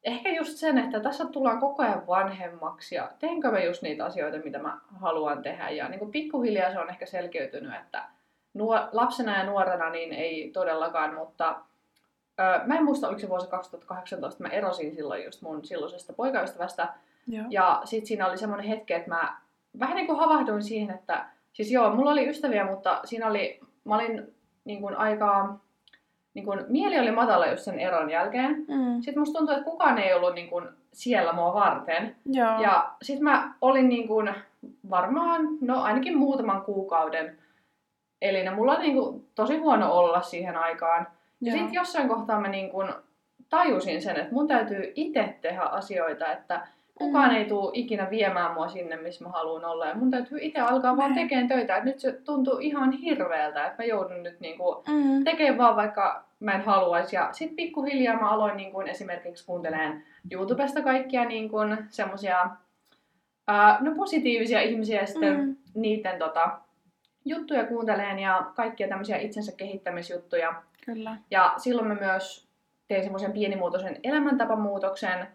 Ehkä 0.04 0.30
just 0.30 0.58
sen, 0.58 0.78
että 0.78 1.00
tässä 1.00 1.26
tullaan 1.26 1.60
koko 1.60 1.84
ajan 1.84 2.08
vanhemmaksi 2.08 2.96
ja 2.96 3.12
teenkö 3.20 3.52
mä 3.52 3.60
just 3.60 3.82
niitä 3.82 4.06
asioita, 4.06 4.38
mitä 4.38 4.60
mä 4.60 4.80
haluan 4.96 5.42
tehdä. 5.42 5.70
Ja 5.70 5.90
niin 5.90 6.12
pikkuhiljaa 6.12 6.72
se 6.72 6.80
on 6.80 6.90
ehkä 6.90 7.06
selkeytynyt, 7.06 7.76
että 7.76 8.04
nuor- 8.54 8.90
lapsena 8.92 9.38
ja 9.38 9.46
nuorena 9.46 9.90
niin 9.90 10.14
ei 10.14 10.52
todellakaan, 10.54 11.16
mutta 11.16 11.62
mä 12.66 12.76
en 12.76 12.86
muista, 12.86 13.08
oliko 13.08 13.20
se 13.20 13.30
vuosi 13.30 13.48
2018, 13.48 14.44
mä 14.44 14.50
erosin 14.50 14.96
silloin 14.96 15.26
just 15.26 15.42
mun 15.42 15.66
silloisesta 15.66 16.14
poikaystävästä. 16.14 16.88
Joo. 17.28 17.46
Ja 17.50 17.82
sit 17.84 18.06
siinä 18.06 18.28
oli 18.28 18.38
semmoinen 18.38 18.68
hetki, 18.68 18.94
että 18.94 19.10
mä 19.10 19.38
vähän 19.80 19.96
niin 19.96 20.08
kuin 20.08 20.20
havahduin 20.20 20.64
siihen, 20.64 20.96
että 20.96 21.26
siis 21.54 21.72
joo, 21.72 21.96
mulla 21.96 22.12
oli 22.12 22.30
ystäviä, 22.30 22.66
mutta 22.66 23.02
siinä 23.06 23.28
oli, 23.28 23.60
mä 23.84 23.96
olin 23.96 24.36
niin 24.66 24.82
kuin 24.82 24.96
aika, 24.96 25.56
niin 26.34 26.46
kuin, 26.46 26.66
mieli 26.68 27.00
oli 27.00 27.12
matala 27.12 27.48
just 27.48 27.64
sen 27.64 27.80
eron 27.80 28.10
jälkeen. 28.10 28.66
Mm. 28.68 29.02
Sitten 29.02 29.20
musta 29.20 29.38
tuntui, 29.38 29.56
että 29.56 29.70
kukaan 29.70 29.98
ei 29.98 30.14
ollut 30.14 30.36
niin 30.36 30.50
kuin 30.50 30.68
siellä 30.94 31.34
mua 31.34 31.54
varten. 31.54 32.16
Joo. 32.26 32.62
Ja 32.62 32.92
sitten 33.02 33.24
mä 33.24 33.54
olin 33.62 33.90
niin 33.90 34.08
kuin 34.08 34.34
varmaan, 34.90 35.42
no 35.62 35.82
ainakin 35.82 36.18
muutaman 36.18 36.62
kuukauden. 36.62 37.38
Eli 38.22 38.50
mulla 38.50 38.76
oli 38.76 38.84
niin 38.84 38.98
kuin 38.98 39.28
tosi 39.36 39.58
huono 39.58 39.92
olla 39.92 40.22
siihen 40.22 40.58
aikaan. 40.58 41.08
Ja 41.42 41.52
sitten 41.52 41.74
jossain 41.74 42.08
kohtaa 42.10 42.42
mä 42.42 42.48
niin 42.48 42.70
kuin 42.70 42.94
tajusin 43.50 44.02
sen, 44.02 44.18
että 44.20 44.34
mun 44.34 44.48
täytyy 44.48 44.92
itse 44.96 45.36
tehdä 45.42 45.62
asioita, 45.62 46.32
että 46.32 46.68
kukaan 46.96 47.30
Mm. 47.30 47.36
ei 47.36 47.46
tule 47.46 47.72
ikinä 47.74 48.10
viemään 48.10 48.54
mua 48.54 48.68
sinne, 48.68 48.96
missä 48.96 49.24
mä 49.26 49.30
haluan 49.30 49.66
olla. 49.66 49.86
Ja 49.86 49.96
mun 49.96 50.12
täytyy 50.12 50.38
itse 50.42 50.60
alkaa 50.60 50.98
vaan 50.98 51.14
tekemään 51.14 51.48
töitä. 51.48 51.78
Et 51.78 51.84
nyt 51.84 52.00
se 52.00 52.12
tuntuu 52.12 52.58
ihan 52.60 52.92
hirveältä, 52.92 53.66
että 53.66 53.84
mä 53.84 53.88
joudun 53.88 54.24
nyt 54.24 54.40
niin 54.40 54.58
kuin 54.58 54.76
Mm. 54.88 55.24
tekemään 55.24 55.58
vaan 55.58 55.76
vaikka 55.76 56.24
mä 56.40 56.52
en 56.54 56.62
haluaisi. 56.62 57.16
Ja 57.16 57.30
sitten 57.32 57.56
pikkuhiljaa 57.56 58.20
mä 58.20 58.30
aloin 58.30 58.58
niin 58.58 58.72
kuin 58.72 58.88
esimerkiksi 58.88 59.46
kuuntelemaan 59.46 60.02
YouTubesta 60.32 60.82
kaikkia 60.82 61.26
niin 61.26 61.50
ää, 63.48 63.78
no 63.82 63.96
positiivisia 63.96 64.62
ihmisiä 64.62 65.00
ja 65.02 65.08
sitten 65.08 65.40
Mm. 65.40 65.56
niiden 65.76 66.20
tota, 66.20 66.60
juttuja 67.26 67.66
kuunteleen 67.66 68.20
ja 68.20 68.52
kaikkia 68.56 68.88
tämmöisiä 68.88 69.18
itsensä 69.18 69.52
kehittämisjuttuja. 69.58 70.54
Kyllä. 70.88 71.18
Ja 71.32 71.54
silloin 71.58 71.88
mä 71.88 71.94
myös 71.96 72.48
tein 72.88 73.04
semmoisen 73.04 73.32
pienimuotoisen 73.32 74.00
elämäntapamuutoksen. 74.04 75.28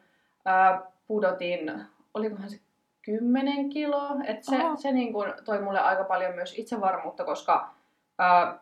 Ää, 0.45 0.83
pudotin, 1.07 1.73
olikohan 2.15 2.51
se 2.51 2.61
10 3.03 3.69
kiloa. 3.69 4.11
Et 4.27 4.45
se, 4.45 4.57
Oho. 4.57 4.77
se 4.77 4.93
niin 4.93 5.13
kun 5.13 5.35
toi 5.45 5.61
mulle 5.63 5.81
aika 5.81 6.05
paljon 6.05 6.35
myös 6.35 6.59
itsevarmuutta, 6.59 7.25
koska 7.25 7.71
ää, 8.19 8.59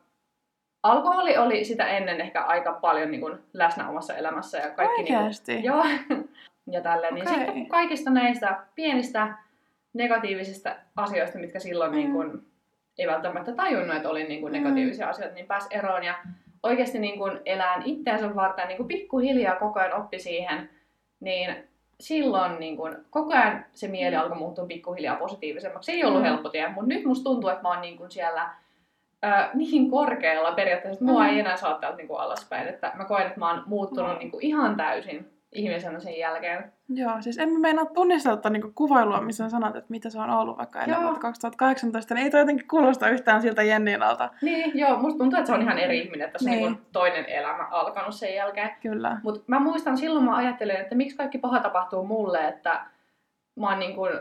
alkoholi 0.82 1.36
oli 1.38 1.64
sitä 1.64 1.86
ennen 1.86 2.20
ehkä 2.20 2.42
aika 2.42 2.72
paljon 2.72 3.10
niin 3.10 3.20
kun 3.20 3.38
läsnä 3.52 3.88
omassa 3.88 4.14
elämässä. 4.16 4.58
Ja 4.58 4.70
kaikki 4.70 5.02
niin 5.02 5.06
kun, 5.14 5.16
Oikeasti? 5.16 5.64
Joo. 5.68 5.84
ja 6.70 6.80
tälleen. 6.80 7.14
Niin 7.14 7.28
Okei. 7.28 7.38
sitten 7.38 7.54
kun 7.54 7.68
kaikista 7.68 8.10
näistä 8.10 8.62
pienistä 8.74 9.34
negatiivisista 9.92 10.76
asioista, 10.96 11.38
mitkä 11.38 11.58
silloin 11.60 11.90
Mm. 11.90 11.96
niin 11.96 12.12
kun, 12.12 12.46
ei 12.98 13.06
välttämättä 13.06 13.52
tajunnut, 13.52 13.96
että 13.96 14.08
oli 14.08 14.24
niin 14.24 14.40
kun, 14.40 14.50
Mm. 14.50 14.56
negatiivisia 14.58 15.08
asioita, 15.08 15.34
niin 15.34 15.46
pääsi 15.46 15.68
eroon. 15.70 16.04
Ja 16.04 16.14
oikeasti 16.62 16.98
niin 16.98 17.18
kun, 17.18 17.40
elään 17.44 17.82
itteensä 17.84 18.34
varten 18.34 18.68
niin 18.68 18.76
kun, 18.76 18.88
pikkuhiljaa 18.88 19.56
koko 19.56 19.80
ajan 19.80 20.00
oppi 20.00 20.18
siihen, 20.18 20.70
niin 21.20 21.56
silloin 22.00 22.60
niin 22.60 22.76
kun, 22.76 23.04
koko 23.10 23.32
ajan 23.34 23.64
se 23.74 23.88
mieli 23.88 24.16
alkoi 24.16 24.38
muuttua 24.38 24.66
pikkuhiljaa 24.66 25.16
positiivisemmaksi. 25.16 25.86
Se 25.86 25.92
ei 25.92 26.04
ollut 26.04 26.20
Mm. 26.20 26.24
helppo 26.26 26.48
tie, 26.48 26.68
mutta 26.68 26.88
nyt 26.88 27.04
musta 27.04 27.24
tuntuu, 27.24 27.50
että 27.50 27.62
mä 27.62 27.68
oon 27.68 27.80
niin 27.80 27.96
kun, 27.96 28.10
siellä 28.10 28.50
ö, 29.24 29.28
niin 29.54 29.90
korkealla 29.90 30.52
periaatteessa, 30.52 30.94
että 30.94 31.04
mua 31.12 31.22
Mm. 31.22 31.28
ei 31.28 31.38
enää 31.40 31.56
saa 31.56 31.78
täältä 31.78 31.96
niin 31.96 32.08
kuin 32.08 32.20
alaspäin. 32.20 32.68
Että 32.68 32.92
mä 32.94 33.04
koen, 33.04 33.26
että 33.26 33.38
mä 33.38 33.50
oon 33.50 33.62
muuttunut 33.66 34.10
Wow. 34.10 34.18
niin 34.18 34.30
kuin 34.30 34.44
ihan 34.44 34.76
täysin 34.76 35.30
ihmisenä 35.52 36.00
sen 36.00 36.18
jälkeen. 36.18 36.72
Joo, 36.88 37.22
siis 37.22 37.38
en 37.38 37.48
mä 37.52 37.58
meinaa 37.58 37.84
tunnistaa 37.84 38.36
tuota 38.36 38.50
niinku 38.50 38.72
kuvailua, 38.74 39.20
missä 39.20 39.44
sä 39.44 39.50
sanot, 39.50 39.76
että 39.76 39.90
mitä 39.90 40.10
se 40.10 40.20
on 40.20 40.30
ollut 40.30 40.58
vaikka 40.58 40.80
ennen 40.82 41.02
vuotta 41.02 41.20
2018, 41.20 42.14
niin 42.14 42.24
ei 42.24 42.30
toi 42.30 42.40
jotenkin 42.40 42.68
kuulosta 42.68 43.08
yhtään 43.08 43.42
siltä 43.42 43.62
Jenniinalta. 43.62 44.30
Niin, 44.42 44.78
joo, 44.78 44.98
musta 44.98 45.18
tuntuu, 45.18 45.38
että 45.38 45.46
se 45.46 45.52
on 45.54 45.62
ihan 45.62 45.78
eri 45.78 45.98
ihminen, 45.98 46.24
että 46.26 46.32
tässä 46.32 46.50
on 46.50 46.56
Niin. 46.56 46.74
kuin 46.76 46.86
toinen 46.92 47.24
elämä 47.26 47.64
alkanut 47.70 48.14
sen 48.14 48.34
jälkeen. 48.34 48.70
Kyllä. 48.82 49.20
Mutta 49.22 49.40
mä 49.46 49.60
muistan 49.60 49.98
silloin 49.98 50.24
mä 50.24 50.36
ajattelin, 50.36 50.76
että 50.76 50.94
miksi 50.94 51.16
kaikki 51.16 51.38
paha 51.38 51.60
tapahtuu 51.60 52.06
mulle, 52.06 52.48
että 52.48 52.80
mä 53.56 53.68
oon 53.70 53.78
niin 53.78 53.94
kuin, 53.94 54.12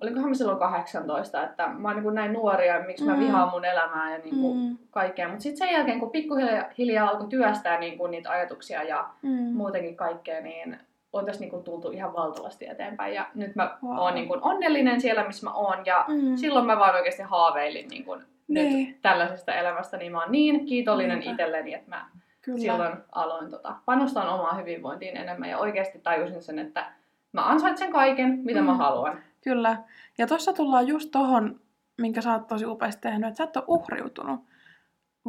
olikohan 0.00 0.28
mä 0.28 0.34
silloin 0.34 0.58
18, 0.58 1.42
että 1.44 1.68
mä 1.68 1.88
oon 1.88 1.96
niin 1.96 2.02
kuin 2.04 2.14
näin 2.14 2.32
nuoria, 2.32 2.80
miksi 2.86 3.04
mä 3.04 3.12
Mm. 3.14 3.20
vihaan 3.20 3.48
mun 3.50 3.64
elämää 3.64 4.12
ja 4.12 4.18
niin 4.18 4.40
kuin 4.40 4.58
Mm. 4.58 4.78
kaikkea. 4.90 5.28
Mutta 5.28 5.42
sitten 5.42 5.66
sen 5.68 5.74
jälkeen, 5.74 6.00
kun 6.00 6.10
pikkuhiljaa 6.10 6.64
hiljaa 6.78 7.08
alkoi 7.08 7.28
työstää 7.28 7.78
niin 7.80 7.98
kuin 7.98 8.10
niitä 8.10 8.30
ajatuksia 8.30 8.82
ja 8.82 9.06
Mm. 9.22 9.30
muutenkin 9.30 9.96
kaikkea, 9.96 10.40
niin 10.40 10.78
on 11.12 11.24
tässä 11.26 11.40
niin 11.40 11.50
kuin 11.50 11.64
tultu 11.64 11.90
ihan 11.90 12.12
valtavasti 12.14 12.66
eteenpäin. 12.68 13.14
Ja 13.14 13.26
nyt 13.34 13.54
mä 13.56 13.78
Wow. 13.84 13.98
oon 13.98 14.14
niin 14.14 14.28
kuin 14.28 14.40
onnellinen 14.42 15.00
siellä, 15.00 15.26
missä 15.26 15.46
mä 15.46 15.52
oon. 15.54 15.86
Ja 15.86 16.04
Mm. 16.08 16.36
silloin 16.36 16.66
mä 16.66 16.78
vaan 16.78 16.94
oikeasti 16.94 17.22
haaveilin 17.22 17.88
niin 17.88 18.04
kuin 18.04 18.20
Niin. 18.48 18.88
nyt 18.88 19.02
tällaisesta 19.02 19.54
elämästä, 19.54 19.96
niin 19.96 20.12
mä 20.12 20.20
oon 20.22 20.32
niin 20.32 20.66
kiitollinen 20.66 21.18
Niinpä. 21.18 21.30
itselleni, 21.30 21.74
että 21.74 21.90
mä 21.90 22.06
Kyllä. 22.42 22.58
silloin 22.58 22.92
aloin 23.12 23.50
tota, 23.50 23.74
panostaa 23.84 24.34
omaan 24.34 24.56
hyvinvointiin 24.60 25.16
enemmän 25.16 25.48
ja 25.50 25.58
oikeasti 25.58 25.98
tajusin 25.98 26.42
sen, 26.42 26.58
että 26.58 26.86
mä 27.34 27.46
ansaitsen 27.48 27.92
kaiken, 27.92 28.38
mitä 28.44 28.62
mä 28.62 28.72
Mm. 28.72 28.78
haluan. 28.78 29.18
Kyllä. 29.44 29.76
Ja 30.18 30.26
tuossa 30.26 30.52
tullaan 30.52 30.86
just 30.88 31.08
tohon, 31.12 31.60
minkä 32.00 32.20
sä 32.20 32.32
oot 32.32 32.46
tosi 32.46 32.66
upeasti 32.66 33.00
tehnyt, 33.02 33.28
että 33.28 33.36
sä 33.38 33.44
et 33.44 33.56
ole 33.56 33.64
uhriutunut, 33.68 34.40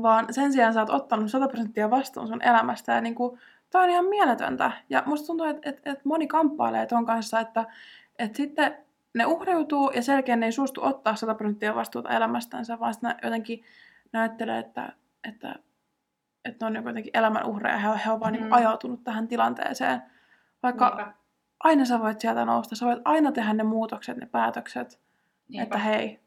vaan 0.02 0.34
sen 0.34 0.54
sijaan 0.54 0.74
sä 0.74 0.80
oot 0.80 0.90
ottanut 0.90 1.32
100 1.32 1.48
prosenttia 1.48 1.90
vastuun 1.92 2.28
sun 2.28 2.42
elämästä. 2.42 2.94
Ja 2.94 3.02
niinku, 3.02 3.38
toi 3.70 3.84
on 3.84 3.90
ihan 3.90 4.06
mieletöntä. 4.06 4.72
Ja 4.90 5.04
musta 5.06 5.28
tuntuu, 5.28 5.46
että 5.48 5.70
et, 5.70 5.82
et 5.86 6.06
moni 6.06 6.28
kamppailee 6.28 6.86
ton 6.86 7.06
kanssa, 7.06 7.40
että 7.40 7.66
et 8.20 8.36
sitten 8.36 8.78
ne 9.14 9.26
uhriutuu 9.26 9.90
ja 9.92 10.02
selkeä 10.02 10.36
ne 10.36 10.46
ei 10.46 10.52
suostu 10.52 10.84
ottaa 10.84 11.16
100 11.16 11.36
prosenttia 11.36 11.76
vastuuta 11.76 12.10
elämästänsä, 12.10 12.80
vaan 12.80 12.94
sitten 12.94 13.16
jotenkin 13.24 13.64
näyttelee, 14.12 14.60
että, 14.60 14.94
että, 15.28 15.56
että 16.46 16.70
ne 16.70 16.80
on 16.80 16.86
jotenkin 16.88 17.12
elämän 17.18 17.46
uhreja. 17.46 17.78
He, 17.78 17.90
he 18.06 18.12
on 18.12 18.20
vaan 18.20 18.32
niinku 18.34 18.48
Mm. 18.48 18.54
ajautunut 18.54 19.04
tähän 19.04 19.28
tilanteeseen. 19.28 20.02
Vaikka 20.64 20.90
Niinpä. 20.90 21.14
Aina 21.66 21.86
sä 21.86 22.00
voit 22.02 22.22
sieltä 22.22 22.46
nousta. 22.46 22.76
Sä 22.76 22.86
voit 22.86 23.02
aina 23.06 23.32
tehdä 23.32 23.54
ne 23.54 23.64
muutokset, 23.64 24.18
ne 24.18 24.26
päätökset, 24.26 25.00
Niinpä. 25.50 25.64
että 25.64 25.78
hei, 25.78 26.20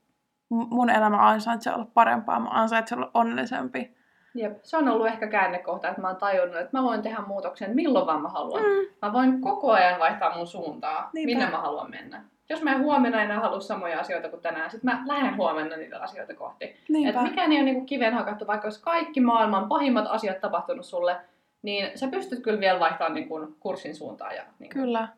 mun 0.49 0.91
elämä 0.91 1.29
ansaitsee 1.29 1.75
olla 1.75 1.87
parempaa, 1.95 2.41
mä 2.41 2.49
ansaitsen 2.51 2.99
olla 2.99 3.11
onnellisempi. 3.15 3.99
Jep. 4.35 4.59
Se 4.63 4.77
on 4.77 4.89
ollut 4.89 5.07
ehkä 5.07 5.27
käännekohta, 5.27 5.89
että 5.89 6.01
mä 6.01 6.09
oon 6.09 6.17
tajunnut, 6.17 6.57
että 6.61 6.77
mä 6.79 6.83
voin 6.83 7.03
tehdä 7.03 7.19
muutoksen 7.27 7.75
milloin 7.75 8.07
vaan 8.07 8.23
mä 8.23 8.29
haluan. 8.29 8.63
Mm. 8.63 8.97
Mä 9.07 9.13
voin 9.13 9.41
koko 9.41 9.73
ajan 9.73 10.01
vaihtaa 10.01 10.37
mun 10.37 10.47
suuntaa, 10.47 11.11
Niinpä. 11.13 11.27
minne 11.31 11.51
mä 11.51 11.61
haluan 11.61 11.91
mennä. 11.91 12.25
Jos 12.51 12.63
mä 12.63 12.73
en 12.73 12.83
huomenna 12.83 13.23
enää 13.23 13.41
halua 13.41 13.61
samoja 13.61 14.01
asioita 14.01 14.29
kuin 14.29 14.43
tänään, 14.43 14.71
sit 14.71 14.83
mä 14.83 15.03
lähden 15.07 15.37
huomenna 15.37 15.77
niitä 15.77 16.01
asioita 16.03 16.35
kohti. 16.35 16.65
Et 16.65 16.77
Niinpä. 16.89 17.23
mikään 17.23 17.53
ei 17.53 17.59
ole 17.59 17.65
niinku 17.65 17.85
kiven 17.85 18.15
hakattu, 18.15 18.47
vaikka 18.47 18.67
olisi 18.67 18.83
kaikki 18.83 19.21
maailman 19.21 19.69
pahimmat 19.69 20.05
asiat 20.09 20.41
tapahtunut 20.41 20.87
sulle, 20.87 21.17
niin 21.63 21.99
sä 21.99 22.09
pystyt 22.09 22.43
kyllä 22.43 22.61
vielä 22.61 22.81
vaihtamaan 22.81 23.15
niinku 23.15 23.57
kurssin 23.61 23.95
suuntaan. 23.95 24.37
Ja, 24.37 24.43
niinku. 24.59 24.79
Kyllä. 24.79 25.09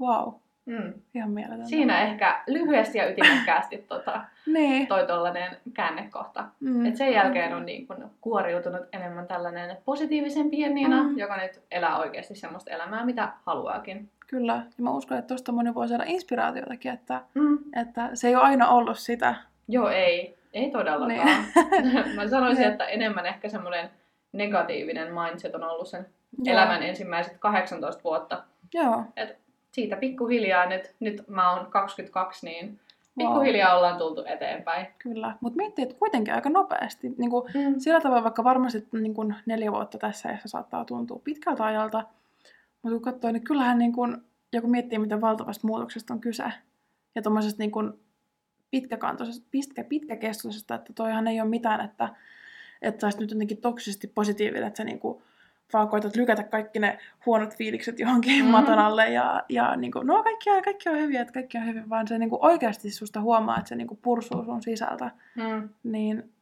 Wow. 0.00 0.34
Mm. 0.66 0.92
Ihan 1.14 1.30
mieletöntä. 1.30 1.66
Siinä 1.66 2.02
ehkä 2.02 2.42
lyhyesti 2.46 2.98
ja 2.98 3.10
ytimekkäästi 3.10 3.78
tota, 3.88 4.20
Niin. 4.46 4.86
toi 4.86 5.06
tollanen 5.06 5.56
käännekohta. 5.74 6.44
Mm. 6.60 6.86
Et 6.86 6.96
sen 6.96 7.12
jälkeen 7.12 7.56
on 7.56 7.66
niin 7.66 7.86
kun 7.86 8.10
kuoriutunut 8.20 8.80
enemmän 8.92 9.26
tällainen 9.26 9.76
positiivisempi 9.84 10.60
Jenniina, 10.60 11.02
Mm. 11.02 11.18
joka 11.18 11.36
nyt 11.36 11.62
elää 11.70 11.98
oikeasti 11.98 12.34
semmoista 12.34 12.70
elämää, 12.70 13.04
mitä 13.04 13.32
haluaakin. 13.46 14.10
Kyllä. 14.26 14.52
Ja 14.78 14.84
mä 14.84 14.90
uskon, 14.90 15.18
että 15.18 15.34
tosta 15.34 15.52
moni 15.52 15.74
voi 15.74 15.88
saada 15.88 16.04
inspiraatiotakin, 16.06 16.92
että, 16.92 17.20
Mm. 17.34 17.58
että 17.80 18.10
se 18.14 18.28
ei 18.28 18.36
ole 18.36 18.44
aina 18.44 18.68
ollut 18.68 18.98
sitä. 18.98 19.34
Joo, 19.68 19.88
ei. 19.88 20.38
Ei 20.52 20.70
todellakaan. 20.70 21.44
Niin. 21.82 22.16
Mä 22.16 22.28
sanoisin, 22.28 22.62
Jep. 22.64 22.72
että 22.72 22.84
enemmän 22.86 23.26
ehkä 23.26 23.48
semmoinen 23.48 23.90
negatiivinen 24.32 25.08
mindset 25.14 25.54
on 25.54 25.64
ollut 25.64 25.88
sen 25.88 26.06
Joo. 26.44 26.52
elämän 26.54 26.82
ensimmäiset 26.82 27.36
18 27.38 28.04
vuotta. 28.04 28.42
Joo. 28.74 29.04
Siitä 29.72 29.96
pikkuhiljaa 29.96 30.66
nyt, 30.66 30.94
nyt 31.00 31.28
mä 31.28 31.52
oon 31.56 31.66
22, 31.70 32.46
niin 32.46 32.80
Wow. 33.18 33.28
pikkuhiljaa 33.28 33.76
ollaan 33.76 33.98
tultu 33.98 34.24
eteenpäin. 34.26 34.86
Kyllä. 34.98 35.36
Mutta 35.40 35.56
miettii, 35.56 35.82
että 35.82 35.94
kuitenkin 35.98 36.34
aika 36.34 36.48
nopeasti. 36.50 37.14
Niin 37.18 37.30
kuin, 37.30 37.50
Mm. 37.54 37.74
sillä 37.78 38.00
tavalla 38.00 38.22
vaikka 38.22 38.44
varmasti 38.44 38.88
niin 38.92 39.14
kuin 39.14 39.34
neljä 39.46 39.72
vuotta 39.72 39.98
tässä 39.98 40.28
ajassa 40.28 40.48
saattaa 40.48 40.84
tuntua 40.84 41.20
pitkältä 41.24 41.64
ajalta, 41.64 42.04
mutta 42.82 42.94
kun 42.96 43.02
katsoo, 43.02 43.32
niin 43.32 43.44
kyllähän 43.44 43.78
niin 43.78 43.92
kuin, 43.92 44.16
ja 44.52 44.60
kun 44.60 44.70
miettii, 44.70 44.98
miten 44.98 45.20
valtavasta 45.20 45.66
muutoksesta 45.66 46.14
on 46.14 46.20
kyse, 46.20 46.44
ja 47.14 47.22
tuommoisesta 47.22 47.62
niin 47.62 47.70
kuin 47.70 47.92
pitkäkantoisesta, 48.70 49.46
pitkä, 49.50 49.84
pitkäkestoisesta, 49.84 50.74
että 50.74 50.92
toihan 50.92 51.28
ei 51.28 51.40
ole 51.40 51.48
mitään, 51.48 51.80
että, 51.80 52.08
että 52.82 53.10
sä 53.10 53.18
nyt 53.18 53.30
jotenkin 53.30 53.56
toksisesti 53.60 54.06
positiivinen, 54.06 54.66
että 54.66 54.76
sä 54.78 54.84
niin 54.84 55.00
kuin, 55.00 55.22
vaan 55.72 55.88
koetat 55.88 56.16
lykätä 56.16 56.42
kaikki 56.42 56.78
ne 56.78 56.98
huonot 57.26 57.56
fiilikset 57.56 57.98
johonkin 57.98 58.32
Mhm. 58.32 58.38
mm-hmm. 58.40 58.50
maton 58.50 58.78
alle 58.78 59.08
ja, 59.10 59.42
ja 59.48 59.76
niin 59.76 59.92
kuin, 59.92 60.06
no 60.06 60.22
kaikki 60.22 60.50
on, 60.50 60.62
kaikki 60.62 60.88
on 60.88 60.98
hyviä, 60.98 61.20
että 61.20 61.32
kaikki 61.32 61.58
on 61.58 61.66
hyvin, 61.66 61.90
vaan 61.90 62.08
se 62.08 62.18
niin 62.18 62.30
kuin 62.30 62.44
oikeasti 62.44 62.90
susta 62.90 63.20
huomaa, 63.20 63.58
että 63.58 63.68
se 63.68 63.74
niin 63.76 63.88
kuin 63.88 63.98
pursuu 64.02 64.44
sun 64.44 64.62
sisältä 64.62 65.10
Mm. 65.36 65.68
niin 65.82 66.32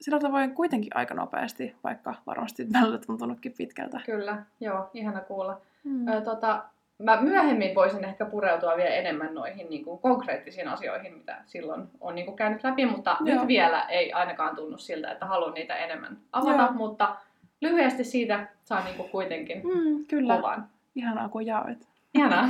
sillä 0.00 0.18
tavoin 0.20 0.54
kuitenkin 0.54 0.90
aika 0.96 1.14
nopeasti, 1.14 1.76
vaikka 1.84 2.14
varmasti 2.26 2.66
välillä 2.72 2.98
tuntunutkin 2.98 3.54
pitkältä. 3.58 4.00
Kyllä, 4.06 4.42
joo, 4.60 4.90
ihana 4.94 5.20
kuulla. 5.20 5.60
Mm. 5.84 6.08
Ö, 6.08 6.20
tota, 6.20 6.64
mä 6.98 7.20
myöhemmin 7.20 7.74
voisin 7.74 8.04
ehkä 8.04 8.24
pureutua 8.24 8.76
vielä 8.76 8.90
enemmän 8.90 9.34
noihin 9.34 9.70
niin 9.70 9.84
kuin 9.84 9.98
konkreettisiin 9.98 10.68
asioihin, 10.68 11.14
mitä 11.14 11.36
silloin 11.46 11.82
on 12.00 12.14
niin 12.14 12.24
kuin 12.26 12.36
käynyt 12.36 12.64
läpi, 12.64 12.86
mutta 12.86 13.16
Joo. 13.24 13.38
nyt 13.38 13.46
vielä 13.48 13.82
ei 13.82 14.12
ainakaan 14.12 14.56
tunnu 14.56 14.78
siltä, 14.78 15.10
että 15.10 15.26
haluan 15.26 15.54
niitä 15.54 15.76
enemmän 15.76 16.18
avata, 16.32 16.62
Joo. 16.62 16.72
mutta 16.72 17.16
lyhyesti 17.60 18.04
siitä 18.04 18.48
saa 18.64 18.84
niin 18.84 18.96
kuin 18.96 19.08
kuitenkin 19.10 19.62
Mm, 19.62 20.04
kyllä, 20.08 20.36
kuvan. 20.36 20.68
ihanaa 20.94 21.28
kun 21.28 21.46
jaoit. 21.46 21.88
Hienoa. 22.14 22.42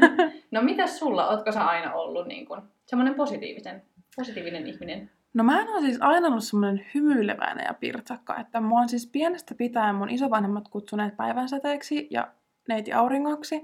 no 0.50 0.62
mitäs 0.62 0.98
sulla? 0.98 1.28
Ootko 1.28 1.52
sä 1.52 1.64
aina 1.66 1.92
ollut 1.94 2.26
niin 2.26 2.46
kun, 2.46 2.62
semmoinen 2.86 3.14
positiivisen, 3.14 3.82
positiivinen 4.16 4.66
ihminen? 4.66 5.10
No 5.34 5.44
mä 5.44 5.60
en 5.60 5.68
ole 5.68 5.80
siis 5.80 5.98
aina 6.00 6.28
ollut 6.28 6.44
semmoinen 6.44 6.86
hymyileväinen 6.94 7.64
ja 7.68 7.74
pirtsakka, 7.74 8.36
että 8.36 8.60
mua 8.60 8.80
on 8.80 8.88
siis 8.88 9.06
pienestä 9.06 9.54
pitäen 9.54 9.94
mun 9.94 10.10
isovanhemmat 10.10 10.68
kutsuneet 10.68 11.16
päivänsäteeksi 11.16 12.06
ja 12.10 12.28
neiti 12.68 12.92
auringoksi. 12.92 13.62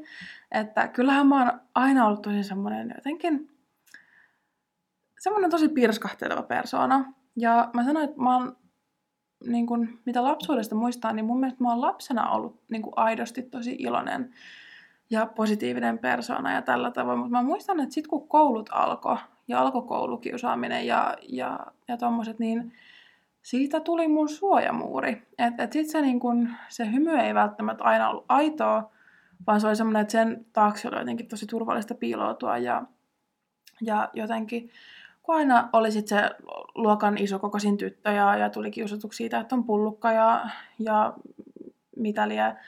Että 0.53 0.89
kyllähän 0.89 1.27
mä 1.27 1.43
oon 1.45 1.61
aina 1.75 2.07
ollut 2.07 2.23
tosi 2.23 2.43
semmoinen 2.45 2.93
jotenkin 2.97 3.51
semmoinen 5.21 5.51
tosi 5.51 5.69
pirskahteleva 5.69 6.43
persoona. 6.43 7.13
Ja 7.37 7.71
mä 7.73 7.85
sanoin, 7.85 8.09
että 8.09 8.21
mä 8.23 8.37
oon, 8.37 8.57
niin 9.47 9.67
kun, 9.67 9.99
mitä 10.05 10.25
lapsuudesta 10.25 10.75
muistaa, 10.75 11.13
niin 11.13 11.25
mun 11.25 11.41
mielestä 11.41 11.65
mä 11.65 11.71
oon 11.71 11.81
lapsena 11.81 12.31
ollut 12.31 12.61
niin 12.69 12.83
kun, 12.83 12.93
aidosti 12.97 13.43
tosi 13.43 13.77
iloinen 13.79 14.35
ja 15.11 15.27
positiivinen 15.27 15.99
persoona 15.99 16.53
ja 16.53 16.63
tällä 16.63 16.91
tavoin. 16.91 17.19
Mutta 17.19 17.31
mä 17.31 17.43
muistan, 17.43 17.81
että 17.81 17.95
sitten 17.95 18.11
kun 18.11 18.29
koulut 18.29 18.71
alkoi 18.73 19.17
ja 19.49 19.61
alkoi 19.61 19.83
koulukiusaaminen 19.83 20.87
ja, 20.87 21.17
ja, 21.29 21.61
ja 21.89 21.97
tommoset, 21.97 22.39
niin 22.39 22.73
siitä 23.43 23.81
tuli 23.81 24.09
mun 24.09 24.29
suojamuuri. 24.29 25.23
Että 25.39 25.63
et 25.63 25.73
sitten 25.73 25.93
se, 25.93 26.01
niin 26.01 26.21
kun, 26.21 26.49
se 26.69 26.93
hymy 26.93 27.11
ei 27.11 27.35
välttämättä 27.35 27.85
aina 27.85 28.09
ollut 28.09 28.25
aitoa, 28.29 28.91
vaan 29.47 29.61
se 29.61 29.67
oli 29.67 29.77
semmoinen, 29.77 30.03
että 30.03 30.13
sen 30.13 30.47
taakse 30.53 30.89
oli 30.89 30.99
jotenkin 30.99 31.29
tosi 31.29 31.47
turvallista 31.47 31.95
piiloutua 31.95 32.59
ja, 32.59 32.83
ja 33.81 34.09
jotenkin 34.13 34.71
kun 35.27 35.37
aina 35.37 35.69
oli 35.73 35.93
sit 35.93 36.09
se 36.09 36.31
luokan 36.75 37.19
isokokoisin 37.19 37.77
tyttö 37.77 38.11
ja, 38.11 38.37
ja 38.37 38.51
tuli 38.51 38.71
kiusatuksi 38.71 39.17
siitä, 39.17 39.41
että 39.41 39.55
on 39.55 39.65
pullukka 39.65 40.12
ja, 40.12 40.49
ja 40.79 41.12
mitä 41.97 42.29
liian 42.29 42.59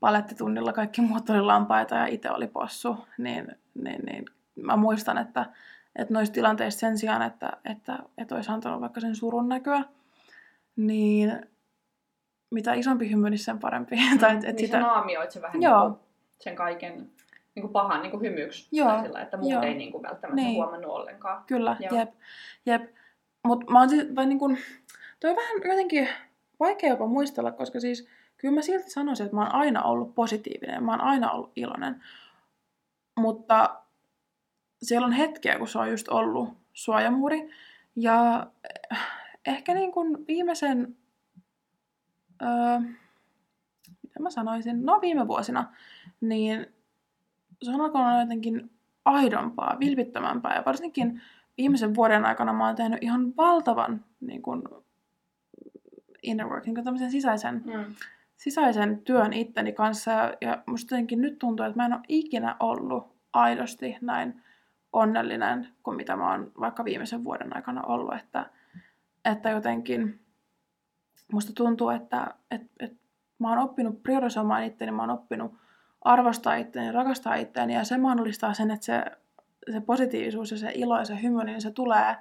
palettitunnilla 0.00 0.72
kaikki 0.72 1.00
muut 1.00 1.30
oli 1.30 1.40
lampaita 1.40 1.94
ja 1.94 2.06
itse 2.06 2.30
oli 2.30 2.46
possu, 2.46 2.96
niin, 3.18 3.56
niin, 3.74 4.04
niin 4.04 4.24
mä 4.54 4.76
muistan, 4.76 5.18
että, 5.18 5.46
että 5.96 6.14
noissa 6.14 6.34
tilanteissa 6.34 6.80
sen 6.80 6.98
sijaan, 6.98 7.22
että, 7.22 7.52
että, 7.64 7.98
että 8.18 8.34
olisi 8.34 8.52
antanut 8.52 8.80
vaikka 8.80 9.00
sen 9.00 9.16
surun 9.16 9.48
näköä, 9.48 9.84
niin 10.76 11.46
mitä 12.50 12.74
isompi 12.74 13.10
hymy, 13.10 13.30
niin 13.30 13.38
sen 13.38 13.58
parempi. 13.58 13.96
tai, 14.20 14.36
et, 14.36 14.44
et 14.44 14.56
niin 14.56 14.66
sitä... 14.66 14.80
naamioit 14.80 15.30
se 15.30 15.42
vähän 15.42 15.62
Joo. 15.62 15.88
Niin 15.88 15.98
sen 16.38 16.56
kaiken 16.56 17.10
niin 17.56 17.62
kuin 17.62 17.72
pahan 17.72 18.02
niin 18.02 18.10
kuin 18.10 18.22
hymyksi. 18.22 18.68
Joo. 18.72 19.02
Sillä, 19.02 19.22
että 19.22 19.36
muut 19.36 19.52
Joo. 19.52 19.62
ei 19.62 19.74
niin 19.74 19.92
kuin 19.92 20.02
välttämättä 20.02 20.42
niin. 20.42 20.54
huomannut 20.54 20.90
ollenkaan. 20.90 21.44
Kyllä, 21.46 21.76
Joo. 21.80 21.98
jep. 21.98 22.10
jep. 22.66 22.82
Mutta 23.46 23.72
mä 23.72 23.78
oon 23.78 23.88
siis, 23.88 24.08
niin 24.26 24.38
kuin, 24.38 24.58
toi 25.20 25.30
on 25.30 25.36
vähän 25.36 25.60
jotenkin 25.64 26.08
vaikea 26.60 26.90
jopa 26.90 27.06
muistella, 27.06 27.52
koska 27.52 27.80
siis 27.80 28.08
kyllä 28.36 28.54
mä 28.54 28.62
silti 28.62 28.90
sanoisin, 28.90 29.24
että 29.24 29.36
mä 29.36 29.42
oon 29.42 29.54
aina 29.54 29.82
ollut 29.82 30.14
positiivinen, 30.14 30.84
mä 30.84 30.92
oon 30.92 31.00
aina 31.00 31.30
ollut 31.30 31.52
iloinen. 31.56 32.02
Mutta 33.18 33.82
siellä 34.82 35.06
on 35.06 35.12
hetkiä, 35.12 35.58
kun 35.58 35.68
se 35.68 35.78
on 35.78 35.90
just 35.90 36.08
ollut 36.08 36.48
suojamuuri. 36.72 37.50
Ja 37.96 38.46
ehkä 39.46 39.74
niin 39.74 39.92
kuin 39.92 40.26
viimeisen, 40.26 40.96
öö, 42.42 42.78
mitä 44.02 44.20
mä 44.20 44.30
sanoisin, 44.30 44.86
no 44.86 45.00
viime 45.00 45.28
vuosina, 45.28 45.74
niin 46.20 46.75
se 47.62 47.70
on 47.70 47.80
alkanut 47.80 48.20
jotenkin 48.20 48.70
aidompaa, 49.04 49.76
vilpittömämpää. 49.80 50.54
Ja 50.54 50.62
varsinkin 50.66 51.22
viimeisen 51.56 51.94
vuoden 51.94 52.24
aikana 52.24 52.52
mä 52.52 52.66
oon 52.66 52.76
tehnyt 52.76 53.02
ihan 53.02 53.36
valtavan 53.36 54.04
niin 54.20 54.42
kuin, 54.42 54.62
inner 56.22 56.48
work, 56.48 56.66
niin 56.66 56.74
kuin 56.74 57.10
sisäisen, 57.10 57.62
mm. 57.64 57.94
sisäisen 58.36 59.02
työn 59.04 59.32
itteni 59.32 59.72
kanssa. 59.72 60.10
Ja, 60.10 60.34
ja 60.40 60.62
musta 60.66 60.94
jotenkin 60.94 61.20
nyt 61.20 61.38
tuntuu, 61.38 61.66
että 61.66 61.76
mä 61.76 61.86
en 61.86 61.92
ole 61.92 62.02
ikinä 62.08 62.56
ollut 62.60 63.16
aidosti 63.32 63.96
näin 64.00 64.42
onnellinen 64.92 65.68
kuin 65.82 65.96
mitä 65.96 66.16
mä 66.16 66.30
oon 66.30 66.52
vaikka 66.60 66.84
viimeisen 66.84 67.24
vuoden 67.24 67.56
aikana 67.56 67.82
ollut. 67.82 68.14
Että, 68.14 68.50
että 69.24 69.50
jotenkin 69.50 70.20
musta 71.32 71.52
tuntuu, 71.52 71.88
että, 71.88 72.34
että, 72.50 72.70
että 72.80 72.98
mä 73.38 73.48
oon 73.48 73.58
oppinut 73.58 74.02
priorisoimaan 74.02 74.64
itteni, 74.64 74.92
mä 74.92 75.02
oon 75.02 75.10
oppinut 75.10 75.54
arvostaa 76.06 76.54
itseäni, 76.54 76.92
rakastaa 76.92 77.34
itseäni 77.34 77.74
ja 77.74 77.84
se 77.84 77.98
mahdollistaa 77.98 78.54
sen, 78.54 78.70
että 78.70 78.86
se, 78.86 79.04
se 79.72 79.80
positiivisuus 79.80 80.50
ja 80.50 80.56
se 80.56 80.72
ilo 80.74 80.98
ja 80.98 81.04
se 81.04 81.22
hymy, 81.22 81.44
niin 81.44 81.60
se 81.60 81.70
tulee 81.70 82.16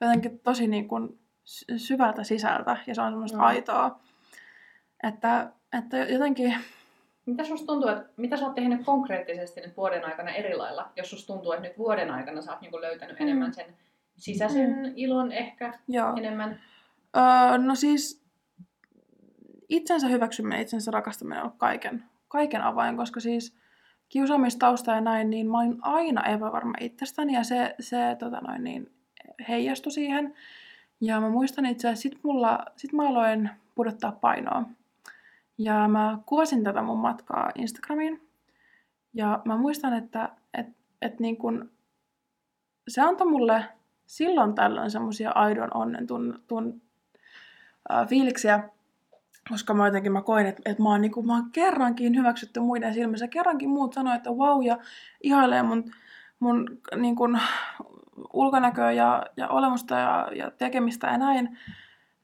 jotenkin 0.00 0.38
tosi 0.38 0.66
niin 0.66 0.88
kuin 0.88 1.18
syvältä 1.76 2.24
sisältä 2.24 2.76
ja 2.86 2.94
se 2.94 3.00
on 3.00 3.12
semmoista 3.12 3.38
mm. 3.38 3.44
aitoa. 3.44 4.00
Että, 5.02 5.52
että 5.78 5.96
jotenkin... 5.96 6.54
Mitä 7.26 7.44
susta 7.44 7.66
tuntuu, 7.66 7.88
että 7.88 8.08
mitä 8.16 8.36
sä 8.36 8.46
oot 8.46 8.54
tehnyt 8.54 8.84
konkreettisesti 8.84 9.60
nyt 9.60 9.76
vuoden 9.76 10.04
aikana 10.04 10.30
eri 10.30 10.56
lailla, 10.56 10.92
jos 10.96 11.10
susta 11.10 11.32
tuntuu, 11.32 11.52
että 11.52 11.68
nyt 11.68 11.78
vuoden 11.78 12.10
aikana 12.10 12.42
sä 12.42 12.52
oot 12.52 12.60
niin 12.60 12.80
löytänyt 12.80 13.18
mm. 13.18 13.22
enemmän 13.22 13.54
sen 13.54 13.66
sisäisen 14.16 14.70
mm. 14.70 14.92
ilon 14.96 15.32
ehkä 15.32 15.78
Joo. 15.88 16.16
enemmän? 16.16 16.60
Öö, 17.16 17.58
no 17.58 17.74
siis 17.74 18.24
itsensä 19.68 20.08
hyväksyminen, 20.08 20.60
itsensä 20.60 20.90
rakastaminen 20.90 21.44
on 21.44 21.52
kaiken 21.52 22.04
kaiken 22.34 22.62
avain, 22.62 22.96
koska 22.96 23.20
siis 23.20 23.56
kiusaamistausta 24.08 24.92
ja 24.92 25.00
näin, 25.00 25.30
niin 25.30 25.50
mä 25.50 25.58
olin 25.58 25.78
aina 25.82 26.22
epävarma 26.22 26.74
itsestäni 26.80 27.34
ja 27.34 27.44
se, 27.44 27.74
se 27.80 28.16
tota 28.18 28.40
noin, 28.40 28.64
niin, 28.64 28.92
heijastui 29.48 29.92
siihen. 29.92 30.34
Ja 31.00 31.20
mä 31.20 31.28
muistan 31.28 31.66
itse 31.66 31.88
asiassa, 31.88 32.02
sit, 32.02 32.24
mulla, 32.24 32.64
sit 32.76 32.92
mä 32.92 33.08
aloin 33.08 33.50
pudottaa 33.74 34.12
painoa. 34.12 34.62
Ja 35.58 35.88
mä 35.88 36.18
kuvasin 36.26 36.64
tätä 36.64 36.82
mun 36.82 36.98
matkaa 36.98 37.50
Instagramiin. 37.54 38.28
Ja 39.12 39.42
mä 39.44 39.56
muistan, 39.56 39.94
että 39.94 40.28
et, 40.54 40.66
et 41.02 41.20
niin 41.20 41.36
kun, 41.36 41.70
se 42.88 43.00
antoi 43.00 43.30
mulle 43.30 43.64
silloin 44.06 44.54
tällöin 44.54 44.90
semmoisia 44.90 45.30
aidon 45.30 45.70
onnen 45.74 46.06
tun, 46.06 46.42
tun, 46.48 46.82
äh, 47.92 48.08
fiiliksiä, 48.08 48.68
koska 49.48 49.74
mä 49.74 49.86
jotenkin 49.86 50.12
mä 50.12 50.22
koin, 50.22 50.46
että, 50.46 50.62
että 50.64 50.82
mä, 50.82 50.88
oon, 50.88 51.00
niin 51.00 51.12
kuin, 51.12 51.26
mä 51.26 51.34
oon 51.34 51.50
kerrankin 51.52 52.16
hyväksytty 52.16 52.60
muiden 52.60 52.94
silmissä. 52.94 53.28
Kerrankin 53.28 53.70
muut 53.70 53.92
sanoivat, 53.92 54.16
että 54.16 54.30
vau, 54.30 54.60
ja 54.60 54.78
ihailee 55.22 55.62
mun, 55.62 55.84
mun 56.40 56.78
niin 56.96 57.16
kuin, 57.16 57.40
ulkonäköä 58.32 58.92
ja, 58.92 59.26
ja 59.36 59.48
olemusta 59.48 59.94
ja, 59.94 60.28
ja 60.36 60.50
tekemistä 60.50 61.06
ja 61.06 61.18
näin. 61.18 61.58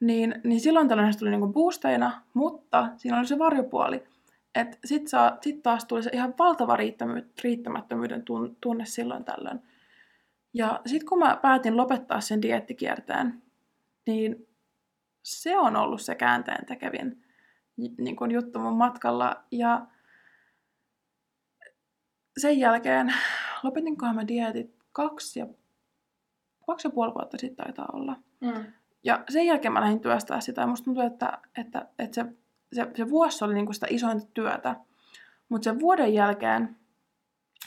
Niin, 0.00 0.35
niin 0.44 0.61
silloin 0.61 0.88
tällainen 0.88 1.18
tuli 1.18 1.30
niin 1.30 1.40
kuin 1.40 1.52
boosteina, 1.52 2.22
mutta 2.35 2.88
siinä 2.96 3.18
oli 3.18 3.26
se 3.26 3.38
varjopuoli. 3.38 4.04
Että 4.54 4.78
sit, 4.85 5.09
saa, 5.09 5.38
sit 5.40 5.62
taas 5.62 5.85
tuli 5.85 6.02
se 6.02 6.11
ihan 6.12 6.35
valtava 6.38 6.76
riittämättömyyden 7.42 8.22
tunne 8.61 8.85
silloin 8.85 9.24
tällöin. 9.24 9.61
Ja 10.54 10.80
sitten 10.87 11.09
kun 11.09 11.18
mä 11.18 11.38
päätin 11.42 11.76
lopettaa 11.76 12.20
sen 12.20 12.42
diettikierteen, 12.42 13.42
niin 14.06 14.46
se 15.22 15.59
on 15.59 15.76
ollut 15.76 16.00
se 16.00 16.14
käänteen 16.14 16.66
tekevin 16.66 17.24
niin 17.98 18.16
kuin 18.16 18.30
juttu 18.30 18.59
mun 18.59 18.76
matkalla. 18.76 19.44
Ja 19.50 19.87
sen 22.38 22.59
jälkeen 22.59 23.14
lopetinkohan 23.62 24.14
mä 24.14 24.28
dietit 24.28 24.74
kaksi 24.92 25.40
ja, 25.40 25.46
kaksi 26.66 26.88
ja 26.88 26.92
puoli 26.92 27.14
vuotta 27.14 27.38
sitten 27.38 27.66
taitaa 27.66 27.88
olla. 27.92 28.16
Mm. 28.40 28.64
Ja 29.04 29.24
sen 29.28 29.46
jälkeen 29.46 29.72
mä 29.72 29.80
lähdin 29.80 30.00
työstää 30.00 30.40
sitä 30.40 30.61
ja 30.61 30.66
musta 30.66 30.85
tuntuu, 30.85 31.02
että, 31.02 31.38
että, 31.56 31.88
että 31.98 32.14
se, 32.14 32.24
se, 32.72 32.90
se 32.96 33.11
vuosi 33.11 33.44
oli 33.44 33.54
niin 33.54 33.66
kuin 33.66 33.74
sitä 33.74 33.87
isointa 33.90 34.26
työtä. 34.35 34.76
Mutta 35.48 35.64
sen 35.64 35.80
vuoden 35.80 36.14
jälkeen 36.14 36.76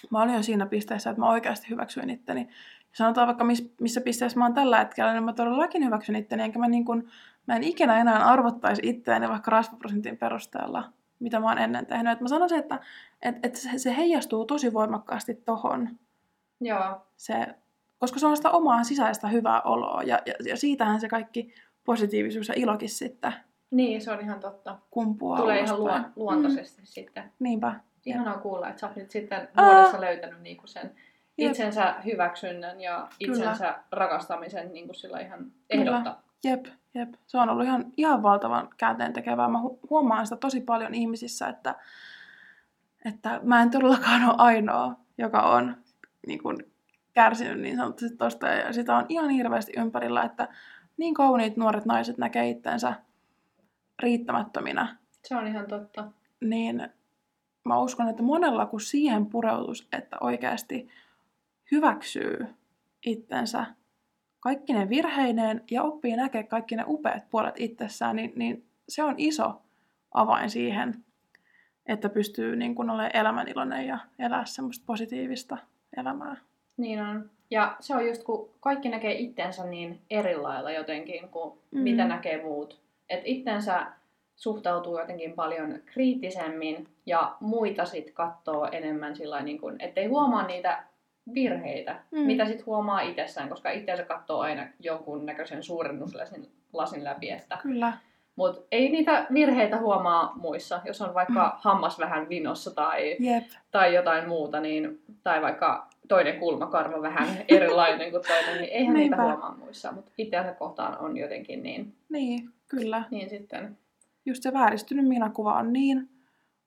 mä 0.09 0.21
olin 0.21 0.35
jo 0.35 0.43
siinä 0.43 0.65
pisteessä, 0.65 1.09
että 1.09 1.19
mä 1.19 1.29
oikeasti 1.29 1.69
hyväksyin 1.69 2.09
itteni. 2.09 2.41
Ja 2.41 2.97
sanotaan 2.97 3.27
vaikka 3.27 3.43
miss, 3.43 3.73
missä 3.81 4.01
pisteessä 4.01 4.39
mä 4.39 4.45
oon 4.45 4.53
tällä 4.53 4.79
hetkellä, 4.79 5.13
niin 5.13 5.23
mä 5.23 5.33
todellakin 5.33 5.85
hyväksyn 5.85 6.15
itteni, 6.15 6.43
enkä 6.43 6.59
mä 6.59 6.67
niin 6.67 6.85
kuin 6.85 7.09
mä 7.47 7.55
en 7.55 7.63
ikinä 7.63 7.99
enää 7.99 8.25
arvottaisi 8.25 8.81
itseäni 8.85 9.29
vaikka 9.29 9.51
rasvaprosentin 9.51 10.17
perusteella, 10.17 10.93
mitä 11.19 11.39
mä 11.39 11.49
oon 11.49 11.57
ennen 11.57 11.85
tehnyt. 11.85 12.13
Et 12.13 12.21
mä 12.21 12.27
sanoisin, 12.27 12.59
että 12.59 12.79
et, 13.21 13.35
et 13.43 13.55
se, 13.55 13.69
se 13.77 13.97
heijastuu 13.97 14.45
tosi 14.45 14.73
voimakkaasti 14.73 15.35
tohon. 15.35 15.89
Joo. 16.61 17.07
Se, 17.17 17.47
koska 17.99 18.19
se 18.19 18.27
on 18.27 18.37
sitä 18.37 18.49
omaa 18.49 18.83
sisäistä 18.83 19.27
hyvää 19.27 19.61
oloa 19.61 20.03
ja, 20.03 20.19
ja, 20.25 20.33
ja 20.45 20.57
siitähän 20.57 21.01
se 21.01 21.07
kaikki 21.07 21.53
positiivisuus 21.85 22.47
ja 22.47 22.53
ilokin 22.57 22.89
sitten 22.89 23.33
niin, 23.73 24.01
se 24.01 24.11
on 24.11 24.21
ihan 24.21 24.39
totta. 24.39 24.77
Kumpuaa 24.91 25.39
Tulee 25.39 25.59
ihan 25.59 25.79
luon, 25.79 26.11
luontaisesti 26.15 26.81
mm. 26.81 26.85
sitten. 26.85 27.31
Niinpä. 27.39 27.75
Ihanaa 28.05 28.37
kuulla, 28.37 28.69
että 28.69 28.79
sä 28.79 28.87
oot 28.87 28.95
nyt 28.95 29.11
sitten 29.11 29.47
vuodessa 29.57 30.01
löytänyt 30.01 30.41
niinku 30.41 30.67
sen 30.67 30.95
Jep. 31.37 31.51
itsensä 31.51 31.95
hyväksynnän 32.05 32.81
ja 32.81 33.07
itsensä 33.19 33.65
Kyllä. 33.65 33.83
rakastamisen 33.91 34.73
niinku 34.73 34.93
sillä 34.93 35.19
ihan 35.19 35.51
ehdotta. 35.69 36.01
Kyllä. 36.01 36.15
Jep, 36.43 36.65
jep. 36.93 37.13
Se 37.27 37.37
on 37.37 37.49
ollut 37.49 37.65
ihan, 37.65 37.85
ihan 37.97 38.23
valtavan 38.23 38.69
käänteen 38.77 39.13
tekevää. 39.13 39.47
Mä 39.47 39.59
huomaan 39.89 40.27
sitä 40.27 40.37
tosi 40.37 40.61
paljon 40.61 40.93
ihmisissä, 40.93 41.47
että, 41.47 41.75
että 43.05 43.39
mä 43.43 43.61
en 43.61 43.71
todellakaan 43.71 44.23
ole 44.23 44.35
ainoa, 44.37 44.95
joka 45.17 45.41
on 45.41 45.77
niin 46.27 46.43
kuin, 46.43 46.57
kärsinyt 47.13 47.59
niin 47.59 47.77
sanotusti 47.77 48.17
tosta. 48.17 48.47
Ja 48.47 48.73
sitä 48.73 48.97
on 48.97 49.05
ihan 49.09 49.29
hirveästi 49.29 49.71
ympärillä, 49.77 50.23
että 50.23 50.47
niin 50.97 51.13
kauniit 51.13 51.57
nuoret 51.57 51.85
naiset 51.85 52.17
näkee 52.17 52.49
itsensä 52.49 52.93
riittämättöminä. 53.99 54.97
Se 55.23 55.35
on 55.35 55.47
ihan 55.47 55.67
totta. 55.67 56.11
Niin 56.41 56.89
mä 57.65 57.79
uskon, 57.79 58.09
että 58.09 58.23
monella 58.23 58.65
kun 58.65 58.81
siihen 58.81 59.25
pureutus, 59.25 59.87
että 59.91 60.17
oikeasti 60.21 60.89
hyväksyy 61.71 62.47
itsensä 63.05 63.65
kaikki 64.43 64.73
ne 64.73 64.89
virheineen 64.89 65.63
ja 65.71 65.83
oppii 65.83 66.15
näkemään 66.15 66.47
kaikki 66.47 66.75
ne 66.75 66.83
upeat 66.87 67.29
puolet 67.29 67.55
itsessään, 67.57 68.15
niin, 68.15 68.33
niin 68.35 68.65
se 68.89 69.03
on 69.03 69.15
iso 69.17 69.61
avain 70.13 70.49
siihen, 70.49 71.03
että 71.85 72.09
pystyy 72.09 72.55
niin 72.55 72.75
kuin 72.75 72.89
olemaan 72.89 73.15
elämäniloinen 73.15 73.87
ja 73.87 73.99
elää 74.19 74.45
semmoista 74.45 74.83
positiivista 74.85 75.57
elämää. 75.97 76.35
Niin 76.77 77.01
on. 77.01 77.29
Ja 77.51 77.75
se 77.79 77.95
on 77.95 78.07
just, 78.07 78.23
kun 78.23 78.49
kaikki 78.59 78.89
näkee 78.89 79.13
itsensä 79.13 79.65
niin 79.65 80.01
eri 80.09 80.35
lailla 80.35 80.71
jotenkin 80.71 81.29
kuin 81.29 81.59
mm. 81.71 81.79
mitä 81.79 82.07
näkee 82.07 82.43
muut. 82.43 82.81
Että 83.09 83.25
itsensä 83.27 83.85
suhtautuu 84.35 84.99
jotenkin 84.99 85.33
paljon 85.33 85.79
kriittisemmin 85.85 86.87
ja 87.05 87.37
muita 87.39 87.85
sitten 87.85 88.13
katsoo 88.13 88.67
enemmän 88.71 89.15
sillä 89.15 89.41
niin 89.41 89.59
kuin, 89.59 89.75
ettei 89.79 90.05
huomaa 90.05 90.47
niitä 90.47 90.83
virheitä, 91.33 91.95
mm. 92.11 92.19
mitä 92.19 92.45
sitten 92.45 92.65
huomaa 92.65 93.01
itsessään, 93.01 93.49
koska 93.49 93.69
itseänsä 93.69 94.03
katsoo 94.03 94.39
aina 94.39 94.67
jonkun 94.79 95.25
näköisen 95.25 95.63
suurennuslasin 95.63 96.51
lasin 96.73 97.03
läpi. 97.03 97.29
Että 97.29 97.57
Kyllä. 97.61 97.93
Mutta 98.35 98.61
ei 98.71 98.89
niitä 98.89 99.27
virheitä 99.33 99.77
huomaa 99.77 100.33
muissa, 100.35 100.81
jos 100.85 101.01
on 101.01 101.13
vaikka 101.13 101.45
mm. 101.45 101.51
hammas 101.57 101.99
vähän 101.99 102.29
vinossa 102.29 102.71
tai, 102.71 103.17
Jep. 103.19 103.43
tai 103.71 103.95
jotain 103.95 104.27
muuta, 104.27 104.59
niin, 104.59 105.01
tai 105.23 105.41
vaikka 105.41 105.87
toinen 106.07 106.39
kulmakarva 106.39 107.01
vähän 107.01 107.27
erilainen 107.47 108.11
kuin 108.11 108.23
toinen, 108.27 108.61
niin 108.61 108.73
eihän 108.73 108.93
Niinpä. 108.93 109.15
niitä 109.17 109.29
huomaa 109.29 109.55
muissa. 109.57 109.91
Mutta 109.91 110.11
itseänsä 110.17 110.53
kohtaan 110.53 110.97
on 110.97 111.17
jotenkin 111.17 111.63
niin. 111.63 111.93
Niin, 112.09 112.49
kyllä. 112.67 113.03
Niin 113.11 113.29
sitten. 113.29 113.77
Just 114.25 114.43
se 114.43 114.53
vääristynyt 114.53 115.07
minakuva 115.07 115.53
on 115.53 115.73
niin 115.73 116.09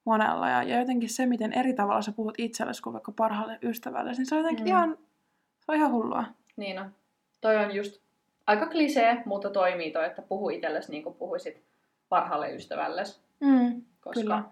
monella. 0.06 0.48
Ja, 0.48 0.62
ja 0.62 0.78
jotenkin 0.78 1.08
se, 1.08 1.26
miten 1.26 1.52
eri 1.52 1.72
tavalla 1.74 2.02
sä 2.02 2.12
puhut 2.12 2.34
itsellesi 2.38 2.82
kuin 2.82 2.92
vaikka 2.92 3.12
parhaalle 3.12 3.58
ystävälle, 3.62 4.12
niin 4.12 4.26
se 4.26 4.34
on 4.34 4.40
jotenkin 4.40 4.64
mm. 4.64 4.68
ihan, 4.68 4.98
se 5.58 5.64
on 5.68 5.74
ihan 5.74 5.92
hullua. 5.92 6.24
Niin 6.56 6.78
on. 6.78 6.90
Toi 7.40 7.56
on 7.56 7.74
just 7.74 8.00
aika 8.46 8.66
klisee, 8.66 9.22
mutta 9.24 9.50
toimii 9.50 9.90
toi, 9.90 10.06
että 10.06 10.22
puhu 10.22 10.50
itsellesi 10.50 10.90
niin 10.90 11.02
kuin 11.02 11.14
puhuisit 11.14 11.62
parhaalle 12.08 12.54
ystävällesi. 12.54 13.20
Mm, 13.40 13.82
koska 14.00 14.20
kyllä. 14.20 14.42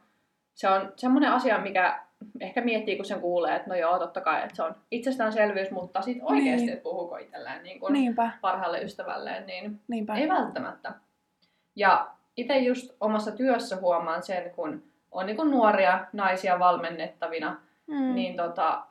se 0.54 0.68
on 0.68 0.92
semmoinen 0.96 1.32
asia, 1.32 1.58
mikä 1.58 2.00
ehkä 2.40 2.60
miettii, 2.60 2.96
kun 2.96 3.04
sen 3.04 3.20
kuulee, 3.20 3.56
että 3.56 3.68
no 3.68 3.76
joo, 3.76 3.98
totta 3.98 4.20
kai, 4.20 4.42
että 4.42 4.56
se 4.56 4.62
on 4.62 4.74
itsestäänselvyys, 4.90 5.70
mutta 5.70 6.02
sitten 6.02 6.26
oikeasti, 6.26 6.66
niin. 6.66 6.72
että 6.72 6.82
puhuuko 6.82 7.16
itselleen 7.16 7.62
niin 7.62 7.80
kuin 7.80 7.92
Niinpä. 7.92 8.30
parhaalle 8.40 8.82
ystävälleen, 8.82 9.46
niin 9.46 9.80
Niinpä. 9.88 10.14
ei 10.14 10.28
välttämättä. 10.28 10.94
Ja 11.76 12.10
itse 12.36 12.58
just 12.58 12.96
omassa 13.00 13.30
työssä 13.30 13.76
huomaan 13.76 14.22
sen, 14.22 14.50
kun 14.50 14.82
on 15.14 15.26
niin 15.26 15.50
nuoria 15.50 16.06
naisia 16.12 16.58
valmennettavina, 16.58 17.60
mm. 17.86 18.14
niin 18.14 18.36
tota, 18.36 18.82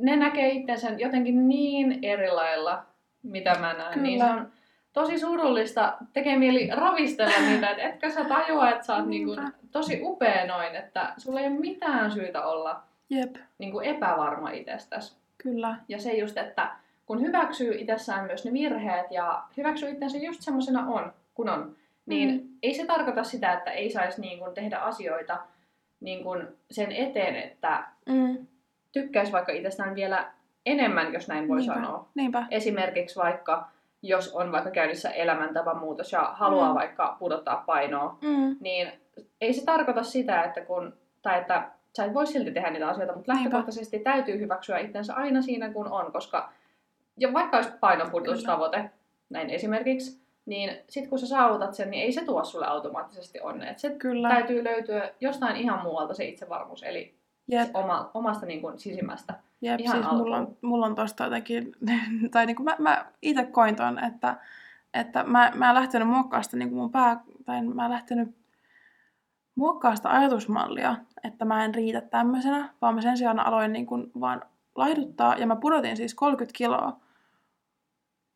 ne 0.00 0.16
näkee 0.16 0.48
itsensä 0.48 0.90
jotenkin 0.98 1.48
niin 1.48 1.98
eri 2.02 2.30
lailla, 2.30 2.82
mitä 3.22 3.54
mä 3.60 3.72
näen. 3.72 3.92
Kyllä. 3.92 4.06
Niin 4.06 4.20
se 4.20 4.26
on 4.26 4.52
tosi 4.92 5.18
surullista. 5.18 5.96
Tekee 6.12 6.38
mieli 6.38 6.70
ravistella 6.72 7.48
niitä, 7.48 7.70
että 7.70 7.82
etkö 7.82 8.10
sä 8.10 8.24
tajua, 8.24 8.70
että 8.70 8.86
sä 8.86 8.96
oot 8.96 9.06
niin 9.06 9.24
kuin 9.24 9.40
tosi 9.70 10.00
upea 10.02 10.46
noin, 10.46 10.76
että 10.76 11.12
sulla 11.18 11.40
ei 11.40 11.46
ole 11.46 11.58
mitään 11.58 12.12
syytä 12.12 12.46
olla 12.46 12.82
Jep. 13.10 13.36
Niin 13.58 13.72
kuin 13.72 13.86
epävarma 13.86 14.50
itsestäsi. 14.50 15.16
Kyllä. 15.38 15.76
Ja 15.88 16.00
se 16.00 16.12
just, 16.12 16.38
että 16.38 16.70
kun 17.06 17.20
hyväksyy 17.20 17.74
itsessään 17.78 18.26
myös 18.26 18.44
ne 18.44 18.52
virheet 18.52 19.10
ja 19.10 19.42
hyväksyy 19.56 19.90
itsensä 19.90 20.18
just 20.18 20.42
semmoisena 20.42 20.86
on, 20.86 21.12
kun 21.34 21.48
on, 21.48 21.76
niin 22.06 22.30
mm. 22.30 22.48
ei 22.62 22.74
se 22.74 22.86
tarkoita 22.86 23.24
sitä, 23.24 23.52
että 23.52 23.70
ei 23.70 23.90
saisi 23.90 24.20
niin 24.20 24.38
kuin 24.38 24.54
tehdä 24.54 24.78
asioita 24.78 25.38
niin 26.00 26.22
kuin 26.24 26.46
sen 26.70 26.92
eteen, 26.92 27.36
että 27.36 27.84
mm. 28.06 28.46
tykkäisi 28.92 29.32
vaikka 29.32 29.52
itsestään 29.52 29.94
vielä 29.94 30.32
enemmän, 30.66 31.12
jos 31.12 31.28
näin 31.28 31.48
voi 31.48 31.58
Niinpä. 31.58 31.74
sanoa. 31.74 32.08
Niinpä. 32.14 32.46
Esimerkiksi 32.50 33.16
vaikka, 33.16 33.68
jos 34.02 34.32
on 34.34 34.52
vaikka 34.52 34.70
käynnissä 34.70 35.10
elämäntapamuutos 35.10 36.12
ja 36.12 36.20
haluaa 36.32 36.68
Mm. 36.68 36.74
vaikka 36.74 37.16
pudottaa 37.18 37.62
painoa, 37.66 38.18
Mm. 38.22 38.56
niin 38.60 38.92
ei 39.40 39.52
se 39.52 39.64
tarkoita 39.64 40.02
sitä, 40.02 40.42
että 40.42 40.60
kun, 40.60 40.94
tai 41.22 41.38
että 41.40 41.68
sä 41.96 42.04
et 42.04 42.14
voi 42.14 42.26
silti 42.26 42.50
tehdä 42.50 42.70
niitä 42.70 42.88
asioita, 42.88 43.12
mutta 43.14 43.32
Niinpä. 43.32 43.44
lähtökohtaisesti 43.44 43.98
täytyy 43.98 44.38
hyväksyä 44.40 44.78
itsensä 44.78 45.14
aina 45.14 45.42
siinä, 45.42 45.68
kun 45.72 45.88
on, 45.88 46.12
koska 46.12 46.52
ja 47.18 47.32
vaikka 47.32 47.56
olisi 47.56 47.70
painonpudotustavoite, 47.80 48.90
näin 49.30 49.50
esimerkiksi, 49.50 50.20
niin 50.46 50.78
sit 50.88 51.08
kun 51.08 51.18
sä 51.18 51.26
saavutat 51.26 51.74
sen, 51.74 51.90
niin 51.90 52.02
ei 52.02 52.12
se 52.12 52.24
tuo 52.24 52.44
sulle 52.44 52.66
automaattisesti 52.66 53.40
onnea. 53.40 53.70
Et 53.70 53.78
Se 53.78 53.90
Kyllä. 53.90 54.28
täytyy 54.28 54.64
löytyä 54.64 55.10
jostain 55.20 55.56
ihan 55.56 55.82
muualta 55.82 56.14
se 56.14 56.24
itsevarmuus, 56.24 56.82
eli 56.82 57.14
Jep. 57.48 57.70
oma, 57.74 58.10
omasta 58.14 58.46
niin 58.46 58.60
kuin, 58.60 58.78
sisimmästä. 58.78 59.34
Jep, 59.60 59.80
Ihan 59.80 60.02
siis 60.02 60.12
mulla 60.12 60.36
on, 60.36 60.56
mulla 60.62 60.86
on 60.86 60.94
tosta 60.94 61.24
jotenkin, 61.24 61.72
tai 62.32 62.46
niinku 62.46 62.62
mä, 62.62 62.76
mä 62.78 63.06
itse 63.22 63.44
koin 63.44 63.76
ton, 63.76 64.04
että, 64.04 64.36
että 64.94 65.24
mä, 65.24 65.52
mä 65.54 65.68
en 65.68 65.74
lähtenyt 65.74 66.08
muokkaamaan 66.08 66.44
sitä 66.44 66.56
niinku 66.56 66.76
mun 66.76 66.90
pää, 66.90 67.20
tai 67.44 67.62
mä 67.62 67.84
en 67.84 67.90
lähtenyt 67.90 68.36
muokkaamaan 69.54 69.96
sitä 69.96 70.10
ajatusmallia, 70.10 70.96
että 71.24 71.44
mä 71.44 71.64
en 71.64 71.74
riitä 71.74 72.00
tämmöisenä, 72.00 72.68
vaan 72.82 72.94
mä 72.94 73.00
sen 73.00 73.16
sijaan 73.16 73.40
aloin 73.40 73.72
niinku 73.72 73.98
vaan 74.20 74.42
laiduttaa, 74.74 75.36
ja 75.36 75.46
mä 75.46 75.56
pudotin 75.56 75.96
siis 75.96 76.14
30 76.14 76.58
kiloa. 76.58 77.00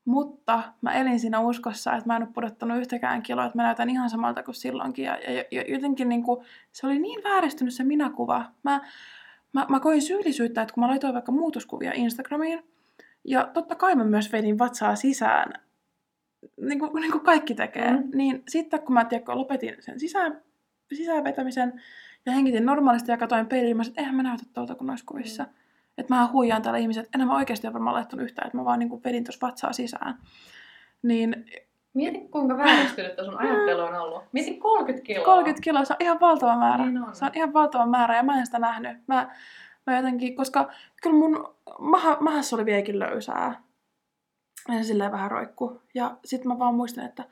Mutta 0.05 0.63
mä 0.81 0.93
elin 0.93 1.21
siinä 1.21 1.41
uskossa, 1.41 1.93
että 1.93 2.07
mä 2.07 2.17
en 2.17 2.23
ole 2.23 2.31
pudottanut 2.35 2.79
yhtäkään 2.79 3.23
kiloa, 3.23 3.45
että 3.47 3.59
mä 3.59 3.63
näytän 3.63 3.91
ihan 3.91 4.11
samalta 4.11 4.43
kuin 4.43 4.55
silloinkin. 4.55 5.05
Ja, 5.05 5.19
ja, 5.33 5.45
ja 5.51 5.65
jotenkin 5.69 6.09
niinku, 6.09 6.45
se 6.73 6.87
oli 6.87 6.99
niin 6.99 7.25
vääristynyt 7.25 7.75
se 7.75 7.85
minäkuva. 7.85 8.45
Mä, 8.63 8.81
mä, 9.53 9.67
mä 9.69 9.81
koin 9.81 10.03
syyllisyyttä, 10.03 10.63
että 10.63 10.75
kun 10.75 10.83
mä 10.85 10.89
laitoin 10.89 11.15
vaikka 11.15 11.33
muutoskuvia 11.33 11.93
Instagramiin, 11.95 12.65
ja 13.25 13.51
totta 13.55 13.75
kai 13.75 13.95
mä 13.95 14.05
myös 14.05 14.33
vedin 14.33 14.59
vatsaa 14.59 14.97
sisään, 14.97 15.53
niin 16.61 16.79
kuin, 16.79 16.95
niin 16.95 17.13
kuin 17.13 17.25
kaikki 17.25 17.55
tekee, 17.55 17.91
Mm. 17.91 18.11
niin 18.15 18.43
sitten 18.49 18.81
kun 18.83 18.95
mä 18.95 19.05
tiedätkö, 19.05 19.35
lopetin 19.35 19.77
sen 19.81 20.01
sisään, 20.01 20.43
sisään 20.93 21.25
vetämisen 21.25 21.83
ja 22.27 22.33
hengitin 22.33 22.67
normaalisti 22.67 23.11
ja 23.11 23.17
katsoin 23.17 23.47
peiliin, 23.47 23.77
mä 23.77 23.83
sanoin, 23.83 23.93
että 23.93 24.01
eihän 24.01 24.15
mä 24.15 24.23
näytä 24.23 24.43
tuolta 24.55 24.75
kuin 24.75 24.87
noissa 24.87 25.07
kuvissa. 25.07 25.43
Mm. 25.43 25.51
Että 26.01 26.15
mä 26.15 26.29
huijaan 26.33 26.63
täällä 26.63 26.79
ihmiset, 26.79 27.09
enää 27.15 27.27
mä 27.27 27.37
oikeasti 27.37 27.67
ole 27.67 27.73
varmaan 27.73 27.97
laittanut 27.97 28.25
yhtään, 28.25 28.47
että 28.47 28.59
mä 28.59 28.65
vaan 28.65 28.79
niin 28.79 28.89
kuin 28.89 29.05
vedin 29.05 29.25
tuossa 29.25 29.47
vatsaa 29.47 29.73
sisään. 29.73 30.19
Niin 31.03 31.47
Mieti, 31.95 32.19
kuinka 32.19 32.57
vääristynyt 32.57 33.13
sun 33.25 33.39
ajattelu 33.39 33.81
on 33.81 33.95
ollut. 33.95 34.23
Mieti 34.33 34.57
30 34.57 35.07
kiloa. 35.07 35.25
30 35.25 35.65
kiloa, 35.65 35.85
se 35.85 35.93
on 35.93 35.97
ihan 36.01 36.21
valtava 36.21 36.57
määrä. 36.57 36.87
Niin 36.87 37.03
on. 37.03 37.15
Se 37.17 37.25
on 37.25 37.31
ihan 37.35 37.53
valtava 37.53 37.87
määrä 37.87 38.17
ja 38.17 38.23
mä 38.23 38.39
en 38.39 38.47
sitä 38.47 38.59
nähnyt. 38.59 38.99
Mä, 39.07 39.31
mä 39.87 39.97
jotenkin, 39.97 40.37
koska 40.37 40.71
kyllä 41.03 41.17
mun 41.17 41.55
maha, 41.79 42.17
mahassa 42.21 42.57
oli 42.57 42.65
vieläkin 42.65 42.99
löysää. 42.99 43.63
Ja 44.69 44.79
se 44.79 44.85
silleen 44.85 45.13
vähän 45.13 45.31
roikku. 45.31 45.83
Ja 45.95 46.17
sitten 46.25 46.49
mä 46.49 46.59
vaan 46.59 46.75
muistan, 46.75 47.05
että 47.05 47.25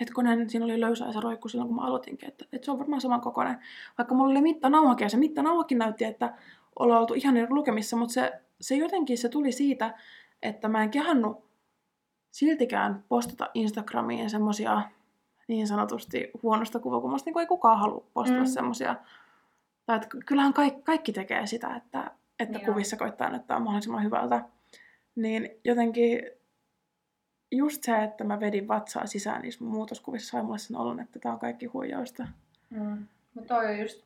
hetkonen, 0.00 0.50
siinä 0.50 0.64
oli 0.64 0.80
löysää 0.80 1.06
ja 1.06 1.12
se 1.12 1.20
roikku 1.20 1.48
silloin, 1.48 1.68
kun 1.68 1.76
mä 1.76 1.86
aloitinkin. 1.86 2.28
Että, 2.28 2.44
että 2.52 2.64
se 2.64 2.70
on 2.70 2.78
varmaan 2.78 3.00
saman 3.00 3.20
kokoinen. 3.20 3.58
Vaikka 3.98 4.14
mulla 4.14 4.30
oli 4.30 4.40
mittanauhakin 4.40 5.04
ja 5.04 5.08
se 5.08 5.16
mittanauhakin 5.16 5.78
näytti, 5.78 6.04
että 6.04 6.34
ollaan 6.78 7.00
oltu 7.00 7.14
ihan 7.14 7.36
eri 7.36 7.50
lukemissa. 7.50 7.96
Mutta 7.96 8.12
se, 8.12 8.32
se 8.60 8.74
jotenkin 8.74 9.18
se 9.18 9.28
tuli 9.28 9.52
siitä, 9.52 9.94
että 10.42 10.68
mä 10.68 10.82
en 10.82 10.90
kehannut 10.90 11.44
siltikään 12.30 13.04
postata 13.08 13.50
Instagramiin 13.54 14.30
semmosia 14.30 14.82
niin 15.48 15.66
sanotusti 15.66 16.30
huonosta 16.42 16.78
kuvakulmasta, 16.80 17.26
niin 17.26 17.32
kuin 17.32 17.40
ei 17.40 17.46
kukaan 17.46 17.78
halua 17.78 18.06
postata 18.14 18.38
Mm. 18.40 18.44
mm. 18.46 18.52
semmosia. 18.52 18.96
Tai 19.86 19.96
että 19.96 20.08
kyllähän 20.26 20.52
kaikki, 20.52 20.82
kaikki 20.82 21.12
tekee 21.12 21.46
sitä, 21.46 21.76
että, 21.76 22.10
että 22.38 22.58
Joo. 22.58 22.72
kuvissa 22.72 22.96
koittaa 22.96 23.30
näyttää 23.30 23.58
mahdollisimman 23.58 24.04
hyvältä. 24.04 24.44
Niin 25.14 25.50
jotenkin 25.64 26.22
just 27.52 27.82
se, 27.82 28.02
että 28.02 28.24
mä 28.24 28.40
vedin 28.40 28.68
vatsaa 28.68 29.06
sisään 29.06 29.42
niissä 29.42 29.64
muutoskuvissa 29.64 30.30
sai 30.30 30.42
mulle 30.42 30.58
sen 30.58 30.76
olon, 30.76 31.00
että 31.00 31.18
tää 31.18 31.32
on 31.32 31.38
kaikki 31.38 31.66
huijausta. 31.66 32.28
Mm. 32.70 33.06
Mutta 33.34 33.54
toi 33.54 33.66
on 33.66 33.78
just, 33.78 34.04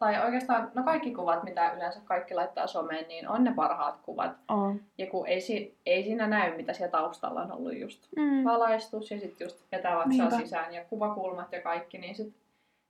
tai 0.00 0.24
oikeastaan, 0.24 0.70
no 0.74 0.82
kaikki 0.82 1.14
kuvat, 1.14 1.42
mitä 1.44 1.72
yleensä 1.72 2.00
kaikki 2.04 2.34
laittaa 2.34 2.66
someen, 2.66 3.08
niin 3.08 3.28
on 3.28 3.44
ne 3.44 3.52
parhaat 3.54 3.98
kuvat. 4.02 4.32
On. 4.48 4.80
Ja 4.98 5.06
kun 5.06 5.26
ei, 5.26 5.40
si- 5.40 5.78
ei 5.86 6.02
siinä 6.02 6.26
näy, 6.26 6.56
mitä 6.56 6.72
siellä 6.72 6.90
taustalla 6.90 7.42
on 7.42 7.52
ollut 7.52 7.76
just 7.78 8.08
Mm. 8.16 8.44
valaistus 8.44 9.10
ja 9.10 9.20
sitten 9.20 9.44
just 9.44 9.58
etävatsaa 9.72 10.08
Niinpä. 10.08 10.36
sisään 10.36 10.74
ja 10.74 10.84
kuvakulmat 10.84 11.52
ja 11.52 11.62
kaikki, 11.62 11.98
niin 11.98 12.14
sit 12.14 12.34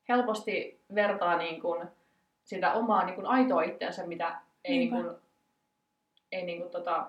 helposti 0.09 0.81
vertaa 0.95 1.37
niin 1.37 1.61
kun 1.61 1.87
sitä 2.45 2.73
omaa 2.73 3.05
niin 3.05 3.15
kun 3.17 3.27
aitoa 3.27 3.63
itseänsä, 3.63 4.07
mitä 4.07 4.37
ei, 4.65 4.79
niin 4.79 4.91
kun, 4.91 5.17
ei 6.33 6.45
niin 6.47 6.63
kun 6.63 6.71
tota, 6.71 7.07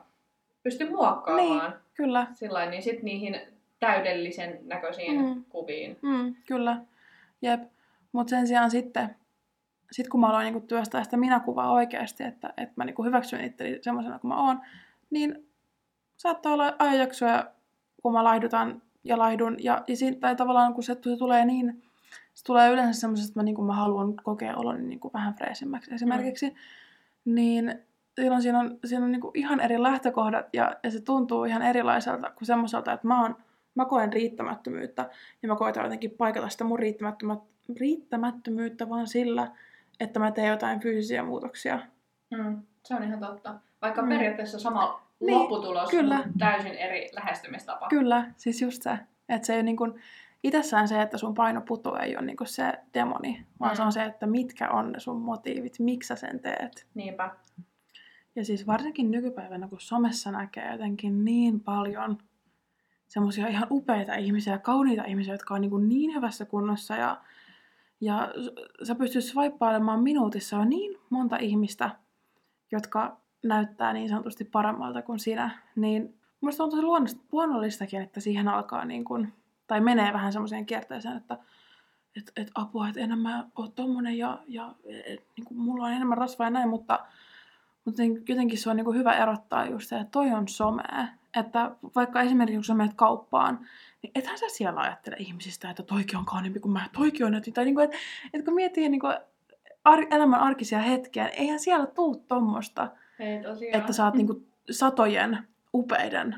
pysty 0.63 0.89
muokkaamaan. 0.89 1.75
Kyllä. 1.93 2.27
Sillain, 2.33 2.69
niin 2.69 2.83
sitten 2.83 3.05
niihin 3.05 3.41
täydellisen 3.79 4.59
näköisiin 4.63 5.21
Mm. 5.25 5.43
kuviin. 5.49 5.97
Mm, 6.01 6.35
kyllä. 6.47 6.77
Jep. 7.41 7.61
Mutta 8.11 8.29
sen 8.29 8.47
sijaan 8.47 8.71
sitten, 8.71 9.15
sit 9.91 10.09
kun 10.09 10.19
mä 10.19 10.27
aloin 10.27 10.43
niinku 10.43 10.67
työstää 10.67 11.03
sitä 11.03 11.17
minäkuvaa 11.17 11.71
oikeasti, 11.71 12.23
että, 12.23 12.53
että 12.57 12.73
mä 12.75 12.85
niinku 12.85 13.03
hyväksyn 13.03 13.43
itteni 13.43 13.79
semmoisena 13.81 14.19
kuin 14.19 14.29
mä 14.29 14.47
oon, 14.47 14.61
niin 15.09 15.47
saattaa 16.17 16.53
olla 16.53 16.75
ajanjaksoja, 16.79 17.51
kun 18.03 18.13
mä 18.13 18.23
laihdutan 18.23 18.81
ja 19.03 19.17
laihdun. 19.17 19.57
Ja, 19.59 19.83
ja 19.87 19.97
siinä, 19.97 20.17
tai 20.19 20.35
tavallaan 20.35 20.73
kun 20.73 20.83
se, 20.83 20.93
se 20.93 21.17
tulee 21.17 21.45
niin 21.45 21.83
se 22.33 22.43
tulee 22.43 22.69
yleensä 22.69 22.99
semmoisesta, 22.99 23.31
että 23.31 23.39
mä, 23.39 23.43
niin 23.43 23.55
kuin 23.55 23.65
mä 23.65 23.73
haluan 23.73 24.15
kokea 24.23 24.57
oloni 24.57 24.83
niin 24.83 24.99
kuin 24.99 25.13
vähän 25.13 25.33
freesimmäksi 25.33 25.93
esimerkiksi. 25.93 26.49
Mm. 26.49 26.55
Niin 27.35 27.79
silloin 28.21 28.41
siinä 28.41 28.59
on, 28.59 28.79
siinä 28.85 29.05
on 29.05 29.11
niin 29.11 29.21
kuin 29.21 29.31
ihan 29.35 29.59
eri 29.59 29.81
lähtökohdat 29.81 30.45
ja, 30.53 30.75
ja 30.83 30.91
se 30.91 31.01
tuntuu 31.01 31.43
ihan 31.43 31.61
erilaiselta 31.61 32.29
kuin 32.29 32.45
semmoiselta, 32.45 32.93
että 32.93 33.07
mä, 33.07 33.21
oon, 33.21 33.35
mä 33.75 33.85
koen 33.85 34.13
riittämättömyyttä 34.13 35.09
ja 35.41 35.47
mä 35.47 35.55
koitan 35.55 35.83
jotenkin 35.83 36.11
paikata 36.11 36.49
sitä 36.49 36.63
mun 36.63 36.79
riittämättömyyttä 37.79 38.89
vaan 38.89 39.07
sillä, 39.07 39.51
että 40.01 40.19
mä 40.19 40.31
teen 40.31 40.47
jotain 40.47 40.79
fyysisiä 40.79 41.23
muutoksia. 41.23 41.79
Mm, 42.31 42.61
se 42.83 42.95
on 42.95 43.03
ihan 43.03 43.19
totta. 43.19 43.55
Vaikka 43.81 44.01
mm. 44.01 44.09
periaatteessa 44.09 44.59
sama 44.59 45.01
niin, 45.19 45.37
lopputulos, 45.37 45.89
kyllä. 45.89 46.15
mutta 46.17 46.31
täysin 46.39 46.71
eri 46.71 47.09
lähestymistapa. 47.13 47.87
Kyllä, 47.89 48.31
siis 48.37 48.61
just 48.61 48.83
se. 48.83 48.99
Että 49.29 49.45
se 49.45 49.55
ei 49.55 49.63
niin 49.63 49.77
kuin, 49.77 50.01
itsessään 50.43 50.87
se, 50.87 51.01
että 51.01 51.17
sun 51.17 51.33
paino 51.33 51.61
putoaa, 51.61 51.99
ei 51.99 52.17
ole 52.17 52.25
niin 52.25 52.37
kuin 52.37 52.47
se 52.47 52.73
demoni, 52.93 53.45
vaan 53.59 53.71
mm. 53.71 53.75
se 53.75 53.81
on 53.81 53.91
se, 53.91 54.03
että 54.03 54.27
mitkä 54.27 54.69
on 54.69 54.91
ne 54.91 54.99
sun 54.99 55.21
motiivit, 55.21 55.79
miksi 55.79 56.07
sä 56.07 56.15
sen 56.15 56.39
teet. 56.39 56.87
Niinpä. 56.93 57.35
Ja 58.35 58.45
siis 58.45 58.67
varsinkin 58.67 59.11
nykypäivänä, 59.11 59.67
kun 59.67 59.81
somessa 59.81 60.31
näkee 60.31 60.71
jotenkin 60.71 61.25
niin 61.25 61.59
paljon 61.59 62.17
semmoisia 63.07 63.47
ihan 63.47 63.67
upeita 63.71 64.15
ihmisiä, 64.15 64.57
kauniita 64.57 65.03
ihmisiä, 65.03 65.33
jotka 65.33 65.53
on 65.53 65.61
niin, 65.61 65.71
kuin 65.71 65.89
niin 65.89 66.15
hyvässä 66.15 66.45
kunnossa 66.45 66.95
ja, 66.95 67.21
ja 68.01 68.33
sä 68.83 68.95
pystyt 68.95 69.23
swipailemaan 69.23 70.03
minuutissa 70.03 70.57
on 70.57 70.69
niin 70.69 70.97
monta 71.09 71.37
ihmistä, 71.37 71.89
jotka 72.71 73.17
näyttää 73.43 73.93
niin 73.93 74.09
sanotusti 74.09 74.45
paremmalta 74.45 75.01
kuin 75.01 75.19
sinä, 75.19 75.59
niin 75.75 76.21
Mielestäni 76.41 76.65
on 76.65 76.69
tosi 76.71 77.11
luonnollistakin, 77.31 78.01
että 78.01 78.19
siihen 78.19 78.47
alkaa 78.47 78.85
niin 78.85 79.03
kuin, 79.03 79.33
tai 79.67 79.81
menee 79.81 80.13
vähän 80.13 80.33
semmoiseen 80.33 80.65
kierteeseen, 80.65 81.17
että 81.17 81.37
et, 82.17 82.31
et 82.35 82.51
apua, 82.55 82.87
että 82.87 83.01
enää 83.01 83.17
mä 83.17 83.47
oon 83.55 83.71
tommonen 83.71 84.17
ja, 84.17 84.39
ja 84.47 84.75
et, 84.85 85.23
niin 85.37 85.45
kuin 85.45 85.57
mulla 85.57 85.85
on 85.85 85.91
enemmän 85.91 86.17
rasvaa 86.17 86.47
ja 86.47 86.51
näin, 86.51 86.69
mutta, 86.69 86.99
mutta 87.85 88.01
jotenkin 88.29 88.57
se 88.57 88.69
on 88.69 88.75
niin 88.75 88.85
kuin 88.85 88.97
hyvä 88.97 89.13
erottaa 89.13 89.65
just 89.65 89.89
se, 89.89 89.95
että 89.95 90.11
toi 90.11 90.31
on 90.31 90.47
somea. 90.47 91.07
Että 91.35 91.75
vaikka 91.95 92.21
esimerkiksi 92.21 92.57
kun 92.57 92.63
sä 92.63 92.73
menet 92.73 92.93
kauppaan, 92.95 93.67
niin 94.03 94.11
ethän 94.15 94.37
sä 94.37 94.45
siellä 94.49 94.81
ajattele 94.81 95.15
ihmisistä, 95.19 95.69
että 95.69 95.83
toikin 95.83 96.17
on 96.17 96.25
kauniimpi 96.25 96.59
kuin 96.59 96.71
mä, 96.71 96.89
toikin 96.97 97.25
on 97.25 97.31
nätin. 97.31 97.53
Tai 97.53 97.65
niin 97.65 97.75
kuin, 97.75 97.83
että, 97.83 97.97
että 98.33 98.45
kun 98.45 98.53
miettii 98.55 98.89
niin 98.89 98.99
kuin 98.99 99.17
ar- 99.83 100.07
elämän 100.11 100.39
arkisia 100.39 100.79
hetkiä, 100.79 101.23
niin 101.23 101.39
eihän 101.39 101.59
siellä 101.59 101.85
tuu 101.85 102.25
tommosta, 102.27 102.91
tosiaan. 103.43 103.79
että 103.79 103.93
sä 103.93 104.05
oot 104.05 104.13
niin 104.19 104.27
kuin 104.27 104.47
satojen 104.71 105.37
upeiden 105.73 106.35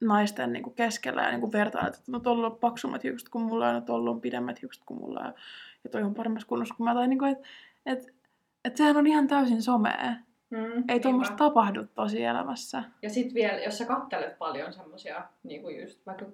naisten 0.00 0.52
niin 0.52 0.62
kuin 0.62 0.74
keskellä 0.74 1.22
ja 1.22 1.30
niin 1.30 1.40
kuin 1.40 1.52
vertailet, 1.52 1.94
että 1.94 2.12
no 2.12 2.20
tuolla 2.20 2.46
on 2.46 2.56
paksummat 2.56 3.04
hiukset 3.04 3.28
kuin 3.28 3.44
mulla 3.44 3.66
ja 3.66 3.72
no 3.72 3.80
tuolla 3.80 4.10
on 4.10 4.20
pidemmät 4.20 4.62
hiukset 4.62 4.84
kuin 4.86 5.00
mulla 5.00 5.20
ja, 5.20 5.32
ja 5.84 5.90
toi 5.90 6.02
on 6.02 6.14
paremmassa 6.14 6.48
kunnossa 6.48 6.74
kuin 6.74 6.84
mä. 6.84 6.94
Tai 6.94 7.08
niin 7.08 7.18
kuin, 7.18 7.32
että 7.32 7.48
et, 7.86 8.14
et 8.64 8.76
sehän 8.76 8.96
on 8.96 9.06
ihan 9.06 9.26
täysin 9.26 9.62
somea. 9.62 10.14
Mm, 10.50 10.84
Ei 10.88 11.00
tuommoista 11.00 11.36
tapahdu 11.36 11.86
tosi 11.94 12.24
elämässä. 12.24 12.84
Ja 13.02 13.10
sitten 13.10 13.34
vielä, 13.34 13.58
jos 13.58 13.78
sä 13.78 13.84
kattelet 13.84 14.38
paljon 14.38 14.72
semmosia 14.72 15.24
niin 15.42 15.62
kuin 15.62 15.80
just 15.80 16.06
vaikka 16.06 16.26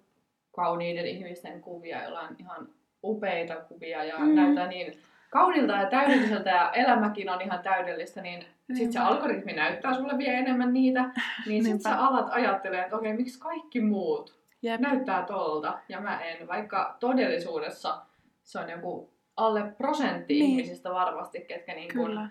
kauniiden 0.55 1.07
ihmisten 1.07 1.61
kuvia, 1.61 2.03
joilla 2.03 2.21
on 2.21 2.37
ihan 2.39 2.69
upeita 3.05 3.57
kuvia 3.57 4.05
ja 4.05 4.19
mm. 4.19 4.35
näyttää 4.35 4.67
niin 4.67 4.93
kaunilta 5.31 5.73
ja 5.73 5.91
täydelliseltä 5.91 6.51
ja 6.51 6.73
elämäkin 6.73 7.31
on 7.31 7.41
ihan 7.41 7.61
täydellistä, 7.63 8.23
niin 8.23 8.45
sitten 8.73 8.93
se 8.93 8.99
algoritmi 8.99 9.53
näyttää 9.53 9.95
sulle 9.95 10.19
vielä 10.19 10.39
enemmän 10.39 10.73
niitä, 10.73 11.11
niin 11.47 11.65
sitten 11.65 11.81
sä 11.81 11.99
alat 11.99 12.27
ajattelemaan, 12.31 12.85
että 12.85 12.97
okei, 12.97 13.11
okay, 13.11 13.23
miksi 13.23 13.41
kaikki 13.41 13.81
muut 13.81 14.39
Jep. 14.63 14.81
näyttää 14.81 15.23
tolta 15.23 15.79
ja 15.89 16.01
mä 16.01 16.21
en, 16.21 16.49
vaikka 16.49 16.97
todellisuudessa 17.01 18.03
se 18.43 18.59
on 18.59 18.71
joku 18.71 19.11
alle 19.37 19.63
prosentti 19.79 20.35
niin. 20.35 20.51
ihmisistä 20.51 20.91
varmasti, 20.91 21.41
ketkä 21.41 21.75
niin 21.75 21.95
kun 21.95 22.29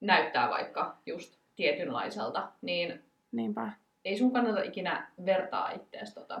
näyttää 0.00 0.50
vaikka 0.50 0.96
just 1.06 1.38
tietynlaiselta, 1.56 2.48
niin 2.62 3.02
Niinpä. 3.32 3.70
ei 4.04 4.18
sun 4.18 4.32
kannata 4.32 4.62
ikinä 4.62 5.08
vertaa 5.26 5.70
ittees 5.70 6.14
tota 6.14 6.40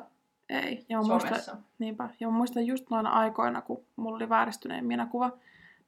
ei. 0.52 0.86
Ja 0.88 1.02
somessa. 1.02 1.28
Muista, 1.28 1.56
niinpä. 1.78 2.08
Ja 2.20 2.28
mä 2.28 2.36
muistan 2.36 2.66
just 2.66 2.90
noina 2.90 3.10
aikoina, 3.10 3.62
kun 3.62 3.84
mulla 3.96 4.16
oli 4.16 4.28
vääristyneen 4.28 4.86
minäkuva, 4.86 5.32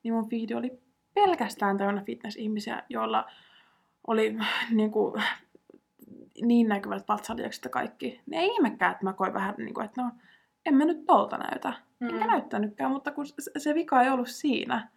niin 0.03 0.15
mun 0.15 0.29
feed 0.29 0.51
oli 0.51 0.81
pelkästään 1.15 1.79
täynnä 1.79 2.03
fitness-ihmisiä, 2.03 2.83
joilla 2.89 3.31
oli 4.07 4.37
niin, 4.71 4.91
kuin, 4.91 5.23
niin 6.43 6.69
näkyvät 6.69 7.09
vatsalihakset 7.09 7.65
ja 7.65 7.71
kaikki. 7.71 8.21
Niin 8.27 8.41
ei 8.41 8.49
ihmekään, 8.49 8.93
että 8.93 9.05
mä 9.05 9.13
koin 9.13 9.35
vähän, 9.35 9.55
niin 9.59 9.75
kuin, 9.75 9.85
että 9.85 10.03
no, 10.03 10.11
en 10.67 10.75
mä 10.75 10.85
nyt 10.85 11.07
tolta 11.07 11.39
näytä. 11.39 11.73
Mm. 12.01 12.09
Enkä 12.09 12.27
näyttänytkään, 12.27 12.91
mutta 12.91 13.11
kun 13.11 13.27
se 13.59 13.75
vika 13.75 14.03
ei 14.03 14.11
ollut 14.11 14.29
siinä. 14.29 14.89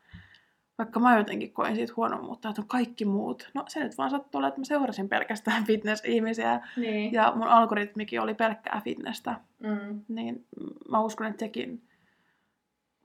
Vaikka 0.77 0.99
mä 0.99 1.17
jotenkin 1.17 1.53
koin 1.53 1.75
siitä 1.75 1.93
huonommuutta, 1.95 2.49
että 2.49 2.61
on 2.61 2.67
kaikki 2.67 3.05
muut. 3.05 3.49
No 3.53 3.63
se 3.67 3.83
nyt 3.83 3.97
vaan 3.97 4.09
sattuu 4.09 4.45
että 4.45 4.59
mä 4.59 4.65
seurasin 4.65 5.09
pelkästään 5.09 5.65
fitness-ihmisiä. 5.67 6.67
Niin. 6.77 7.13
Ja 7.13 7.33
mun 7.35 7.47
algoritmikin 7.47 8.21
oli 8.21 8.33
pelkkää 8.33 8.81
fitnessä. 8.83 9.35
Mm. 9.59 10.01
Niin 10.07 10.45
mä 10.89 10.99
uskon, 10.99 11.27
että 11.27 11.39
sekin 11.39 11.87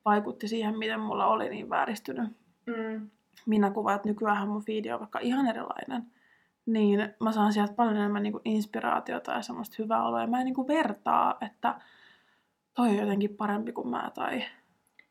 vaikutti 0.04 0.48
siihen, 0.48 0.78
miten 0.78 1.00
mulla 1.00 1.26
oli 1.26 1.48
niin 1.48 1.70
vääristynyt 1.70 2.30
mm. 2.66 3.10
minä 3.46 3.70
kuvaan, 3.70 3.96
että 3.96 4.08
nykyään 4.08 4.48
mun 4.48 4.64
feedi 4.64 4.92
on 4.92 5.00
vaikka 5.00 5.18
ihan 5.18 5.46
erilainen. 5.46 6.02
Niin 6.66 7.14
mä 7.20 7.32
saan 7.32 7.52
sieltä 7.52 7.72
paljon 7.72 7.96
enemmän 7.96 8.22
niin 8.22 8.32
kuin 8.32 8.42
inspiraatiota 8.44 9.32
ja 9.32 9.42
semmoista 9.42 9.76
hyvää 9.78 10.04
oloa. 10.04 10.20
Ja 10.20 10.26
mä 10.26 10.40
en 10.40 10.44
niin 10.44 10.54
kuin 10.54 10.68
vertaa, 10.68 11.38
että 11.40 11.80
toi 12.74 12.88
on 12.88 12.96
jotenkin 12.96 13.36
parempi 13.36 13.72
kuin 13.72 13.88
mä 13.88 14.10
tai... 14.14 14.44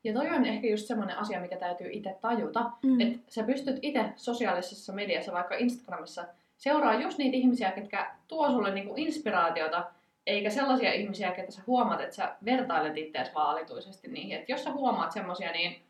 Ja 0.04 0.12
toi 0.12 0.28
on 0.28 0.46
ehkä 0.46 0.66
just 0.66 0.86
semmoinen 0.86 1.18
asia, 1.18 1.40
mikä 1.40 1.56
täytyy 1.56 1.88
itse 1.92 2.16
tajuta. 2.20 2.70
Mm. 2.82 3.00
Että 3.00 3.18
sä 3.28 3.42
pystyt 3.42 3.78
itse 3.82 4.04
sosiaalisessa 4.16 4.92
mediassa, 4.92 5.32
vaikka 5.32 5.54
Instagramissa, 5.54 6.24
seuraa 6.56 6.94
just 6.94 7.18
niitä 7.18 7.36
ihmisiä, 7.36 7.70
ketkä 7.70 8.14
tuo 8.28 8.50
sulle 8.50 8.74
niinku 8.74 8.94
inspiraatiota, 8.96 9.84
eikä 10.26 10.50
sellaisia 10.50 10.92
ihmisiä, 10.92 11.32
ketä 11.32 11.52
sä 11.52 11.62
huomaat, 11.66 12.00
että 12.00 12.16
sä 12.16 12.36
vertailet 12.44 12.96
itseäsi 12.96 13.34
vaalituisesti 13.34 14.08
niihin. 14.08 14.36
Että 14.36 14.52
jos 14.52 14.64
sä 14.64 14.72
huomaat 14.72 15.12
semmoisia, 15.12 15.52
niin 15.52 15.82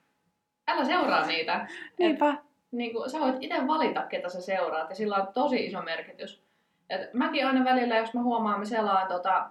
älä 0.68 0.84
seuraa 0.84 1.26
niitä. 1.26 1.66
Niinpä. 1.98 2.30
Et, 2.30 2.40
niin 2.72 3.10
sä 3.10 3.20
voit 3.20 3.36
itse 3.40 3.66
valita, 3.66 4.02
ketä 4.02 4.28
sä 4.28 4.40
seuraat, 4.40 4.88
ja 4.88 4.94
sillä 4.94 5.16
on 5.16 5.28
tosi 5.34 5.66
iso 5.66 5.82
merkitys. 5.82 6.42
Et 6.90 7.14
mäkin 7.14 7.46
aina 7.46 7.64
välillä, 7.64 7.96
jos 7.96 8.14
mä 8.14 8.22
huomaan, 8.22 8.58
mä 8.58 8.64
selaan 8.64 9.08
tota, 9.08 9.50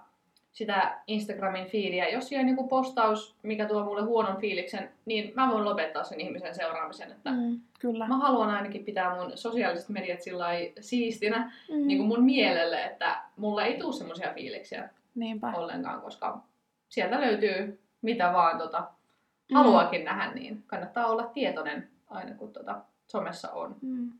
sitä 0.52 0.98
Instagramin 1.06 1.66
fiiliä, 1.66 2.08
jos 2.08 2.28
siellä 2.28 2.44
on 2.44 2.48
joku 2.48 2.68
postaus, 2.68 3.34
mikä 3.42 3.66
tuo 3.66 3.84
mulle 3.84 4.02
huonon 4.02 4.36
fiiliksen, 4.36 4.90
niin 5.04 5.32
mä 5.36 5.52
voin 5.52 5.64
lopettaa 5.64 6.04
sen 6.04 6.20
ihmisen 6.20 6.54
seuraamisen. 6.54 7.10
Että 7.12 7.30
mm, 7.30 7.60
kyllä. 7.78 8.08
Mä 8.08 8.16
haluan 8.16 8.50
ainakin 8.50 8.84
pitää 8.84 9.14
mun 9.14 9.32
sosiaaliset 9.34 9.88
mediat 9.88 10.22
sillä 10.22 10.46
siistinä 10.80 11.52
mm. 11.70 11.86
niin 11.86 11.98
kuin 11.98 12.08
mun 12.08 12.24
mielelle, 12.24 12.84
että 12.84 13.22
mulla 13.36 13.64
ei 13.64 13.78
tule 13.78 13.92
semmoisia 13.92 14.32
fiiliksiä 14.34 14.88
Niinpä. 15.14 15.52
ollenkaan, 15.56 16.00
koska 16.00 16.42
sieltä 16.88 17.20
löytyy 17.20 17.78
mitä 18.02 18.32
vaan 18.32 18.58
tota, 18.58 18.80
mm. 18.80 19.54
haluakin 19.54 20.04
nähdä, 20.04 20.34
niin 20.34 20.62
kannattaa 20.66 21.06
olla 21.06 21.26
tietoinen 21.26 21.88
aina 22.10 22.34
kun 22.34 22.52
tuota 22.52 22.80
somessa 23.06 23.50
on. 23.50 23.76
Mm. 23.82 24.12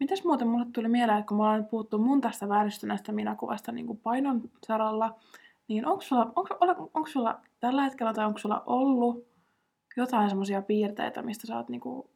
Mitäs 0.00 0.24
muuten 0.24 0.48
mulle 0.48 0.66
tuli 0.72 0.88
mieleen, 0.88 1.18
että 1.18 1.28
kun 1.28 1.36
me 1.36 1.42
ollaan 1.42 1.64
puhuttu 1.64 1.98
mun 1.98 2.20
tästä 2.20 2.48
vääristyneestä 2.48 3.12
minäkuvasta 3.12 3.72
niin 3.72 3.86
kuin 3.86 4.00
painon 4.02 4.42
saralla, 4.66 5.16
niin 5.68 5.86
onko 5.86 6.00
sulla, 6.00 6.32
onko, 6.36 6.56
onko 6.94 7.06
sulla 7.06 7.40
tällä 7.60 7.82
hetkellä 7.82 8.12
tai 8.12 8.26
onko 8.26 8.38
sulla 8.38 8.62
ollut 8.66 9.26
jotain 9.96 10.28
semmoisia 10.28 10.62
piirteitä, 10.62 11.22
mistä 11.22 11.46
sä 11.46 11.56
oot 11.56 11.68
niinku, 11.68 12.10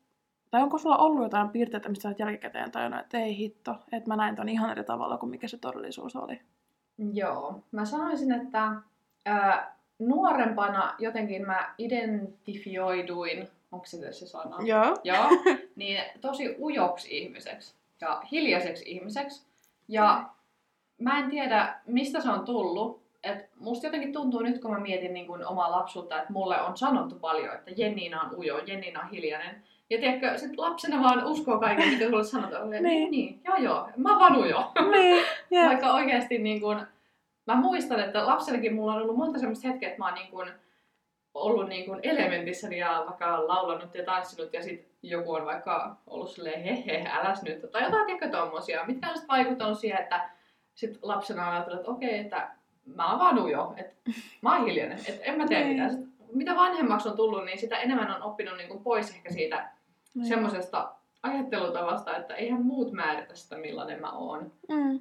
tai 0.51 0.63
onko 0.63 0.79
sulla 0.79 0.97
ollut 0.97 1.23
jotain 1.23 1.51
piirteitä, 1.51 1.89
mistä 1.89 2.03
sä 2.03 2.09
oot 2.09 2.19
jälkikäteen 2.19 2.71
tajunnut, 2.71 3.01
että 3.01 3.19
ei 3.19 3.37
hitto, 3.37 3.75
että 3.93 4.09
mä 4.09 4.17
näin 4.17 4.37
ton 4.37 4.49
ihan 4.49 4.71
eri 4.71 4.85
tavalla 4.85 5.19
kuin 5.19 5.31
mikä 5.31 5.49
se 5.49 5.59
todellisuus 5.59 6.17
oli? 6.17 6.41
Joo, 7.13 7.63
mä 7.73 7.85
sanoisin, 7.85 8.33
että 8.33 8.73
ää, 9.27 9.77
nuorempana 9.99 10.95
jotenkin 10.99 11.47
mä 11.47 11.75
identifioiduin, 11.79 13.49
onko 13.73 13.87
se 13.87 14.13
se 14.13 14.27
sana? 14.27 14.57
Joo. 14.65 14.97
Joo, 15.05 15.29
niin 15.77 16.03
tosi 16.21 16.57
ujoksi 16.61 17.19
ihmiseksi 17.19 17.75
ja 18.01 18.23
hiljaiseksi 18.33 18.85
ihmiseksi. 18.87 19.47
Ja 19.89 20.29
mä 20.99 21.19
en 21.19 21.31
tiedä, 21.31 21.81
mistä 21.87 22.21
se 22.21 22.31
on 22.31 22.45
tullut. 22.45 23.08
Et 23.25 23.49
musta 23.61 23.87
jotenkin 23.87 24.13
tuntuu 24.13 24.41
nyt, 24.41 24.61
kun 24.61 24.71
mä 24.71 24.79
mietin 24.79 25.15
niin 25.15 25.27
kun 25.27 25.47
omaa 25.47 25.71
lapsuutta, 25.71 26.19
että 26.19 26.33
mulle 26.33 26.61
on 26.61 26.77
sanottu 26.77 27.15
paljon, 27.15 27.55
että 27.55 27.71
Jenniina 27.77 28.21
on 28.21 28.39
ujo, 28.39 28.59
Jenniina 28.67 29.01
on 29.01 29.11
hiljainen. 29.11 29.63
Ja 29.91 29.99
tiedätkö, 29.99 30.39
sit 30.39 30.59
lapsena 30.59 31.03
vaan 31.03 31.25
uskoo 31.25 31.61
kaiken, 31.61 31.89
mitä 31.89 32.05
sulle 32.09 32.25
sanotaan. 32.25 32.71
niin. 32.71 32.83
niin, 32.83 33.11
niin, 33.11 33.41
joo 33.45 33.57
joo, 33.57 33.89
mä 33.97 34.11
oon 34.11 34.21
vaan 34.21 34.37
ujo. 34.37 34.73
Niin, 34.91 35.25
yeah. 35.53 35.69
Vaikka 35.69 35.93
oikeasti 35.93 36.39
niin 36.39 36.61
kun, 36.61 36.87
mä 37.47 37.55
muistan, 37.55 38.01
että 38.01 38.27
lapsenakin 38.27 38.75
mulla 38.75 38.95
on 38.95 39.03
ollut 39.03 39.17
monta 39.17 39.39
semmoista 39.39 39.69
hetkeä, 39.69 39.89
että 39.89 39.99
mä 39.99 40.07
oon 40.07 40.15
niin 40.15 40.31
kuin 40.31 40.51
ollut 41.35 41.69
niin 41.69 41.85
kuin 41.85 42.01
elementissä 42.03 42.69
ja 42.69 43.05
vaikka 43.07 43.49
laulanut 43.49 43.95
ja 43.95 44.05
tanssinut 44.05 44.53
ja 44.53 44.63
sitten 44.63 44.93
joku 45.03 45.33
on 45.33 45.45
vaikka 45.45 45.97
ollut 46.07 46.31
silleen 46.31 46.63
he 46.63 46.85
he, 46.87 47.11
äläs 47.13 47.43
nyt, 47.43 47.73
tai 47.73 47.83
jotain 47.83 48.07
tiedätkö 48.07 48.39
tommosia, 48.39 48.85
mitkä 48.87 49.09
on 49.09 49.15
sitten 49.15 49.37
vaikuttanut 49.37 49.79
siihen, 49.79 50.03
että 50.03 50.31
sit 50.75 50.99
lapsena 51.03 51.49
on 51.49 51.55
ajatellut, 51.55 51.81
että 51.81 51.91
okei, 51.91 52.19
että 52.19 52.51
mä 52.97 53.11
oon 53.11 53.19
vaan 53.19 53.39
ujo, 53.39 53.75
että 53.77 54.11
mä 54.43 54.57
oon 54.57 54.67
hiljainen, 54.67 54.99
että 55.09 55.25
en 55.25 55.39
mä 55.39 55.47
tee 55.47 55.59
niin. 55.65 55.71
mitään. 55.73 55.91
Sit 55.91 56.09
mitä 56.35 56.57
vanhemmaksi 56.57 57.09
on 57.09 57.17
tullut, 57.17 57.45
niin 57.45 57.59
sitä 57.59 57.77
enemmän 57.77 58.11
on 58.17 58.23
oppinut 58.23 58.57
niin 58.57 58.69
kuin 58.69 58.83
pois 58.83 59.11
ehkä 59.11 59.33
siitä 59.33 59.71
Niin. 60.15 60.27
semmoisesta 60.27 60.93
ajattelutavasta, 61.23 62.17
että 62.17 62.35
eihän 62.35 62.63
muut 62.63 62.93
määritä 62.93 63.35
sitä, 63.35 63.57
millainen 63.59 64.01
mä 64.01 64.11
oon. 64.13 64.53
Mm. 64.69 64.99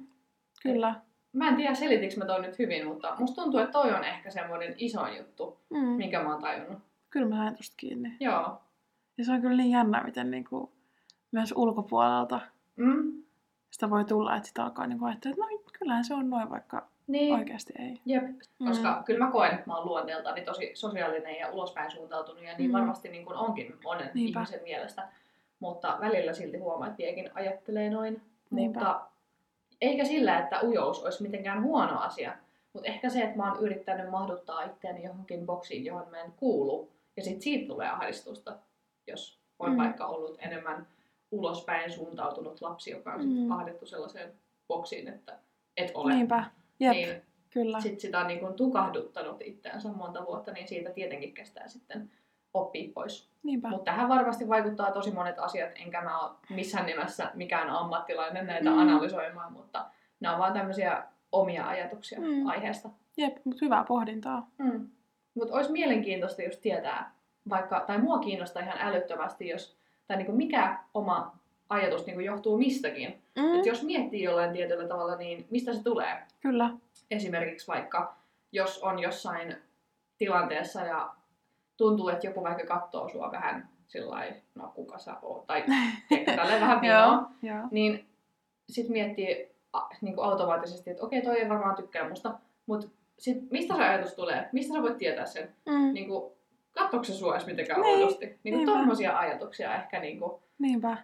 Kyllä. 0.62 0.94
Mä 1.32 1.48
en 1.48 1.56
tiedä, 1.56 1.74
selitikö 1.74 2.14
mä 2.16 2.24
toi 2.24 2.42
nyt 2.42 2.58
hyvin, 2.58 2.86
mutta 2.86 3.16
musta 3.18 3.42
tuntuu, 3.42 3.60
että 3.60 3.72
toi 3.72 3.92
on 3.94 4.04
ehkä 4.04 4.30
semmoinen 4.30 4.74
isoin 4.76 5.16
juttu, 5.16 5.58
Mm. 5.70 5.78
minkä 5.78 6.22
mä 6.22 6.32
oon 6.32 6.42
tajunnut. 6.42 6.78
Kyllä 7.10 7.28
mä 7.28 7.36
sain 7.36 7.56
tosta 7.56 7.74
kiinni. 7.76 8.16
Joo. 8.20 8.60
Ja 9.18 9.24
se 9.24 9.32
on 9.32 9.40
kyllä 9.40 9.56
niin 9.56 9.70
jännä, 9.70 10.02
miten 10.04 10.30
niinku, 10.30 10.72
myös 11.32 11.52
ulkopuolelta 11.56 12.40
Mm. 12.76 13.22
sitä 13.70 13.90
voi 13.90 14.04
tulla, 14.04 14.36
että 14.36 14.48
sitä 14.48 14.64
alkaa 14.64 14.86
niinku 14.86 15.04
ajattella, 15.04 15.44
että 15.50 15.64
no 15.64 15.70
kyllähän 15.78 16.04
se 16.04 16.14
on 16.14 16.30
noin, 16.30 16.50
vaikka 16.50 16.88
Niin. 17.08 17.34
oikeasti 17.34 17.72
ei. 17.78 18.00
Jep. 18.06 18.22
Mm. 18.58 18.66
Koska 18.68 19.02
kyllä 19.06 19.24
mä 19.24 19.30
koen, 19.30 19.50
että 19.54 19.66
mä 19.66 19.76
oon 19.76 19.86
luonteeltani 19.86 20.40
tosi 20.40 20.70
sosiaalinen 20.74 21.36
ja 21.38 21.50
ulospäin 21.50 21.90
suuntautunut 21.90 22.42
ja 22.42 22.56
niin 22.58 22.70
Mm. 22.70 22.74
varmasti 22.74 23.08
niin 23.08 23.24
kuin 23.24 23.36
onkin 23.36 23.74
monen 23.84 24.10
Niinpä. 24.14 24.40
ihmisen 24.40 24.62
mielestä. 24.62 25.08
Mutta 25.60 25.96
välillä 26.00 26.32
silti 26.32 26.58
huomaa, 26.58 26.86
että 26.86 26.98
viekin 26.98 27.30
ajattelee 27.34 27.90
noin. 27.90 28.22
Niinpä. 28.50 28.78
Mutta 28.78 29.00
eikä 29.80 30.04
sillä, 30.04 30.38
että 30.38 30.60
ujous 30.62 31.04
olisi 31.04 31.22
mitenkään 31.22 31.62
huono 31.62 32.00
asia. 32.00 32.34
Mutta 32.72 32.88
ehkä 32.88 33.08
se, 33.08 33.22
että 33.22 33.36
mä 33.36 33.52
oon 33.52 33.62
yrittänyt 33.62 34.10
mahduttaa 34.10 34.62
itseäni 34.62 35.02
johonkin 35.04 35.46
boksiin, 35.46 35.84
johon 35.84 36.06
mä 36.10 36.20
en 36.20 36.32
kuulu. 36.36 36.90
Ja 37.16 37.22
sit 37.24 37.42
siitä 37.42 37.66
tulee 37.68 37.88
ahdistusta, 37.88 38.56
jos 39.06 39.38
on 39.58 39.70
Mm. 39.70 39.76
vaikka 39.78 40.06
ollut 40.06 40.36
enemmän 40.40 40.86
ulospäin 41.30 41.92
suuntautunut 41.92 42.60
lapsi, 42.60 42.90
joka 42.90 43.12
on 43.14 43.22
sit 43.22 43.30
Mm. 43.30 43.50
ahdettu 43.50 43.86
sellaiseen 43.86 44.32
boksiin, 44.68 45.08
että 45.08 45.38
et 45.76 45.90
ole. 45.94 46.14
Niinpä. 46.14 46.44
Jep, 46.80 46.92
Niin 46.92 47.22
kyllä. 47.50 47.80
sitten 47.80 48.00
sitä 48.00 48.18
on 48.18 48.26
niin 48.26 48.40
kuin 48.40 48.54
tukahduttanut 48.54 49.42
itseänsä 49.42 49.88
monta 49.88 50.26
vuotta, 50.26 50.52
niin 50.52 50.68
siitä 50.68 50.90
tietenkin 50.90 51.34
kestää 51.34 51.68
sitten 51.68 52.10
oppia 52.54 52.90
pois. 52.94 53.30
Niinpä. 53.42 53.68
Mutta 53.68 53.90
tähän 53.90 54.08
varmasti 54.08 54.48
vaikuttaa 54.48 54.92
tosi 54.92 55.10
monet 55.10 55.38
asiat, 55.38 55.70
enkä 55.74 56.00
mä 56.02 56.20
ole 56.20 56.30
missään 56.50 56.86
nimessä 56.86 57.30
mikään 57.34 57.70
ammattilainen 57.70 58.46
näitä 58.46 58.70
Mm. 58.70 58.78
analysoimaan, 58.78 59.52
mutta 59.52 59.86
nämä 60.20 60.34
on 60.34 60.40
vaan 60.40 60.52
tämmöisiä 60.52 61.04
omia 61.32 61.68
ajatuksia 61.68 62.20
mm. 62.20 62.46
aiheesta. 62.46 62.90
Jep, 63.16 63.36
mutta 63.44 63.64
hyvää 63.64 63.84
pohdintaa. 63.84 64.50
Mm. 64.58 64.88
Mutta 65.34 65.54
olisi 65.54 65.72
mielenkiintoista 65.72 66.42
just 66.42 66.60
tietää, 66.60 67.14
vaikka, 67.48 67.80
tai 67.80 67.98
mua 67.98 68.18
kiinnostaa 68.18 68.62
ihan 68.62 68.78
älyttömästi, 68.80 69.48
jos, 69.48 69.76
tai 70.06 70.16
niin 70.16 70.26
kuin 70.26 70.36
mikä 70.36 70.78
oma 70.94 71.38
ajatus 71.68 72.06
niin 72.06 72.14
kuin 72.14 72.26
johtuu 72.26 72.58
mistäkin. 72.58 73.22
Mm. 73.36 73.58
Et 73.58 73.66
jos 73.66 73.82
miettii 73.82 74.22
jollain 74.22 74.52
tietyllä 74.52 74.88
tavalla, 74.88 75.16
niin 75.16 75.46
mistä 75.50 75.72
se 75.72 75.82
tulee? 75.82 76.16
Kyllä. 76.40 76.70
esimerkiksi 77.10 77.66
vaikka, 77.66 78.14
jos 78.52 78.78
on 78.82 78.98
jossain 78.98 79.56
tilanteessa 80.18 80.80
ja 80.80 81.14
tuntuu, 81.76 82.08
että 82.08 82.26
joku 82.26 82.42
vaikka 82.42 82.66
katsoo 82.78 83.08
sua 83.08 83.32
vähän 83.32 83.68
sillä 83.88 84.26
no 84.54 84.72
kuka 84.74 84.98
sä 84.98 85.14
oot, 85.22 85.46
tai 85.46 85.64
tälleen 86.36 86.60
vähän 86.66 86.84
Joo, 86.84 87.06
vinoa, 87.06 87.30
joo. 87.42 87.68
niin 87.70 88.06
sit 88.68 88.88
miettii 88.88 89.48
niin 90.00 90.14
kuin 90.14 90.24
automaattisesti, 90.28 90.90
että 90.90 91.02
okei, 91.04 91.22
toi 91.22 91.38
ei 91.40 91.48
varmaan 91.48 91.76
tykkää 91.76 92.08
musta, 92.08 92.34
mutta 92.66 92.88
sit 93.18 93.50
mistä 93.50 93.74
se 93.76 93.82
ajatus 93.84 94.14
tulee? 94.14 94.48
Mistä 94.52 94.74
sä 94.74 94.82
voit 94.82 94.98
tietää 94.98 95.26
sen? 95.26 95.54
Mm. 95.66 95.92
Niin 95.92 96.08
kuin, 96.08 96.32
katsoiko 96.72 97.04
se 97.04 97.12
sua 97.14 97.34
edes 97.34 97.46
mitenkään 97.46 97.80
Niin, 97.80 97.98
oudosti? 97.98 98.26
Niin 98.26 98.38
kuin 98.42 98.56
niinpä. 98.56 98.72
tommosia 98.72 99.18
ajatuksia 99.18 99.74
ehkä 99.74 100.00
niin 100.00 100.18
kuin, 100.18 100.32
Niinpä. 100.58 100.96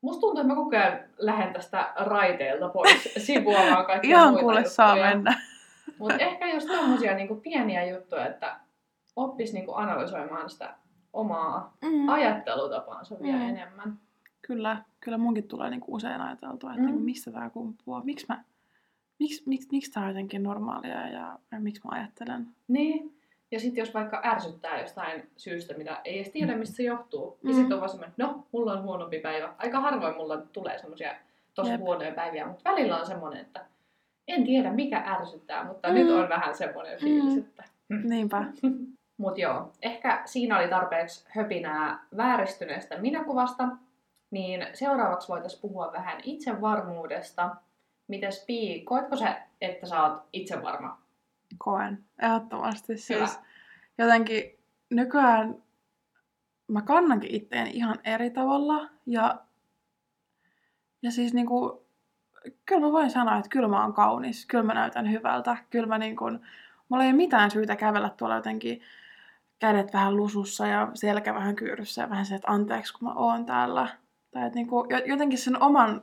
Musta 0.00 0.20
tuntuu, 0.20 0.40
että 0.40 0.48
mä 0.48 0.54
koko 0.54 0.76
ajan 0.76 0.98
lähden 1.18 1.52
tästä 1.52 1.92
raiteelta 1.96 2.68
pois 2.68 3.14
sivuamaan 3.26 3.86
kaikkia 3.86 4.10
Ihan 4.18 4.28
muita 4.28 4.40
kuule 4.40 4.64
saa 4.64 4.88
juttuja. 4.96 5.10
mennä. 5.14 5.40
Mutta 5.98 6.16
ehkä 6.18 6.54
just 6.54 6.68
tommosia 6.68 7.14
niinku 7.14 7.34
pieniä 7.34 7.84
juttuja, 7.84 8.26
että 8.26 8.60
oppis 9.16 9.52
niinku 9.52 9.74
analysoimaan 9.74 10.50
sitä 10.50 10.74
omaa 11.12 11.76
Mm. 11.82 12.08
ajattelutapaansa 12.08 13.16
vielä 13.22 13.38
Mm. 13.38 13.48
enemmän. 13.48 13.98
Kyllä, 14.42 14.76
kyllä 15.00 15.18
munkin 15.18 15.48
tulee 15.48 15.70
niinku 15.70 15.94
usein 15.94 16.20
ajateltua, 16.20 16.70
että 16.70 16.80
Mm. 16.80 16.86
niinku 16.86 17.00
mistä 17.04 17.30
tämä 17.30 17.50
kumpuaa. 17.50 18.04
Miksi 18.04 18.26
mä, 18.28 18.44
miksi, 19.18 19.42
miksi, 19.46 19.68
miksi 19.72 19.90
tämä 19.92 20.06
on 20.06 20.10
jotenkin 20.10 20.42
normaalia 20.42 21.08
ja, 21.08 21.38
ja 21.52 21.60
miksi 21.60 21.80
mä 21.84 21.90
ajattelen. 21.98 22.46
Niin. 22.68 23.19
Ja 23.50 23.60
sitten 23.60 23.82
jos 23.82 23.94
vaikka 23.94 24.20
ärsyttää 24.24 24.80
jostain 24.80 25.30
syystä, 25.36 25.74
mitä 25.74 26.00
ei 26.04 26.16
edes 26.20 26.32
tiedä, 26.32 26.56
mistä 26.56 26.76
se 26.76 26.82
johtuu, 26.82 27.38
niin 27.42 27.54
Mm. 27.54 27.60
sitten 27.60 27.74
on 27.74 27.80
vaan 27.80 27.90
semmoinen, 27.90 28.14
no, 28.18 28.44
mulla 28.52 28.72
on 28.72 28.82
huonompi 28.82 29.18
päivä. 29.20 29.54
Aika 29.58 29.80
harvoin 29.80 30.16
mulla 30.16 30.36
tulee 30.36 30.78
semmoisia 30.78 31.14
tosi 31.54 31.70
Jep. 31.70 31.80
huonoja 31.80 32.12
päiviä, 32.12 32.46
mutta 32.46 32.70
välillä 32.70 32.96
on 33.00 33.06
semmoinen, 33.06 33.40
että 33.40 33.64
en 34.28 34.44
tiedä 34.44 34.70
mikä 34.72 35.02
ärsyttää, 35.06 35.64
mutta 35.64 35.88
Mm. 35.88 35.94
nyt 35.94 36.10
on 36.10 36.28
vähän 36.28 36.54
semmoinen 36.54 37.00
fiilis, 37.00 37.34
Mm. 37.34 37.38
että 37.40 37.64
Niinpä. 38.04 38.44
Mut 39.18 39.38
joo, 39.38 39.72
ehkä 39.82 40.22
siinä 40.24 40.58
oli 40.58 40.68
tarpeeksi 40.68 41.24
höpinää 41.28 42.04
vääristyneestä 42.16 42.98
minäkuvasta, 42.98 43.68
niin 44.30 44.66
seuraavaksi 44.72 45.28
voitaisiin 45.28 45.60
puhua 45.62 45.92
vähän 45.92 46.20
itsevarmuudesta. 46.24 47.56
Mites 48.08 48.44
Pii, 48.46 48.82
koetko 48.82 49.16
sä, 49.16 49.36
että 49.60 49.86
sä 49.86 50.02
oot 50.02 50.22
itsevarma? 50.32 50.98
Koen. 51.64 52.04
Ehdottomasti. 52.22 52.92
Hyvä. 52.92 53.26
Siis 53.26 53.40
jotenkin 53.98 54.58
nykyään 54.90 55.62
mä 56.68 56.82
kannankin 56.82 57.34
itteen 57.34 57.66
ihan 57.66 57.98
eri 58.04 58.30
tavalla. 58.30 58.88
Ja, 59.06 59.40
ja 61.02 61.10
siis 61.10 61.34
niinku, 61.34 61.86
kyllä 62.66 62.80
mä 62.80 62.92
voin 62.92 63.10
sanoa, 63.10 63.36
että 63.36 63.48
kyllä 63.48 63.68
mä 63.68 63.82
oon 63.82 63.92
kaunis. 63.92 64.46
Kyllä 64.46 64.64
mä 64.64 64.74
näytän 64.74 65.10
hyvältä. 65.10 65.56
Kyllä 65.70 65.86
mä 65.86 65.98
niinku, 65.98 66.24
mulla 66.88 67.04
ei 67.04 67.10
ole 67.10 67.16
mitään 67.16 67.50
syytä 67.50 67.76
kävellä 67.76 68.10
tuolla 68.10 68.36
jotenkin 68.36 68.80
kädet 69.58 69.92
vähän 69.92 70.16
lusussa 70.16 70.66
ja 70.66 70.90
selkä 70.94 71.34
vähän 71.34 71.56
kyyryssä 71.56 72.02
ja 72.02 72.10
vähän 72.10 72.26
se, 72.26 72.34
että 72.34 72.50
anteeksi 72.50 72.94
kun 72.94 73.08
mä 73.08 73.14
oon 73.14 73.46
täällä. 73.46 73.88
Tai 74.30 74.46
että 74.46 74.54
niinku, 74.54 74.86
jo- 74.90 75.04
jotenkin 75.06 75.38
sen 75.38 75.62
oman 75.62 76.02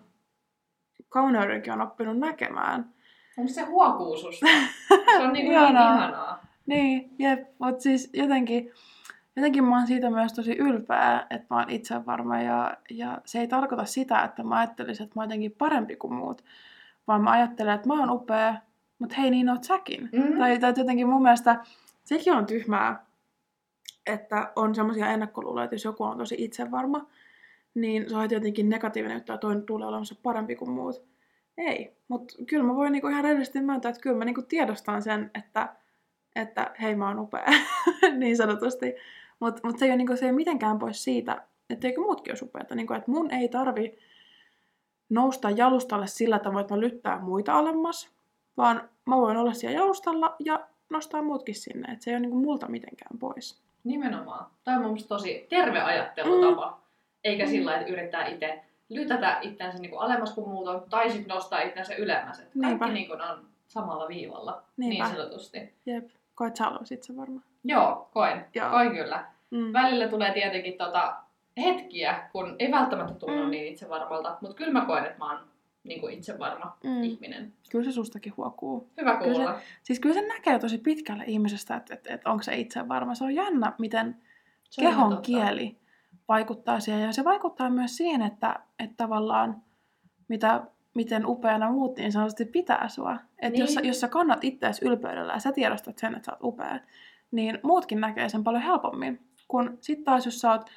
kauneudenkin 1.10 1.74
on 1.74 1.82
oppinut 1.82 2.18
näkemään. 2.18 2.94
Onko 3.38 3.52
se 3.52 3.62
huokuu 3.62 4.18
susta? 4.18 4.46
Se 4.88 5.24
on 5.24 5.34
niinku 5.34 5.52
niin 5.52 5.62
Ihanaa. 5.62 6.48
Niin, 6.66 7.10
jep, 7.20 7.48
mutta 7.60 7.84
siis 7.84 8.10
jotenkin, 8.14 8.72
jotenkin 9.36 9.64
mä 9.64 9.78
oon 9.78 9.88
siitä 9.88 10.10
myös 10.10 10.34
tosi 10.34 10.58
ylpeä, 10.58 11.28
että 11.30 11.46
mä 11.50 11.60
oon 11.60 11.70
itsevarma 11.70 12.42
ja, 12.42 12.78
ja 12.90 13.22
se 13.26 13.40
ei 13.40 13.48
tarkoita 13.48 13.86
sitä, 13.86 14.22
että 14.24 14.44
mä 14.44 14.58
ajattelisin, 14.58 15.04
että 15.04 15.14
mä 15.16 15.22
oon 15.22 15.30
jotenkin 15.30 15.56
parempi 15.58 15.96
kuin 15.96 16.14
muut, 16.14 16.44
vaan 17.08 17.24
mä 17.24 17.32
ajattelen, 17.32 17.76
että 17.76 17.88
mä 17.88 18.00
oon 18.00 18.10
upea, 18.10 18.56
mutta 19.00 19.16
hei 19.16 19.32
niin 19.32 19.50
oot 19.50 19.64
säkin. 19.64 20.10
Mm. 20.12 20.38
Tai, 20.38 20.60
tai 20.60 20.74
jotenkin 20.78 21.10
mun 21.10 21.22
mielestä 21.22 21.66
sekin 22.04 22.34
on 22.34 22.46
tyhmää, 22.46 23.06
että 24.06 24.52
on 24.56 24.76
semmoisia 24.76 25.08
ennakkoluuloja, 25.08 25.64
että 25.64 25.76
jos 25.76 25.84
joku 25.84 26.04
on 26.04 26.18
tosi 26.18 26.36
itsevarma, 26.38 27.08
niin 27.74 28.10
se 28.10 28.16
on 28.16 28.28
jotenkin 28.32 28.70
negatiivinen 28.70 29.18
että 29.18 29.38
toinen 29.38 29.64
tulee 29.64 29.88
olemassa 29.88 30.16
parempi 30.24 30.56
kuin 30.56 30.72
muut. 30.72 31.17
Ei, 31.58 31.94
mutta 32.08 32.36
kyllä 32.48 32.64
mä 32.64 32.76
voin 32.76 32.92
niinku 32.92 33.08
ihan 33.08 33.24
rehellisesti 33.24 33.62
myöntää, 33.62 33.90
että 33.90 34.02
kyllä 34.02 34.18
mä 34.18 34.26
niinku 34.26 34.42
tiedostan 34.42 35.02
sen, 35.02 35.32
että, 35.40 35.76
että 36.36 36.72
hei 36.82 36.96
mä 36.96 37.08
oon 37.08 37.20
upea, 37.20 37.46
niin 38.18 38.38
sanotusti. 38.38 38.96
Mutta 39.40 39.62
mut 39.64 39.80
se, 39.80 39.86
ei 39.86 39.92
ole, 39.92 39.98
niinku, 39.98 40.16
se 40.16 40.26
ei 40.26 40.30
ole 40.30 40.36
mitenkään 40.36 40.80
pois 40.80 41.04
siitä, 41.04 41.42
etteikö 41.70 42.02
muutkin 42.02 42.32
olisi 42.32 42.46
upeita. 42.46 42.76
Niinku, 42.76 42.94
että 42.94 43.12
mun 43.12 43.32
ei 43.32 43.50
tarvi 43.50 43.98
nousta 45.10 45.50
jalustalle 45.50 46.08
sillä 46.08 46.40
tavoin, 46.40 46.62
että 46.62 46.74
mä 46.74 46.80
lyttää 46.80 47.20
muita 47.20 47.54
alemmas, 47.54 48.12
vaan 48.58 48.90
mä 49.06 49.18
voin 49.18 49.38
olla 49.38 49.54
siellä 49.54 49.78
jalustalla 49.80 50.36
ja 50.40 50.68
nostaa 50.90 51.22
muutkin 51.22 51.56
sinne. 51.56 51.92
Että 51.94 52.04
se 52.04 52.12
ei 52.12 52.16
ole 52.16 52.20
niinku 52.22 52.38
multa 52.40 52.68
mitenkään 52.68 53.20
pois. 53.20 53.62
Nimenomaan. 53.84 54.52
Tämä 54.64 54.78
on 54.78 54.86
mun 54.86 54.98
tosi 55.08 55.46
terve 55.50 55.82
ajattelutapa. 55.82 56.68
Mm. 56.70 56.88
Eikä 57.24 57.44
Mm. 57.44 57.50
sillä, 57.50 57.78
että 57.78 57.92
yrittää 57.94 58.28
itse 58.28 58.64
lytätä 58.90 59.38
itseänsä 59.42 59.78
niin 59.78 59.92
alemmas 60.00 60.34
kuin 60.34 60.50
muut 60.50 60.68
on, 60.68 60.84
tai 60.90 61.10
sitten 61.12 61.36
nostaa 61.36 61.62
itseänsä 61.62 61.96
ylemmäs. 61.96 62.40
Et 62.40 62.56
Niinpä. 62.56 62.80
Kaikki 62.80 62.94
niin 62.94 63.08
kuin 63.08 63.22
on 63.22 63.46
samalla 63.68 64.08
viivalla, 64.08 64.64
Niinpä. 64.78 65.04
niin 65.08 65.16
sanotusti. 65.16 65.74
Jep. 65.86 66.10
Koet 66.36 66.56
sä 66.56 66.68
olevan 66.68 66.86
itse 66.92 67.16
varma? 67.18 67.42
Joo, 67.64 68.10
koen. 68.14 68.46
Joo. 68.56 68.70
Koen 68.70 68.92
kyllä. 68.92 69.26
Mm. 69.52 69.74
Välillä 69.74 70.08
tulee 70.08 70.34
tietenkin 70.34 70.78
tota 70.78 71.16
hetkiä, 71.58 72.30
kun 72.32 72.56
ei 72.60 72.72
välttämättä 72.72 73.14
tunnu 73.14 73.44
Mm. 73.44 73.50
niin 73.52 73.68
itsevarmalta, 73.74 74.38
mutta 74.42 74.56
kyllä 74.56 74.72
mä 74.74 74.86
koen, 74.86 75.06
että 75.06 75.18
mä 75.18 75.32
oon 75.32 75.48
niin 75.84 76.00
kuin 76.02 76.14
itsevarma 76.14 76.78
Mm. 76.84 77.04
ihminen. 77.04 77.54
Kyllä 77.72 77.86
se 77.86 77.92
sustakin 77.92 78.34
huokuu. 78.38 78.90
Hyvä 79.02 79.16
Kyllä 79.18 79.34
se- 79.34 79.40
kuulla. 79.40 79.60
Siis 79.84 80.00
kyllä 80.00 80.16
se 80.16 80.28
näkee 80.28 80.60
tosi 80.60 80.78
pitkälle 80.78 81.24
ihmisestä, 81.28 81.76
että, 81.76 81.94
että, 81.94 82.14
että 82.14 82.30
onko 82.30 82.44
se 82.44 82.56
itse 82.56 82.88
varma. 82.88 83.16
Se 83.16 83.24
on 83.24 83.36
jännä, 83.36 83.74
miten 83.80 84.16
Se 84.70 84.82
kehon 84.82 85.10
totta. 85.10 85.22
kieli 85.26 85.78
vaikuttaa 86.28 86.80
siihen. 86.80 87.02
Ja 87.02 87.12
se 87.14 87.24
vaikuttaa 87.24 87.70
myös 87.70 87.98
siihen, 87.98 88.22
että, 88.22 88.56
että 88.80 88.94
tavallaan 88.98 89.62
mitä, 90.28 90.62
miten 90.94 91.26
upeana 91.26 91.72
muut 91.72 91.98
niin 91.98 92.12
sanotusti 92.12 92.46
pitää 92.46 92.88
sua. 92.90 93.14
Että 93.14 93.50
Niin. 93.50 93.60
jos, 93.60 93.74
sä- 93.74 93.82
jos 93.84 94.00
sä 94.00 94.08
kannat 94.08 94.44
itseäsi 94.44 94.86
ylpeydellä 94.86 95.34
ja 95.34 95.40
sä 95.40 95.52
tiedostat 95.52 95.98
sen, 95.98 96.16
että 96.16 96.26
sä 96.26 96.32
oot 96.32 96.44
upea, 96.54 96.80
niin 97.32 97.60
muutkin 97.64 98.00
näkee 98.02 98.30
sen 98.30 98.44
paljon 98.44 98.64
helpommin. 98.64 99.22
Kun 99.48 99.78
sit 99.82 100.04
taas, 100.04 100.26
jos 100.26 100.42
sä 100.42 100.52
oot 100.52 100.70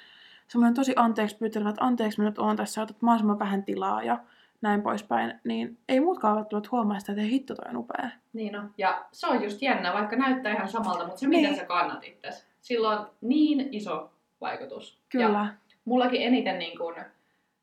semmoinen 0.49 0.75
tosi 0.75 0.93
anteeksi 0.97 1.37
pyytelevä, 1.37 1.71
että 1.71 1.85
anteeksi 1.85 2.21
mä 2.21 2.25
nyt 2.29 2.39
oon 2.39 2.57
tässä, 2.57 2.83
otat 2.83 3.03
mahdollisimman 3.03 3.39
vähän 3.39 3.63
tilaa 3.65 4.03
ja 4.03 4.19
näin 4.63 4.83
poispäin, 4.83 5.41
niin 5.45 5.79
ei 5.89 6.01
muutkaan 6.01 6.37
välttämättä 6.37 6.69
huomaa 6.73 6.99
sitä, 7.01 7.13
että 7.13 7.23
hei, 7.23 7.31
hitto 7.31 7.55
toi 7.55 7.71
on 7.71 7.77
upea. 7.77 8.11
Niin 8.33 8.57
on. 8.59 8.71
Ja 8.79 9.05
se 9.13 9.27
on 9.27 9.43
just 9.45 9.63
jännä, 9.63 9.93
vaikka 9.93 10.17
näyttää 10.17 10.53
ihan 10.53 10.69
samalta, 10.69 11.05
mutta 11.05 11.21
se 11.21 11.29
Niin. 11.29 11.43
miten 11.43 11.57
sä 11.57 11.65
kannat 11.65 12.05
itses, 12.05 12.47
sillä 12.61 12.89
on 12.91 13.11
niin 13.21 13.69
iso 13.73 14.13
vaikutus. 14.41 14.93
Ja 15.15 15.27
Kyllä. 15.27 15.47
mullakin 15.85 16.23
eniten 16.23 16.59
niin 16.59 16.79
kun, 16.79 16.95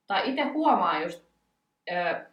tai 0.07 0.29
itse 0.29 0.43
huomaa 0.43 1.01
just, 1.01 1.23
ö, 1.91 2.25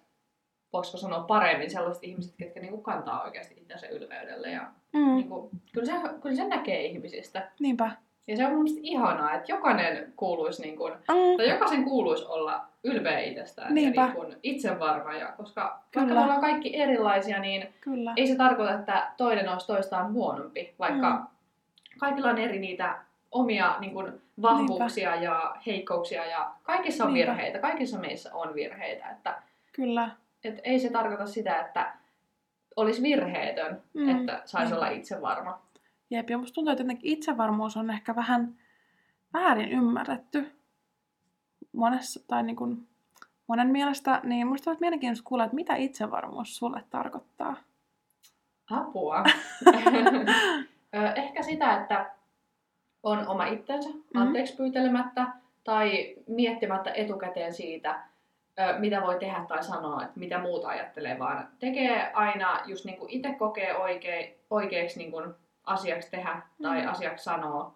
voisiko 0.73 0.97
sanoa 0.99 1.21
paremmin 1.21 1.71
sellaiset 1.71 2.05
ihmiset, 2.05 2.35
ketkä 2.37 2.61
niin 2.61 2.83
kantaa 2.83 3.23
oikeasti 3.23 3.55
itsensä 3.61 3.87
ylpeydelle. 3.89 4.51
Ja 4.51 4.63
Mm, 4.93 5.15
niin 5.17 5.29
kun, 5.29 5.51
kyllä, 5.73 5.87
se, 5.87 5.93
kyllä 6.23 6.37
se 6.37 6.45
näkee 6.49 6.85
ihmisistä. 6.87 7.51
niinpä. 7.59 7.91
Ja 8.27 8.37
se 8.37 8.47
on 8.47 8.55
mun 8.55 8.67
ihanaa, 8.83 9.35
että 9.35 9.53
jokainen 9.53 10.13
kuuluisi, 10.17 10.63
niin 10.63 10.77
kun, 10.77 10.91
Mm, 10.91 11.37
tai 11.37 11.49
jokaisen 11.49 11.85
kuuluisi 11.85 12.25
olla 12.25 12.65
ylpeä 12.85 13.19
itsestään 13.21 13.75
Niinpä. 13.75 14.01
ja 14.01 14.07
niin 14.07 14.17
kun, 14.17 14.37
itsevarma. 14.43 15.13
Ja, 15.15 15.33
koska 15.37 15.79
Kyllä. 15.91 16.07
vaikka 16.07 16.15
me 16.15 16.21
ollaan 16.25 16.41
kaikki 16.41 16.77
erilaisia, 16.81 17.39
niin 17.39 17.75
kyllä. 17.81 18.13
ei 18.17 18.27
se 18.27 18.37
tarkoita, 18.37 18.75
että 18.75 19.11
toinen 19.17 19.49
olisi 19.49 19.67
toistaan 19.67 20.13
huonompi, 20.13 20.75
vaikka 20.79 21.11
Mm. 21.11 21.27
kaikilla 21.99 22.31
on 22.31 22.39
eri 22.39 22.59
niitä 22.59 22.99
omia 23.35 23.77
niin 23.81 23.93
kuin, 23.93 24.13
vahvuuksia 24.43 25.15
ja 25.17 25.55
heikkouksia 25.67 26.25
ja 26.27 26.55
kaikissa 26.63 27.05
on 27.05 27.15
Niinpä. 27.15 27.31
virheitä, 27.33 27.59
kaikissa 27.59 27.99
meissä 27.99 28.35
on 28.35 28.55
virheitä, 28.55 29.09
että 29.11 29.43
Kyllä. 29.73 30.11
et 30.45 30.61
ei 30.65 30.79
se 30.81 30.91
tarkoita 30.91 31.27
sitä, 31.27 31.61
että 31.61 31.93
olisi 32.77 33.03
virheetön, 33.03 33.83
Mm, 33.95 34.09
että 34.09 34.43
saisi 34.45 34.73
niinpä. 34.73 34.77
olla 34.87 34.89
itsevarma. 34.97 35.63
Jep, 36.11 36.31
ja 36.31 36.39
musta 36.39 36.55
tuntuu, 36.55 36.73
että 36.73 36.83
jotenkin 36.83 37.11
itsevarmuus 37.13 37.77
on 37.77 37.91
ehkä 37.91 38.17
vähän 38.17 38.55
väärin 39.33 39.69
ymmärretty 39.69 40.53
monessa, 41.73 42.21
tai 42.29 42.43
niin 42.43 42.57
kuin 42.57 42.89
monen 43.47 43.69
mielestä, 43.69 44.21
niin 44.25 44.47
musta 44.47 44.71
olisi 44.71 44.81
mielenkiintoista 44.81 45.29
kuulla, 45.29 45.45
että 45.45 45.55
mitä 45.55 45.77
itsevarmuus 45.77 46.57
sulle 46.57 46.85
tarkoittaa. 46.91 47.57
Apua. 48.71 49.25
Ehkä 51.17 51.43
sitä, 51.43 51.81
että 51.81 52.14
on 53.05 53.27
oma 53.29 53.47
itsensä, 53.47 53.89
Mhm. 53.91 54.17
anteeksi 54.17 54.57
pyytelemättä 54.57 55.27
tai 55.65 56.15
miettimättä 56.27 56.91
etukäteen 56.95 57.55
siitä, 57.55 58.01
mitä 58.79 59.03
voi 59.03 59.19
tehdä 59.19 59.45
tai 59.49 59.65
sanoa, 59.65 60.03
että 60.03 60.21
mitä 60.21 60.39
muuta 60.39 60.69
ajattelee, 60.69 61.19
vaan 61.19 61.49
tekee 61.59 62.11
aina 62.15 62.61
just 62.67 62.85
niin 62.85 62.97
kuin 62.99 63.11
itse 63.11 63.33
kokee 63.33 63.77
oikein, 63.77 64.35
oikeaksi 64.51 64.99
niin 64.99 65.11
kuin 65.11 65.35
asiaksi 65.65 66.11
tehdä 66.11 66.43
tai 66.63 66.81
Mhm. 66.81 66.89
asiaksi 66.91 67.25
sanoa. 67.25 67.75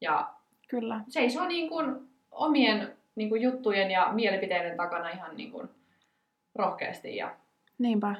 Ja 0.00 0.30
Kyllä. 0.68 1.00
seisoo 1.08 1.46
niin 1.46 1.68
kuin 1.68 2.08
omien 2.30 2.96
niin 3.14 3.28
kuin 3.28 3.42
juttujen 3.42 3.90
ja 3.90 4.08
mielipiteiden 4.12 4.76
takana 4.76 5.08
ihan 5.10 5.36
niin 5.36 5.52
kuin 5.52 5.68
rohkeasti 6.54 7.16
ja 7.16 7.34
Niinpä. 7.78 8.14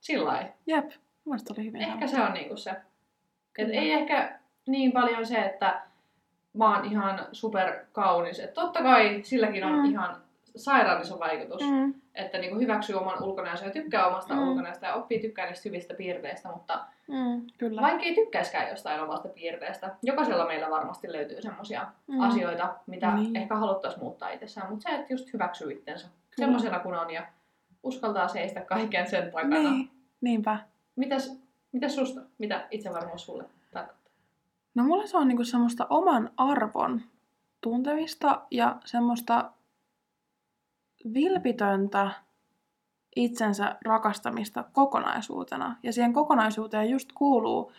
sillä. 0.00 0.48
Jep. 0.66 0.90
Mielestäni 1.24 1.56
oli 1.58 1.66
hyvin 1.66 1.82
Ehkä 1.82 2.06
se 2.06 2.22
on 2.22 2.32
niinku 2.32 2.56
se. 2.56 2.70
Et 3.58 3.68
ei 3.70 3.92
ehkä 3.92 4.38
niin 4.66 4.92
paljon 4.92 5.26
se, 5.26 5.38
että 5.38 5.80
mä 6.54 6.76
oon 6.76 6.84
ihan 6.84 7.26
super 7.32 7.74
kaunis. 7.92 8.40
Et 8.40 8.54
totta 8.54 8.82
kai 8.82 9.20
silläkin 9.22 9.64
on 9.64 9.72
Mm. 9.78 9.84
ihan 9.84 10.16
sairaan 10.56 11.02
iso 11.02 11.18
vaikutus. 11.18 11.62
Mm. 11.70 11.94
Että 12.14 12.38
niinku 12.38 12.58
hyväksyy 12.58 12.96
oman 12.96 13.22
ulkonäönsä 13.22 13.64
ja 13.64 13.70
tykkää 13.70 14.06
omasta 14.06 14.34
Mm. 14.34 14.48
ulkonäöstä 14.48 14.86
ja 14.86 14.94
oppii 14.94 15.20
tykkää 15.20 15.46
niistä 15.46 15.68
hyvistä 15.68 15.94
piirteistä. 15.94 16.48
Mutta 16.48 16.84
mm, 17.08 17.42
kyllä. 17.58 17.82
vaikka 17.82 18.02
ei 18.02 18.14
tykkäiskään 18.14 18.68
jostain 18.68 19.00
omasta 19.00 19.28
piirteestä, 19.28 19.94
jokaisella 20.02 20.46
meillä 20.46 20.70
varmasti 20.70 21.12
löytyy 21.12 21.42
semmoisia 21.42 21.86
Mm. 22.06 22.20
asioita, 22.20 22.74
mitä 22.86 23.14
Niin. 23.14 23.36
ehkä 23.36 23.56
haluttaisiin 23.56 24.02
muuttaa 24.04 24.30
itsessään. 24.30 24.70
Mutta 24.70 24.88
se, 24.90 24.94
että 24.96 25.12
just 25.12 25.32
hyväksyy 25.32 25.72
itsensä 25.72 26.06
Kyllä. 26.06 26.46
semmoisena 26.46 26.78
kuin 26.78 26.94
on 26.94 27.10
ja 27.10 27.26
uskaltaa 27.82 28.28
seistä 28.28 28.60
kaiken 28.60 29.06
sen 29.10 29.30
takana. 29.32 29.58
Niin, 29.70 29.90
niinpä. 30.20 30.58
Mitäs, 30.96 31.36
mitäs 31.72 31.94
susta? 31.94 32.20
Mitä 32.38 32.66
itsevarmuus 32.70 33.24
sulle? 33.26 33.44
No 34.74 34.84
mulla 34.84 35.06
se 35.06 35.16
on 35.16 35.28
niinku 35.28 35.44
semmoista 35.44 35.86
oman 35.90 36.30
arvon 36.36 37.02
tuntemista 37.60 38.42
ja 38.50 38.76
semmoista 38.84 39.52
vilpitöntä 41.14 42.10
itsensä 43.16 43.76
rakastamista 43.84 44.64
kokonaisuutena. 44.72 45.76
Ja 45.82 45.92
siihen 45.92 46.12
kokonaisuuteen 46.12 46.90
just 46.90 47.12
kuuluu 47.12 47.72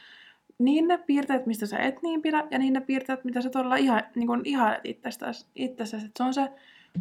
niin 0.60 0.88
ne 0.88 0.98
piirteet, 0.98 1.46
mistä 1.46 1.66
sä 1.66 1.78
et 1.78 2.02
niin 2.02 2.22
pidä, 2.22 2.44
ja 2.52 2.60
niin 2.60 2.74
ne 2.74 2.82
piirteet, 2.82 3.24
mitä 3.24 3.42
sä 3.42 3.50
todella 3.50 3.76
iha, 3.76 4.02
niin 4.16 4.28
kuin 4.28 4.42
ihailet 4.44 4.82
itsestäsi. 4.84 5.48
itsestäsi. 5.56 6.12
Se 6.18 6.24
on 6.24 6.34
se 6.34 6.52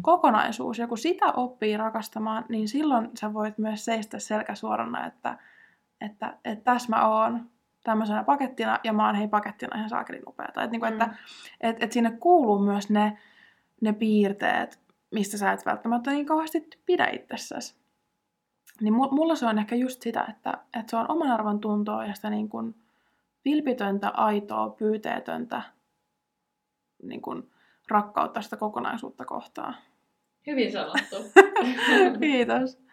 kokonaisuus, 0.01 0.79
ja 0.79 0.87
kun 0.87 0.97
sitä 0.97 1.25
oppii 1.31 1.77
rakastamaan, 1.77 2.45
niin 2.49 2.67
silloin 2.67 3.09
sä 3.19 3.33
voit 3.33 3.57
myös 3.57 3.85
seistä 3.85 4.19
selkä 4.19 4.55
suorana, 4.55 5.05
että, 5.05 5.37
että, 6.01 6.37
että 6.45 6.63
tässä 6.63 6.89
mä 6.89 7.07
oon 7.07 7.49
tämmöisenä 7.83 8.23
pakettina, 8.23 8.79
ja 8.83 8.93
mä 8.93 9.05
oon 9.05 9.15
hei 9.15 9.27
pakettina 9.27 9.77
ihan 9.77 9.89
saakelin 9.89 10.23
upeata. 10.27 10.63
Et, 10.63 10.71
niin 10.71 10.79
kuin, 10.79 10.93
Mm. 10.93 11.01
että 11.01 11.15
et, 11.61 11.83
et 11.83 11.91
sinne 11.91 12.11
kuuluu 12.11 12.59
myös 12.59 12.89
ne, 12.89 13.17
ne 13.81 13.93
piirteet, 13.93 14.79
mistä 15.11 15.37
sä 15.37 15.51
et 15.51 15.65
välttämättä 15.65 16.11
niin 16.11 16.25
kauheasti 16.25 16.69
pidä 16.85 17.07
itsessäsi. 17.07 17.75
Niin 18.81 18.93
mu- 18.93 19.11
mulla 19.13 19.35
se 19.35 19.45
on 19.45 19.57
ehkä 19.59 19.75
just 19.75 20.01
sitä, 20.01 20.25
että, 20.29 20.57
että 20.79 20.89
se 20.89 20.97
on 20.97 21.11
oman 21.11 21.31
arvon 21.31 21.59
tuntoa 21.59 22.05
ja 22.05 22.13
sitä 22.13 22.29
niin 22.29 22.49
kuin 22.49 22.75
vilpitöntä, 23.45 24.09
aitoa, 24.09 24.69
pyyteetöntä 24.69 25.61
niin 27.03 27.21
kuin 27.21 27.51
rakkautta 27.87 28.41
sitä 28.41 28.57
kokonaisuutta 28.57 29.25
kohtaan. 29.25 29.75
Hyvin 30.47 30.71
sanottu. 30.71 31.15
Kiitos. 32.19 32.83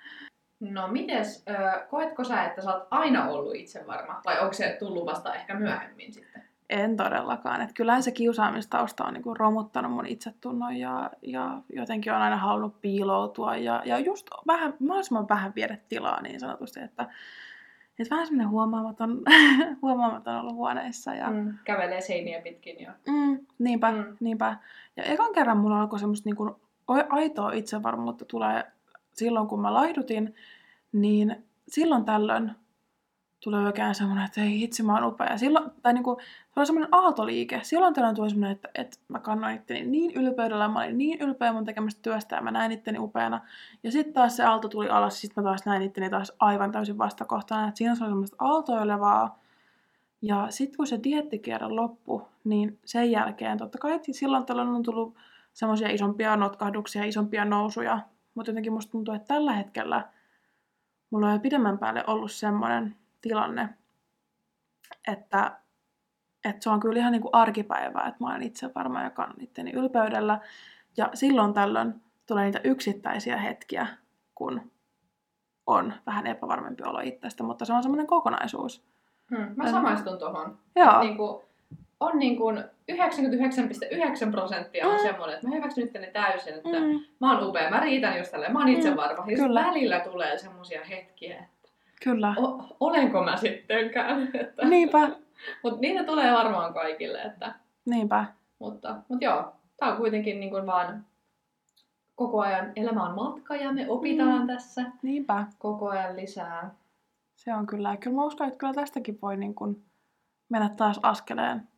No 0.61 0.88
mites, 0.88 1.44
ö, 1.48 1.86
koetko 1.90 2.24
sä, 2.24 2.44
että 2.44 2.62
sä 2.62 2.74
oot 2.74 2.86
aina 2.90 3.28
ollut 3.28 3.54
itsevarma? 3.54 4.20
Vai 4.24 4.40
onko 4.40 4.52
se 4.52 4.76
tullut 4.78 5.06
vasta 5.06 5.34
ehkä 5.34 5.54
myöhemmin 5.54 6.12
sitten? 6.12 6.42
En 6.70 6.96
todellakaan. 6.96 7.61
Että 7.61 7.74
kyllähän 7.74 8.02
se 8.02 8.11
kiusaamistausta 8.12 9.04
on 9.04 9.12
niinku 9.14 9.34
romuttanut 9.34 9.92
mun 9.92 10.06
itsetunnon 10.06 10.76
ja, 10.76 11.11
ja 11.22 11.61
jotenkin 11.72 12.12
on 12.12 12.22
aina 12.22 12.36
halunnut 12.36 12.80
piiloutua 12.80 13.56
ja, 13.56 13.82
ja 13.84 13.98
just 13.98 14.26
vähän, 14.46 14.74
mahdollisimman 14.78 15.28
vähän 15.28 15.52
viedä 15.56 15.78
tilaa 15.88 16.22
niin 16.22 16.40
sanotusti, 16.40 16.80
että, 16.80 17.02
että 17.98 18.14
vähän 18.14 18.26
semmoinen 18.26 18.50
huomaamaton, 18.50 19.20
huomaamaton 19.82 20.36
ollut 20.36 20.54
huoneessa. 20.54 21.14
Ja, 21.14 21.30
Mm. 21.30 21.54
Kävelee 21.64 22.00
seiniä 22.00 22.40
pitkin 22.40 22.80
ja... 22.80 22.92
mm, 23.08 23.38
niinpä, 23.58 23.90
mm. 23.92 24.16
Niinpä. 24.20 24.56
Ja 24.96 25.02
ekan 25.02 25.32
kerran 25.32 25.58
mulla 25.58 25.80
alkoi 25.80 25.98
semmoista 25.98 26.28
niinku 26.28 26.61
aitoa 27.08 27.52
itsevarmuutta 27.52 28.24
tulee 28.24 28.64
silloin, 29.12 29.48
kun 29.48 29.61
mä 29.61 29.74
laihdutin, 29.74 30.34
niin 30.92 31.44
silloin 31.68 32.04
tällöin 32.04 32.52
tulee 33.44 33.66
oikein 33.66 33.94
semmoinen, 33.94 34.24
että 34.24 34.42
ei 34.42 34.61
hitsi, 34.61 34.82
mä 34.82 34.94
oon 34.94 35.04
upea. 35.04 35.38
Silloin, 35.38 35.70
tai 35.82 35.92
niinku, 35.92 36.18
se 36.20 36.61
oli 36.61 36.66
semmoinen 36.66 36.94
aaltoliike. 36.94 37.61
Silloin 37.62 37.94
tällöin 37.94 38.14
tuli 38.14 38.30
semmoinen, 38.30 38.54
että, 38.56 38.68
että 38.74 38.96
mä 39.08 39.18
kannoin 39.18 39.54
itteni 39.54 39.82
niin 39.82 40.11
ylpeydellä, 40.14 40.68
mä 40.68 40.78
olin 40.78 40.98
niin 40.98 41.20
ylpeä 41.20 41.52
mun 41.52 41.64
tekemästä 41.64 42.02
työstä 42.02 42.36
ja 42.36 42.42
mä 42.42 42.50
näin 42.50 42.72
itteni 42.72 42.98
upeana. 42.98 43.40
Ja 43.82 43.92
sitten 43.92 44.14
taas 44.14 44.36
se 44.36 44.44
aalto 44.44 44.68
tuli 44.68 44.88
alas, 44.88 45.14
ja 45.14 45.20
sitten 45.20 45.44
mä 45.44 45.50
taas 45.50 45.66
näin 45.66 45.82
itteni 45.82 46.11
taas 46.11 46.32
aivan 46.38 46.72
täysin 46.72 46.98
vastakohtana. 46.98 47.68
Että 47.68 47.78
siinä 47.78 47.94
se 47.94 48.04
oli 48.04 48.11
semmoista 48.11 48.36
aaltoilevaa. 48.38 49.40
Ja 50.22 50.46
sitten 50.50 50.76
kun 50.76 50.86
se 50.86 51.00
diettikierre 51.04 51.68
loppui, 51.68 52.22
niin 52.44 52.78
sen 52.84 53.11
jälkeen 53.11 53.58
totta 53.58 53.78
kai 53.78 54.00
silloin 54.11 54.46
tällöin 54.46 54.68
on 54.68 54.82
tullut 54.82 55.16
semmoisia 55.52 55.88
isompia 55.88 56.36
notkahduksia, 56.36 57.04
isompia 57.04 57.44
nousuja. 57.44 57.98
Mutta 58.35 58.51
jotenkin 58.51 58.72
musta 58.72 58.93
tuntuu, 58.93 59.14
että 59.14 59.35
tällä 59.35 59.53
hetkellä 59.53 60.09
mulla 61.11 61.26
on 61.26 61.33
jo 61.33 61.39
pidemmän 61.39 61.78
päälle 61.78 62.05
ollut 62.07 62.33
semmoinen 62.33 62.97
tilanne, 63.20 63.68
että, 65.09 65.61
että 66.45 66.62
se 66.62 66.70
on 66.70 66.81
kyllä 66.81 66.99
ihan 66.99 67.12
niin 67.12 67.22
kuin 67.22 67.35
arkipäivää, 67.35 68.07
että 68.09 68.24
mä 68.24 68.31
olen 68.31 68.43
itse 68.43 68.70
varma 68.74 69.03
ja 69.03 69.11
kannan 69.11 69.41
itteni 69.41 69.70
ylpeydellä. 69.70 70.41
Ja 70.97 71.11
silloin 71.14 71.55
tällöin 71.55 71.95
tulee 72.26 72.45
niitä 72.45 72.61
yksittäisiä 72.64 73.37
hetkiä, 73.37 73.87
kun 74.35 74.70
on 75.66 75.95
vähän 76.07 76.26
epävarmempi 76.26 76.83
olo 76.83 77.01
itsestä, 77.01 77.43
mutta 77.43 77.64
se 77.64 77.72
on 77.72 77.83
semmoinen 77.83 78.07
kokonaisuus. 78.07 78.85
Mm. 79.31 79.53
Mä 79.57 79.70
samaistun 79.70 80.18
tohon. 80.18 80.59
Joo, 80.76 81.01
Niin 81.01 81.16
kuin, 81.16 81.43
on 82.01 82.18
niin 82.18 82.36
kuin 82.36 82.64
99,9 82.92 84.30
prosenttia 84.30 84.86
on 84.88 84.92
Mm. 84.94 85.03
semmoinen, 85.03 85.34
että 85.36 85.48
mä 85.48 85.55
hyväksyn 85.55 85.84
itteni 85.84 86.07
täysin, 86.07 86.55
että 86.55 86.80
mm, 86.80 87.01
mä 87.20 87.32
oon 87.38 87.48
upea, 87.48 87.70
mä 87.70 87.80
riitän 87.80 88.18
just 88.18 88.30
tälleen, 88.30 88.53
mä 88.53 88.59
oon 88.59 88.68
itse 88.68 88.90
Mm, 88.90 88.96
varma. 88.96 89.24
Ja 89.30 89.36
kyllä. 89.36 89.64
välillä 89.66 90.01
tulee 90.01 90.38
semmoisia 90.38 90.84
hetkiä, 90.84 91.36
että 91.38 91.68
kyllä. 92.05 92.34
o- 92.38 92.76
olenko 92.80 93.24
mä 93.24 93.36
sittenkään. 93.36 94.28
Että, 94.40 94.64
Niinpä, 94.68 95.11
mutta 95.62 95.80
niitä 95.80 96.05
tulee 96.05 96.32
varmaan 96.32 96.74
kaikille. 96.74 97.22
Että, 97.22 97.55
niinpä. 97.86 98.24
mutta, 98.59 98.96
mutta 99.09 99.24
joo, 99.24 99.53
tää 99.76 99.90
on 99.90 99.96
kuitenkin 99.96 100.40
niin 100.40 100.51
kuin 100.51 100.66
vaan 100.66 101.05
koko 102.14 102.40
ajan, 102.40 102.72
elämä 102.76 103.03
on 103.09 103.14
matka 103.14 103.57
ja 103.57 103.72
me 103.72 103.86
opitaan 103.88 104.40
Mm. 104.40 104.46
tässä 104.46 104.84
Niinpä. 105.03 105.44
koko 105.59 105.88
ajan 105.88 106.16
lisää. 106.16 106.70
Se 107.36 107.55
on 107.55 107.66
kyllä. 107.66 107.96
Kyllä 107.96 108.16
mä 108.16 108.24
uskon, 108.24 108.46
että 108.46 108.59
kyllä 108.59 108.74
tästäkin 108.74 109.18
voi 109.22 109.36
niin 109.36 109.55
kuin 109.55 109.84
mennä 110.48 110.68
taas 110.68 111.01
askeleen 111.03 111.68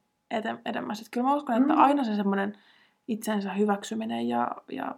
edemmäs. 0.64 0.98
Että 1.00 1.10
kyllä 1.10 1.26
mä 1.26 1.34
uskon, 1.34 1.56
että 1.62 1.72
Mm. 1.74 1.80
aina 1.80 2.04
se 2.04 2.16
semmoinen 2.16 2.58
itsensä 3.08 3.52
hyväksyminen 3.52 4.28
ja, 4.28 4.48
ja 4.72 4.94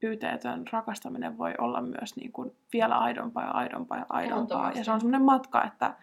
pyyteetön 0.00 0.64
rakastaminen 0.72 1.38
voi 1.38 1.54
olla 1.58 1.80
myös 1.82 2.16
niin 2.16 2.32
kuin 2.32 2.56
vielä 2.72 2.98
aidompaa 2.98 3.44
ja 3.44 3.50
aidompaa 3.50 3.98
ja 3.98 4.06
aidompaa. 4.08 4.72
Ja 4.72 4.84
se 4.84 4.90
on 4.90 5.00
semmoinen 5.00 5.22
matka, 5.22 5.64
että 5.64 5.94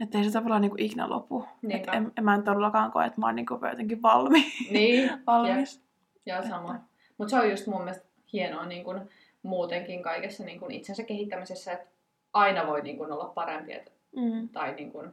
että 0.00 0.18
ei 0.18 0.24
se 0.24 0.30
tavallaan 0.32 0.62
niin 0.62 0.70
kuin 0.70 0.82
ikinä 0.82 1.08
lopu. 1.10 1.44
Et 1.70 1.86
en, 1.92 2.12
en, 2.18 2.24
mä 2.24 2.34
en 2.34 2.42
todellakaan 2.42 2.92
koe, 2.92 3.06
että 3.06 3.20
mä 3.20 3.26
oon 3.26 3.36
niin 3.36 3.46
kuin 3.46 3.60
jotenkin 3.70 4.02
valmi, 4.02 4.44
Niin, 4.70 5.10
valmis. 5.26 5.82
Joo, 6.26 6.42
sama. 6.48 6.78
Mutta 7.18 7.30
se 7.30 7.36
on 7.40 7.50
just 7.50 7.66
mun 7.66 7.80
mielestä 7.84 8.06
hienoa 8.32 8.66
niin 8.66 8.84
kun 8.84 9.08
muutenkin 9.42 10.02
kaikessa 10.02 10.44
niin 10.44 10.60
kun 10.60 10.70
itsensä 10.70 11.02
kehittämisessä, 11.02 11.72
että 11.72 11.86
aina 12.32 12.66
voi 12.66 12.82
niin 12.82 12.98
kun 12.98 13.12
olla 13.12 13.24
parempi. 13.34 13.72
Et, 13.72 13.92
Mm. 14.16 14.48
tai 14.48 14.74
niin 14.74 14.92
kun, 14.92 15.12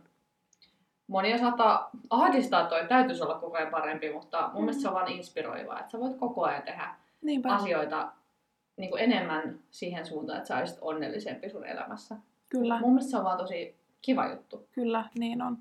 monia 1.08 1.38
saattaa 1.38 1.90
ahdistaa 2.10 2.66
toi, 2.66 2.88
täytyisi 2.88 3.24
olla 3.24 3.40
koko 3.40 3.58
ajan 3.58 3.72
parempi, 3.72 4.14
mutta 4.14 4.50
mun 4.54 4.64
mielestä 4.64 4.82
se 4.82 4.88
on 4.88 4.94
vaan 4.94 5.12
inspiroivaa, 5.12 5.80
että 5.80 5.92
sä 5.92 6.00
voit 6.00 6.18
koko 6.18 6.44
ajan 6.44 6.64
tehdä 6.64 6.96
Niinpä, 7.22 7.54
asioita 7.54 8.12
niin 8.78 8.90
kun 8.90 9.00
enemmän 9.00 9.60
siihen 9.72 10.06
suuntaan, 10.06 10.38
että 10.38 10.48
sä 10.48 10.58
olisit 10.58 10.78
onnellisempi 10.82 11.50
sun 11.50 11.66
elämässä. 11.66 12.16
kyllä. 12.50 12.80
Mun 12.80 12.94
mielestä 12.94 13.12
se 13.12 13.18
on 13.18 13.24
vaan 13.24 13.38
tosi 13.38 13.76
kiva 14.02 14.28
juttu. 14.28 14.68
Kyllä, 14.72 15.06
niin 15.20 15.42
on. 15.42 15.58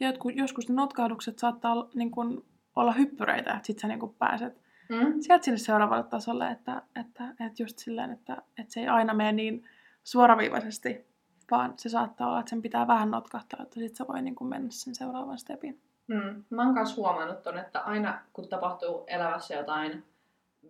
Ja 0.00 0.06
jotkut, 0.06 0.36
joskus 0.36 0.68
ne 0.68 0.74
notkahdukset 0.74 1.38
saattaa 1.38 1.72
olla, 1.72 1.88
niin 1.94 2.10
kuin, 2.10 2.44
olla 2.76 2.92
hyppyreitä, 2.92 3.52
että 3.54 3.66
sit 3.66 3.78
sä 3.78 3.88
niin 3.88 4.00
kuin 4.00 4.14
pääset 4.18 4.66
Mm? 4.88 5.20
sieltä 5.20 5.44
sinne 5.44 5.58
seuraavalle 5.58 6.04
tasolle, 6.04 6.50
että, 6.50 6.82
että, 7.00 7.28
että 7.28 7.62
just 7.62 7.78
silleen, 7.78 8.10
että, 8.10 8.42
että 8.58 8.72
se 8.72 8.80
ei 8.80 8.88
aina 8.88 9.14
mene 9.14 9.32
niin 9.32 9.64
suoraviivaisesti, 10.04 11.06
vaan 11.50 11.74
se 11.76 11.88
saattaa 11.88 12.28
olla, 12.28 12.40
että 12.40 12.50
sen 12.50 12.62
pitää 12.62 12.86
vähän 12.86 13.10
notkahtaa, 13.10 13.62
että 13.62 13.74
sit 13.80 13.96
se 13.96 14.08
voi 14.08 14.22
niin 14.22 14.34
kuin 14.34 14.48
mennä 14.48 14.68
sen 14.70 14.94
seuraavan 14.94 15.38
stepin. 15.38 15.80
Mm. 16.06 16.44
Mä 16.50 16.62
oon 16.64 16.74
myös 16.74 16.96
huomannut 16.96 17.42
ton, 17.42 17.58
että 17.58 17.80
aina 17.80 18.18
kun 18.32 18.48
tapahtuu 18.48 19.04
elämässä 19.06 19.54
jotain 19.54 20.04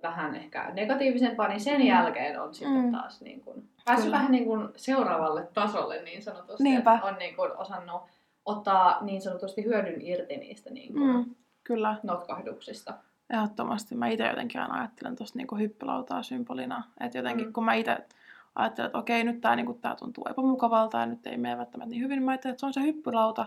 vähän 0.02 0.34
ehkä 0.34 0.70
negatiivisempaa, 0.72 1.48
niin 1.48 1.60
sen 1.60 1.80
Mm. 1.80 1.86
jälkeen 1.86 2.40
on 2.42 2.54
sitten 2.54 2.84
Mm. 2.84 2.92
taas 2.92 3.20
niin 3.20 3.40
kun, 3.40 3.64
päässyt 3.84 4.04
Kyllä. 4.06 4.16
vähän 4.18 4.32
niin 4.32 4.44
kun 4.44 4.72
seuraavalle 4.76 5.48
tasolle 5.54 6.02
niin 6.02 6.22
sanotusti. 6.22 6.62
Niinpä. 6.62 6.94
Että 6.94 7.06
On 7.06 7.14
niin 7.18 7.36
kun 7.36 7.52
osannut 7.56 8.02
ottaa 8.46 9.04
niin 9.04 9.22
sanotusti 9.22 9.64
hyödyn 9.64 10.00
irti 10.00 10.36
niistä 10.36 10.70
niin 10.70 10.92
kun 10.92 11.14
Mm, 11.16 11.34
kyllä, 11.64 11.96
notkahduksista. 12.02 12.94
ehdottomasti. 13.30 13.94
Mä 13.94 14.08
itse 14.08 14.26
jotenkin 14.28 14.60
aina 14.60 14.74
ajattelen 14.78 15.16
tuosta 15.16 15.38
niin 15.38 15.58
hyppylautaa 15.58 16.22
symbolina. 16.22 16.82
Että 17.00 17.18
jotenkin 17.18 17.46
Mm. 17.46 17.52
kun 17.52 17.64
mä 17.64 17.74
itse 17.74 17.98
ajattelen, 18.56 18.86
että 18.86 18.98
okei, 18.98 19.24
nyt 19.24 19.40
tää, 19.40 19.56
niin 19.56 19.66
kuin, 19.66 19.80
tää 19.80 19.96
tuntuu 19.96 20.26
epämukavalta 20.30 20.98
ja 20.98 21.06
nyt 21.06 21.26
ei 21.26 21.36
mene 21.36 21.58
välttämättä 21.58 21.90
niin 21.90 22.02
hyvin, 22.02 22.16
niin 22.16 22.24
mä 22.24 22.30
ajattelen, 22.30 22.52
että 22.52 22.60
se 22.60 22.66
on 22.66 22.72
se 22.72 22.82
hyppylauta 22.82 23.46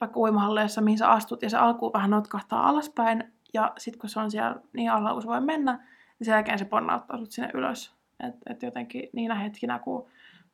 vaikka 0.00 0.20
uimahalleessa, 0.20 0.80
mihin 0.80 0.98
sä 0.98 1.10
astut 1.10 1.42
ja 1.42 1.50
se 1.50 1.56
alkuun 1.56 1.92
vähän 1.92 2.10
notkahtaa 2.10 2.68
alaspäin 2.68 3.32
ja 3.54 3.72
sitten 3.78 4.00
kun 4.00 4.10
se 4.10 4.20
on 4.20 4.30
siellä 4.30 4.56
niin 4.72 4.90
alla 4.90 5.12
kuin 5.12 5.22
se 5.22 5.28
voi 5.28 5.40
mennä, 5.40 5.72
niin 6.18 6.24
sen 6.24 6.32
jälkeen 6.32 6.58
se 6.58 6.64
ponnauttaa 6.64 7.18
sut 7.18 7.32
sinne 7.32 7.50
ylös. 7.54 7.94
Että 8.28 8.52
et 8.52 8.62
jotenkin 8.62 9.10
niinä 9.12 9.34
hetkinä, 9.34 9.78
kun 9.78 10.06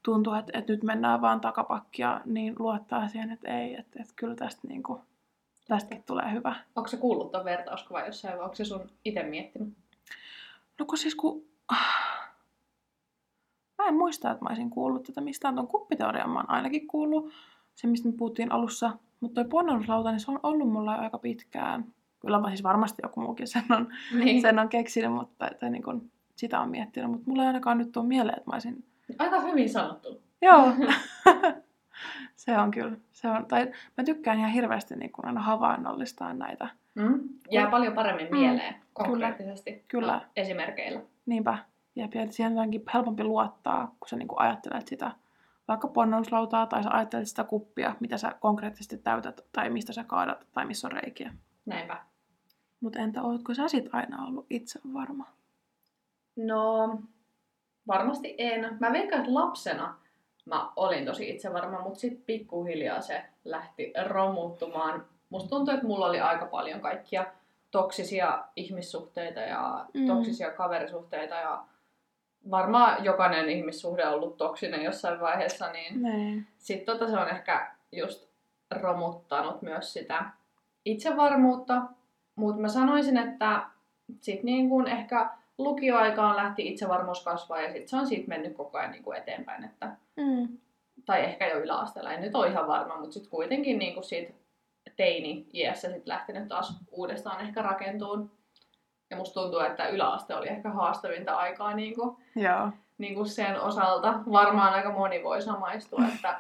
tuntuu, 0.03 0.35
että 0.35 0.59
et 0.59 0.69
nyt 0.69 0.83
mennään 0.83 1.21
vaan 1.21 1.41
takapakkia, 1.41 2.21
niin 2.25 2.55
luottaa 2.59 3.09
siihen, 3.09 3.31
että 3.31 3.49
ei, 3.49 3.75
että 3.75 4.03
et 4.03 4.13
kyllä 4.17 4.35
tästä 4.35 4.69
niin 4.69 4.83
kuin, 4.83 5.01
tästäkin 5.69 6.03
tulee 6.03 6.33
hyvä. 6.33 6.55
Onko 6.77 6.89
se 6.89 6.97
kuullut 6.97 7.33
ton 7.33 7.45
vertauskuvan 7.45 8.07
jossain 8.07 8.35
vai 8.35 8.45
onko 8.45 8.55
se 8.55 8.65
sun 8.65 8.91
itse 9.05 9.23
miettinyt? 9.23 9.75
No 10.79 10.87
kun 10.87 10.99
siis 10.99 11.15
kun... 11.15 11.45
Mä 13.85 13.89
en 13.89 13.95
muista, 13.95 14.31
että 14.31 14.45
mä 14.45 14.49
olisin 14.49 14.71
kuullut 14.71 15.03
tätä 15.03 15.21
mistään. 15.21 15.55
Tuon 15.55 15.69
kuppiteorian 15.69 16.31
mä 16.31 16.39
oon 16.39 16.51
ainakin 16.51 16.87
kuullut. 16.87 17.33
Se, 17.75 17.87
mistä 17.87 18.09
me 18.09 18.15
puhuttiin 18.17 18.53
alussa. 18.53 18.91
Mutta 19.21 19.35
toi 19.35 19.49
ponnahduslauta, 19.51 20.11
niin 20.11 20.21
se 20.21 20.31
on 20.31 20.41
ollut 20.43 20.73
mulla 20.73 20.95
jo 20.97 21.01
aika 21.03 21.19
pitkään. 21.19 21.85
Kyllä 22.21 22.41
mä 22.41 22.49
siis 22.49 22.63
varmasti 22.63 23.03
joku 23.03 23.21
muukin 23.21 23.47
sen 23.47 23.63
on, 23.71 23.89
Niin. 24.19 24.43
sen 24.43 24.59
on 24.59 24.69
keksinyt, 24.69 25.13
mutta 25.13 25.49
tai 25.61 25.71
niin 25.71 25.83
kun 25.83 26.11
sitä 26.37 26.61
on 26.61 26.69
miettinyt. 26.71 27.11
Mutta 27.11 27.25
mulla 27.31 27.43
ei 27.43 27.47
ainakaan 27.47 27.79
nyt 27.79 27.93
tuo 27.93 28.03
mieleen, 28.03 28.39
että 28.39 28.51
mä 28.51 28.55
olisin... 28.55 28.85
Aika 29.19 29.41
hyvin 29.41 29.69
sanottu. 29.71 30.21
Joo, 30.43 30.73
se 32.37 32.59
on 32.59 32.71
kyllä. 32.71 32.97
Se 33.13 33.29
on, 33.31 33.47
tai 33.47 33.73
mä 33.99 34.05
tykkään 34.05 34.39
ihan 34.39 34.51
hirveästi 34.51 34.97
niin 34.97 35.13
kun 35.13 35.27
aina 35.27 35.41
havainnollistaa 35.41 36.35
näitä. 36.35 36.69
Mm? 36.95 37.21
Jää 37.51 37.71
paljon 37.71 37.93
paremmin 37.93 38.27
Mm. 38.31 38.37
mieleen 38.39 38.75
konkreettisesti 38.93 39.85
Kyllä. 39.89 40.13
no, 40.13 40.21
esimerkkeillä. 40.37 41.01
Niinpä. 41.27 41.59
Ja 41.97 42.09
ja 42.15 42.33
siihen 42.33 42.53
on 42.53 42.57
jotenkin 42.57 42.83
helpompi 42.95 43.25
luottaa, 43.25 43.87
kun 43.87 44.09
sä 44.09 44.17
niinku 44.17 44.35
ajattelet 44.39 44.89
sitä 44.89 45.13
vaikka 45.69 45.89
ponnauslautaa 45.89 46.67
tai 46.67 46.83
sä 46.83 46.91
ajattelet 46.91 47.29
sitä 47.29 47.45
kuppia, 47.45 47.95
mitä 48.01 48.19
sä 48.19 48.35
konkreettisesti 48.41 48.99
täytät 48.99 49.45
tai 49.53 49.71
mistä 49.71 49.93
sä 49.93 50.05
kaadat 50.05 50.47
tai 50.53 50.67
missä 50.67 50.89
on 50.89 50.93
reikiä. 50.93 51.33
Näinpä. 51.67 52.05
Mutta 52.81 52.99
entä 52.99 53.23
ootko 53.23 53.55
sä 53.55 53.69
sit 53.69 53.89
aina 53.93 54.27
ollut 54.27 54.47
itse 54.51 54.81
varma? 54.95 55.27
No, 56.37 56.99
varmasti 57.89 58.35
en. 58.39 58.77
Mä 58.81 58.93
veikkaan, 58.93 59.21
että 59.21 59.35
lapsena 59.35 59.95
mä 60.45 60.73
olin 60.77 61.05
tosi 61.05 61.31
itsevarma, 61.31 61.83
mutta 61.83 61.99
sitten 61.99 62.25
pikkuhiljaa 62.27 63.01
se 63.01 63.25
lähti 63.45 63.93
romuttumaan. 64.09 65.07
Musta 65.31 65.49
tuntuu, 65.49 65.75
että 65.75 65.87
mulla 65.87 66.07
oli 66.07 66.21
aika 66.21 66.47
paljon 66.47 66.81
kaikkia 66.81 67.27
toksisia 67.71 68.45
ihmissuhteita 68.57 69.41
ja 69.41 69.87
mm. 69.95 70.07
toksisia 70.07 70.51
kaverisuhteita 70.51 71.35
ja 71.35 71.65
varmaan 72.51 73.05
jokainen 73.05 73.49
ihmissuhde 73.51 74.07
on 74.07 74.15
ollut 74.15 74.37
toksinen 74.37 74.83
jossain 74.85 75.21
vaiheessa, 75.21 75.73
niin 75.73 76.03
Niin. 76.03 76.47
sitten 76.59 76.99
tota 76.99 77.11
se 77.11 77.19
on 77.19 77.29
ehkä 77.29 77.71
just 77.93 78.29
romuttanut 78.71 79.63
myös 79.63 79.93
sitä 79.93 80.25
itsevarmuutta. 80.85 81.83
Mutta 82.37 82.61
mä 82.63 82.69
sanoisin, 82.69 83.17
että 83.17 83.63
sit 84.21 84.43
niin 84.43 84.69
kun 84.69 84.89
ehkä 84.89 85.31
lukioaikaan 85.59 86.37
lähti 86.37 86.69
itsevarmuus 86.69 87.25
kasvaa 87.25 87.61
ja 87.61 87.73
sitten 87.73 87.89
se 87.89 87.97
on 87.97 88.07
siitä 88.07 88.29
mennyt 88.29 88.57
koko 88.57 88.79
ajan 88.79 88.91
niin 88.91 89.03
kuin 89.03 89.19
eteenpäin. 89.19 89.65
Että, 89.65 89.91
Mm. 90.17 90.49
tai 91.07 91.25
ehkä 91.25 91.47
jo 91.49 91.59
yläasteella, 91.59 92.13
en 92.13 92.21
nyt 92.21 92.35
ole 92.35 92.49
ihan 92.49 92.67
varma, 92.69 92.97
mutta 92.97 93.13
sitten 93.13 93.31
kuitenkin 93.31 93.79
niin 93.79 93.95
kuin 93.95 94.05
siitä 94.05 94.33
teini-iässä 94.97 95.91
sit 95.91 96.07
lähtenyt 96.07 96.49
taas 96.49 96.79
uudestaan 96.91 97.41
ehkä 97.41 97.63
rakentuun. 97.63 98.31
Ja 99.15 99.19
musta 99.19 99.41
tuntuu, 99.41 99.61
että 99.61 99.89
yläaste 99.89 100.35
oli 100.35 100.49
ehkä 100.49 100.71
haastavinta 100.71 101.37
aikaa 101.37 101.75
niin 101.75 101.95
kuin, 101.95 102.17
Joo. 102.37 102.69
niin 102.99 103.15
kuin 103.15 103.27
sen 103.27 103.61
osalta. 103.61 104.15
Varmaan 104.33 104.73
aika 104.75 104.93
moni 104.93 105.23
voi 105.25 105.43
samaistua, 105.43 106.01
että 106.15 106.39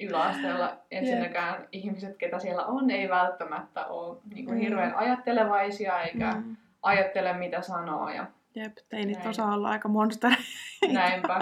yläasteella 0.00 0.72
ensinnäkään 0.90 1.68
ihmiset, 1.72 2.16
ketä 2.16 2.38
siellä 2.38 2.64
on, 2.64 2.90
ei 2.90 3.08
välttämättä 3.08 3.86
ole 3.86 4.16
niin 4.34 4.44
kuin 4.46 4.58
hirveän 4.58 4.94
ajattelevaisia 4.94 6.00
eikä 6.02 6.32
Mm. 6.34 6.56
ajattele 6.82 7.32
mitä 7.32 7.62
sanoo 7.62 8.08
ja 8.08 8.26
Jep, 8.54 8.72
teinit 8.88 9.16
Näin. 9.18 9.30
osaa 9.30 9.54
olla 9.54 9.68
aika 9.68 9.88
monstereita. 9.88 10.42
näinpä. 10.92 11.38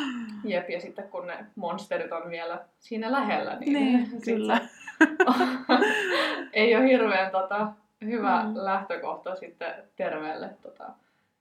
Jep, 0.44 0.70
ja 0.70 0.80
sitten 0.80 1.08
kun 1.08 1.26
ne 1.26 1.46
monsterit 1.56 2.12
on 2.12 2.30
vielä 2.30 2.58
siinä 2.80 3.12
lähellä, 3.12 3.56
niin, 3.60 3.72
Niin, 3.72 4.08
kyllä. 4.24 4.60
ei 6.52 6.76
ole 6.76 6.84
hirveän 6.88 7.30
tota, 7.30 7.68
hyvä 8.04 8.42
Mm. 8.42 8.48
mm. 8.48 8.54
lähtökohta 8.56 9.36
sitten 9.36 9.74
terveelle 9.96 10.50
tota, 10.62 10.84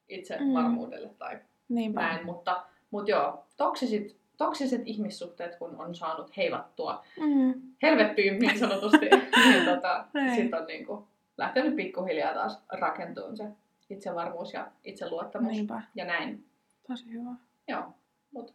itsevarmuudelle 0.09 1.09
tai 1.19 1.39
Niinpä. 1.69 2.01
näin. 2.01 2.25
Mutta, 2.25 2.63
mutta 2.91 3.11
joo, 3.11 3.45
toksiset, 3.57 4.15
toksiset 4.37 4.81
ihmissuhteet, 4.85 5.55
kun 5.55 5.75
on 5.79 5.95
saanut 5.95 6.37
heivattua 6.37 7.03
Mm. 7.19 7.61
helvettyyn 7.81 8.39
niin 8.39 8.59
sanotusti, 8.59 9.09
niin 9.45 9.65
tota, 9.65 10.05
Niin. 10.13 10.35
sitten 10.35 10.59
on 10.61 10.67
niinku 10.67 11.07
lähtenyt 11.37 11.75
pikkuhiljaa 11.75 12.33
taas 12.33 12.59
rakentumaan 12.69 13.37
se 13.37 13.43
itsevarmuus 13.89 14.53
ja 14.53 14.67
itseluottamus 14.83 15.51
Niinpä. 15.51 15.81
ja 15.95 16.05
näin. 16.05 16.45
Tosi 16.87 17.11
hyvä. 17.11 17.29
Joo, 17.67 17.83
mutta 18.31 18.53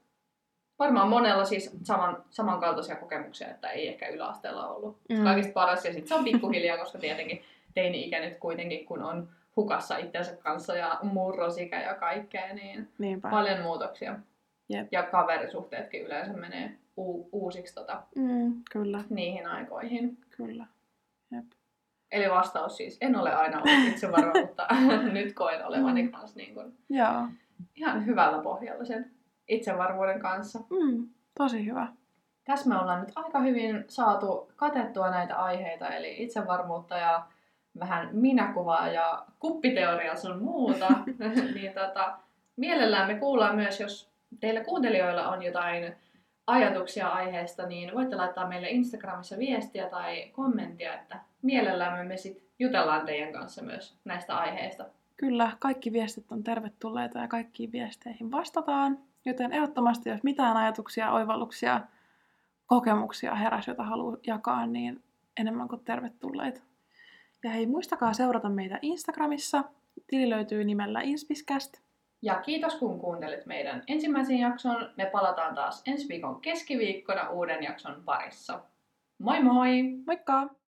varmaan 0.78 1.08
monella 1.08 1.44
siis 1.44 1.76
saman, 1.82 2.24
samankaltaisia 2.30 2.96
kokemuksia, 2.96 3.48
että 3.48 3.68
ei 3.70 3.88
ehkä 3.88 4.08
yläasteella 4.08 4.68
ollut 4.68 4.96
Mm. 5.08 5.16
mm. 5.18 5.24
kaikista 5.24 5.52
paras. 5.52 5.84
Ja 5.84 5.92
sitten 5.92 6.08
se 6.08 6.14
on 6.14 6.24
pikkuhiljaa, 6.24 6.78
koska 6.78 6.98
tietenkin 6.98 7.42
teini-ikä 7.74 8.20
nyt 8.20 8.38
kuitenkin, 8.38 8.86
kun 8.86 9.02
on 9.02 9.28
hukassa 9.56 9.96
itsensä 9.96 10.36
kanssa 10.36 10.76
ja 10.76 10.98
murrosikä 11.02 11.82
ja 11.82 11.94
kaikkea, 11.94 12.54
niin 12.54 12.88
Niinpä. 12.98 13.30
paljon 13.30 13.60
muutoksia. 13.62 14.16
Jep. 14.68 14.88
Ja 14.92 15.02
kaverisuhteetkin 15.02 16.02
yleensä 16.06 16.32
menee 16.32 16.76
u- 16.96 17.28
uusiksi 17.32 17.74
tota, 17.74 18.02
Mm. 18.16 18.62
Kyllä, 18.72 19.04
niihin 19.10 19.46
aikoihin. 19.46 20.18
kyllä. 20.36 20.66
Jep. 21.32 21.44
Eli 22.12 22.30
vastaus 22.30 22.76
siis, 22.76 22.98
en 23.00 23.16
ole 23.16 23.34
aina 23.34 23.56
ollut 23.62 23.88
itse 23.94 24.12
varma, 24.12 24.40
mutta 24.40 24.66
nyt 25.12 25.32
koen 25.34 25.66
olevani 25.66 26.02
Mm. 26.02 26.10
kanssa 26.10 26.36
niin 26.36 26.54
kuin 26.54 26.72
Joo. 26.88 27.22
ihan 27.76 28.06
hyvällä 28.06 28.42
pohjalla 28.42 28.84
sen 28.84 29.10
itsevarmuuden 29.48 30.20
kanssa. 30.20 30.58
Mm. 30.58 31.08
Tosi 31.38 31.66
hyvä. 31.66 31.86
Tässä 32.44 32.68
me 32.68 32.78
ollaan 32.78 33.00
nyt 33.00 33.12
aika 33.14 33.40
hyvin 33.40 33.84
saatu 33.88 34.52
katettua 34.56 35.10
näitä 35.10 35.36
aiheita, 35.36 35.88
eli 35.88 36.22
itsevarmuutta 36.22 36.96
ja 36.98 37.26
vähän 37.78 38.08
minäkuvaa 38.12 38.88
ja 38.88 39.26
kuppiteoriaa 39.38 40.16
sun 40.16 40.42
muuta. 40.42 40.88
niin 41.54 41.72
tota, 41.72 42.18
mielellään 42.56 43.08
me 43.08 43.18
kuullaan 43.18 43.56
myös, 43.56 43.80
jos 43.80 44.10
teillä 44.40 44.64
kuuntelijoilla 44.64 45.28
on 45.28 45.42
jotain 45.42 45.94
ajatuksia 46.46 47.08
aiheesta, 47.08 47.66
niin 47.66 47.94
voitte 47.94 48.16
laittaa 48.16 48.48
meille 48.48 48.70
Instagramissa 48.70 49.38
viestiä 49.38 49.88
tai 49.88 50.28
kommenttia, 50.32 50.94
että 50.94 51.20
mielellämme 51.42 52.04
me 52.04 52.16
sit 52.16 52.42
jutellaan 52.58 53.06
teidän 53.06 53.32
kanssa 53.32 53.62
myös 53.62 53.96
näistä 54.04 54.36
aiheista. 54.36 54.84
Kyllä, 55.16 55.50
kaikki 55.58 55.92
viestit 55.92 56.32
on 56.32 56.42
tervetulleita 56.42 57.18
ja 57.18 57.28
kaikkiin 57.28 57.72
viesteihin 57.72 58.30
vastataan. 58.30 58.98
Joten 59.24 59.52
ehdottomasti, 59.52 60.08
jos 60.08 60.22
mitään 60.22 60.56
ajatuksia, 60.56 61.12
oivalluksia, 61.12 61.80
kokemuksia 62.66 63.34
heräs, 63.34 63.68
jota 63.68 63.82
haluaa 63.82 64.16
jakaa, 64.26 64.66
niin 64.66 65.02
enemmän 65.40 65.68
kuin 65.68 65.84
tervetulleita. 65.84 66.60
Ja 67.44 67.50
hei, 67.50 67.66
muistakaa 67.66 68.12
seurata 68.12 68.48
meitä 68.48 68.78
Instagramissa. 68.82 69.64
Tili 70.06 70.30
löytyy 70.30 70.64
nimellä 70.64 71.00
Inspiscast. 71.00 71.76
Ja 72.22 72.34
kiitos 72.34 72.74
kun 72.74 73.00
kuuntelit 73.00 73.46
meidän 73.46 73.82
ensimmäisen 73.86 74.38
jakson. 74.38 74.92
Me 74.96 75.06
palataan 75.06 75.54
taas 75.54 75.82
ensi 75.86 76.08
viikon 76.08 76.40
keskiviikkona 76.40 77.30
uuden 77.30 77.62
jakson 77.62 78.02
parissa. 78.04 78.60
Moi 79.18 79.42
moi! 79.42 79.82
Moikka! 80.06 80.50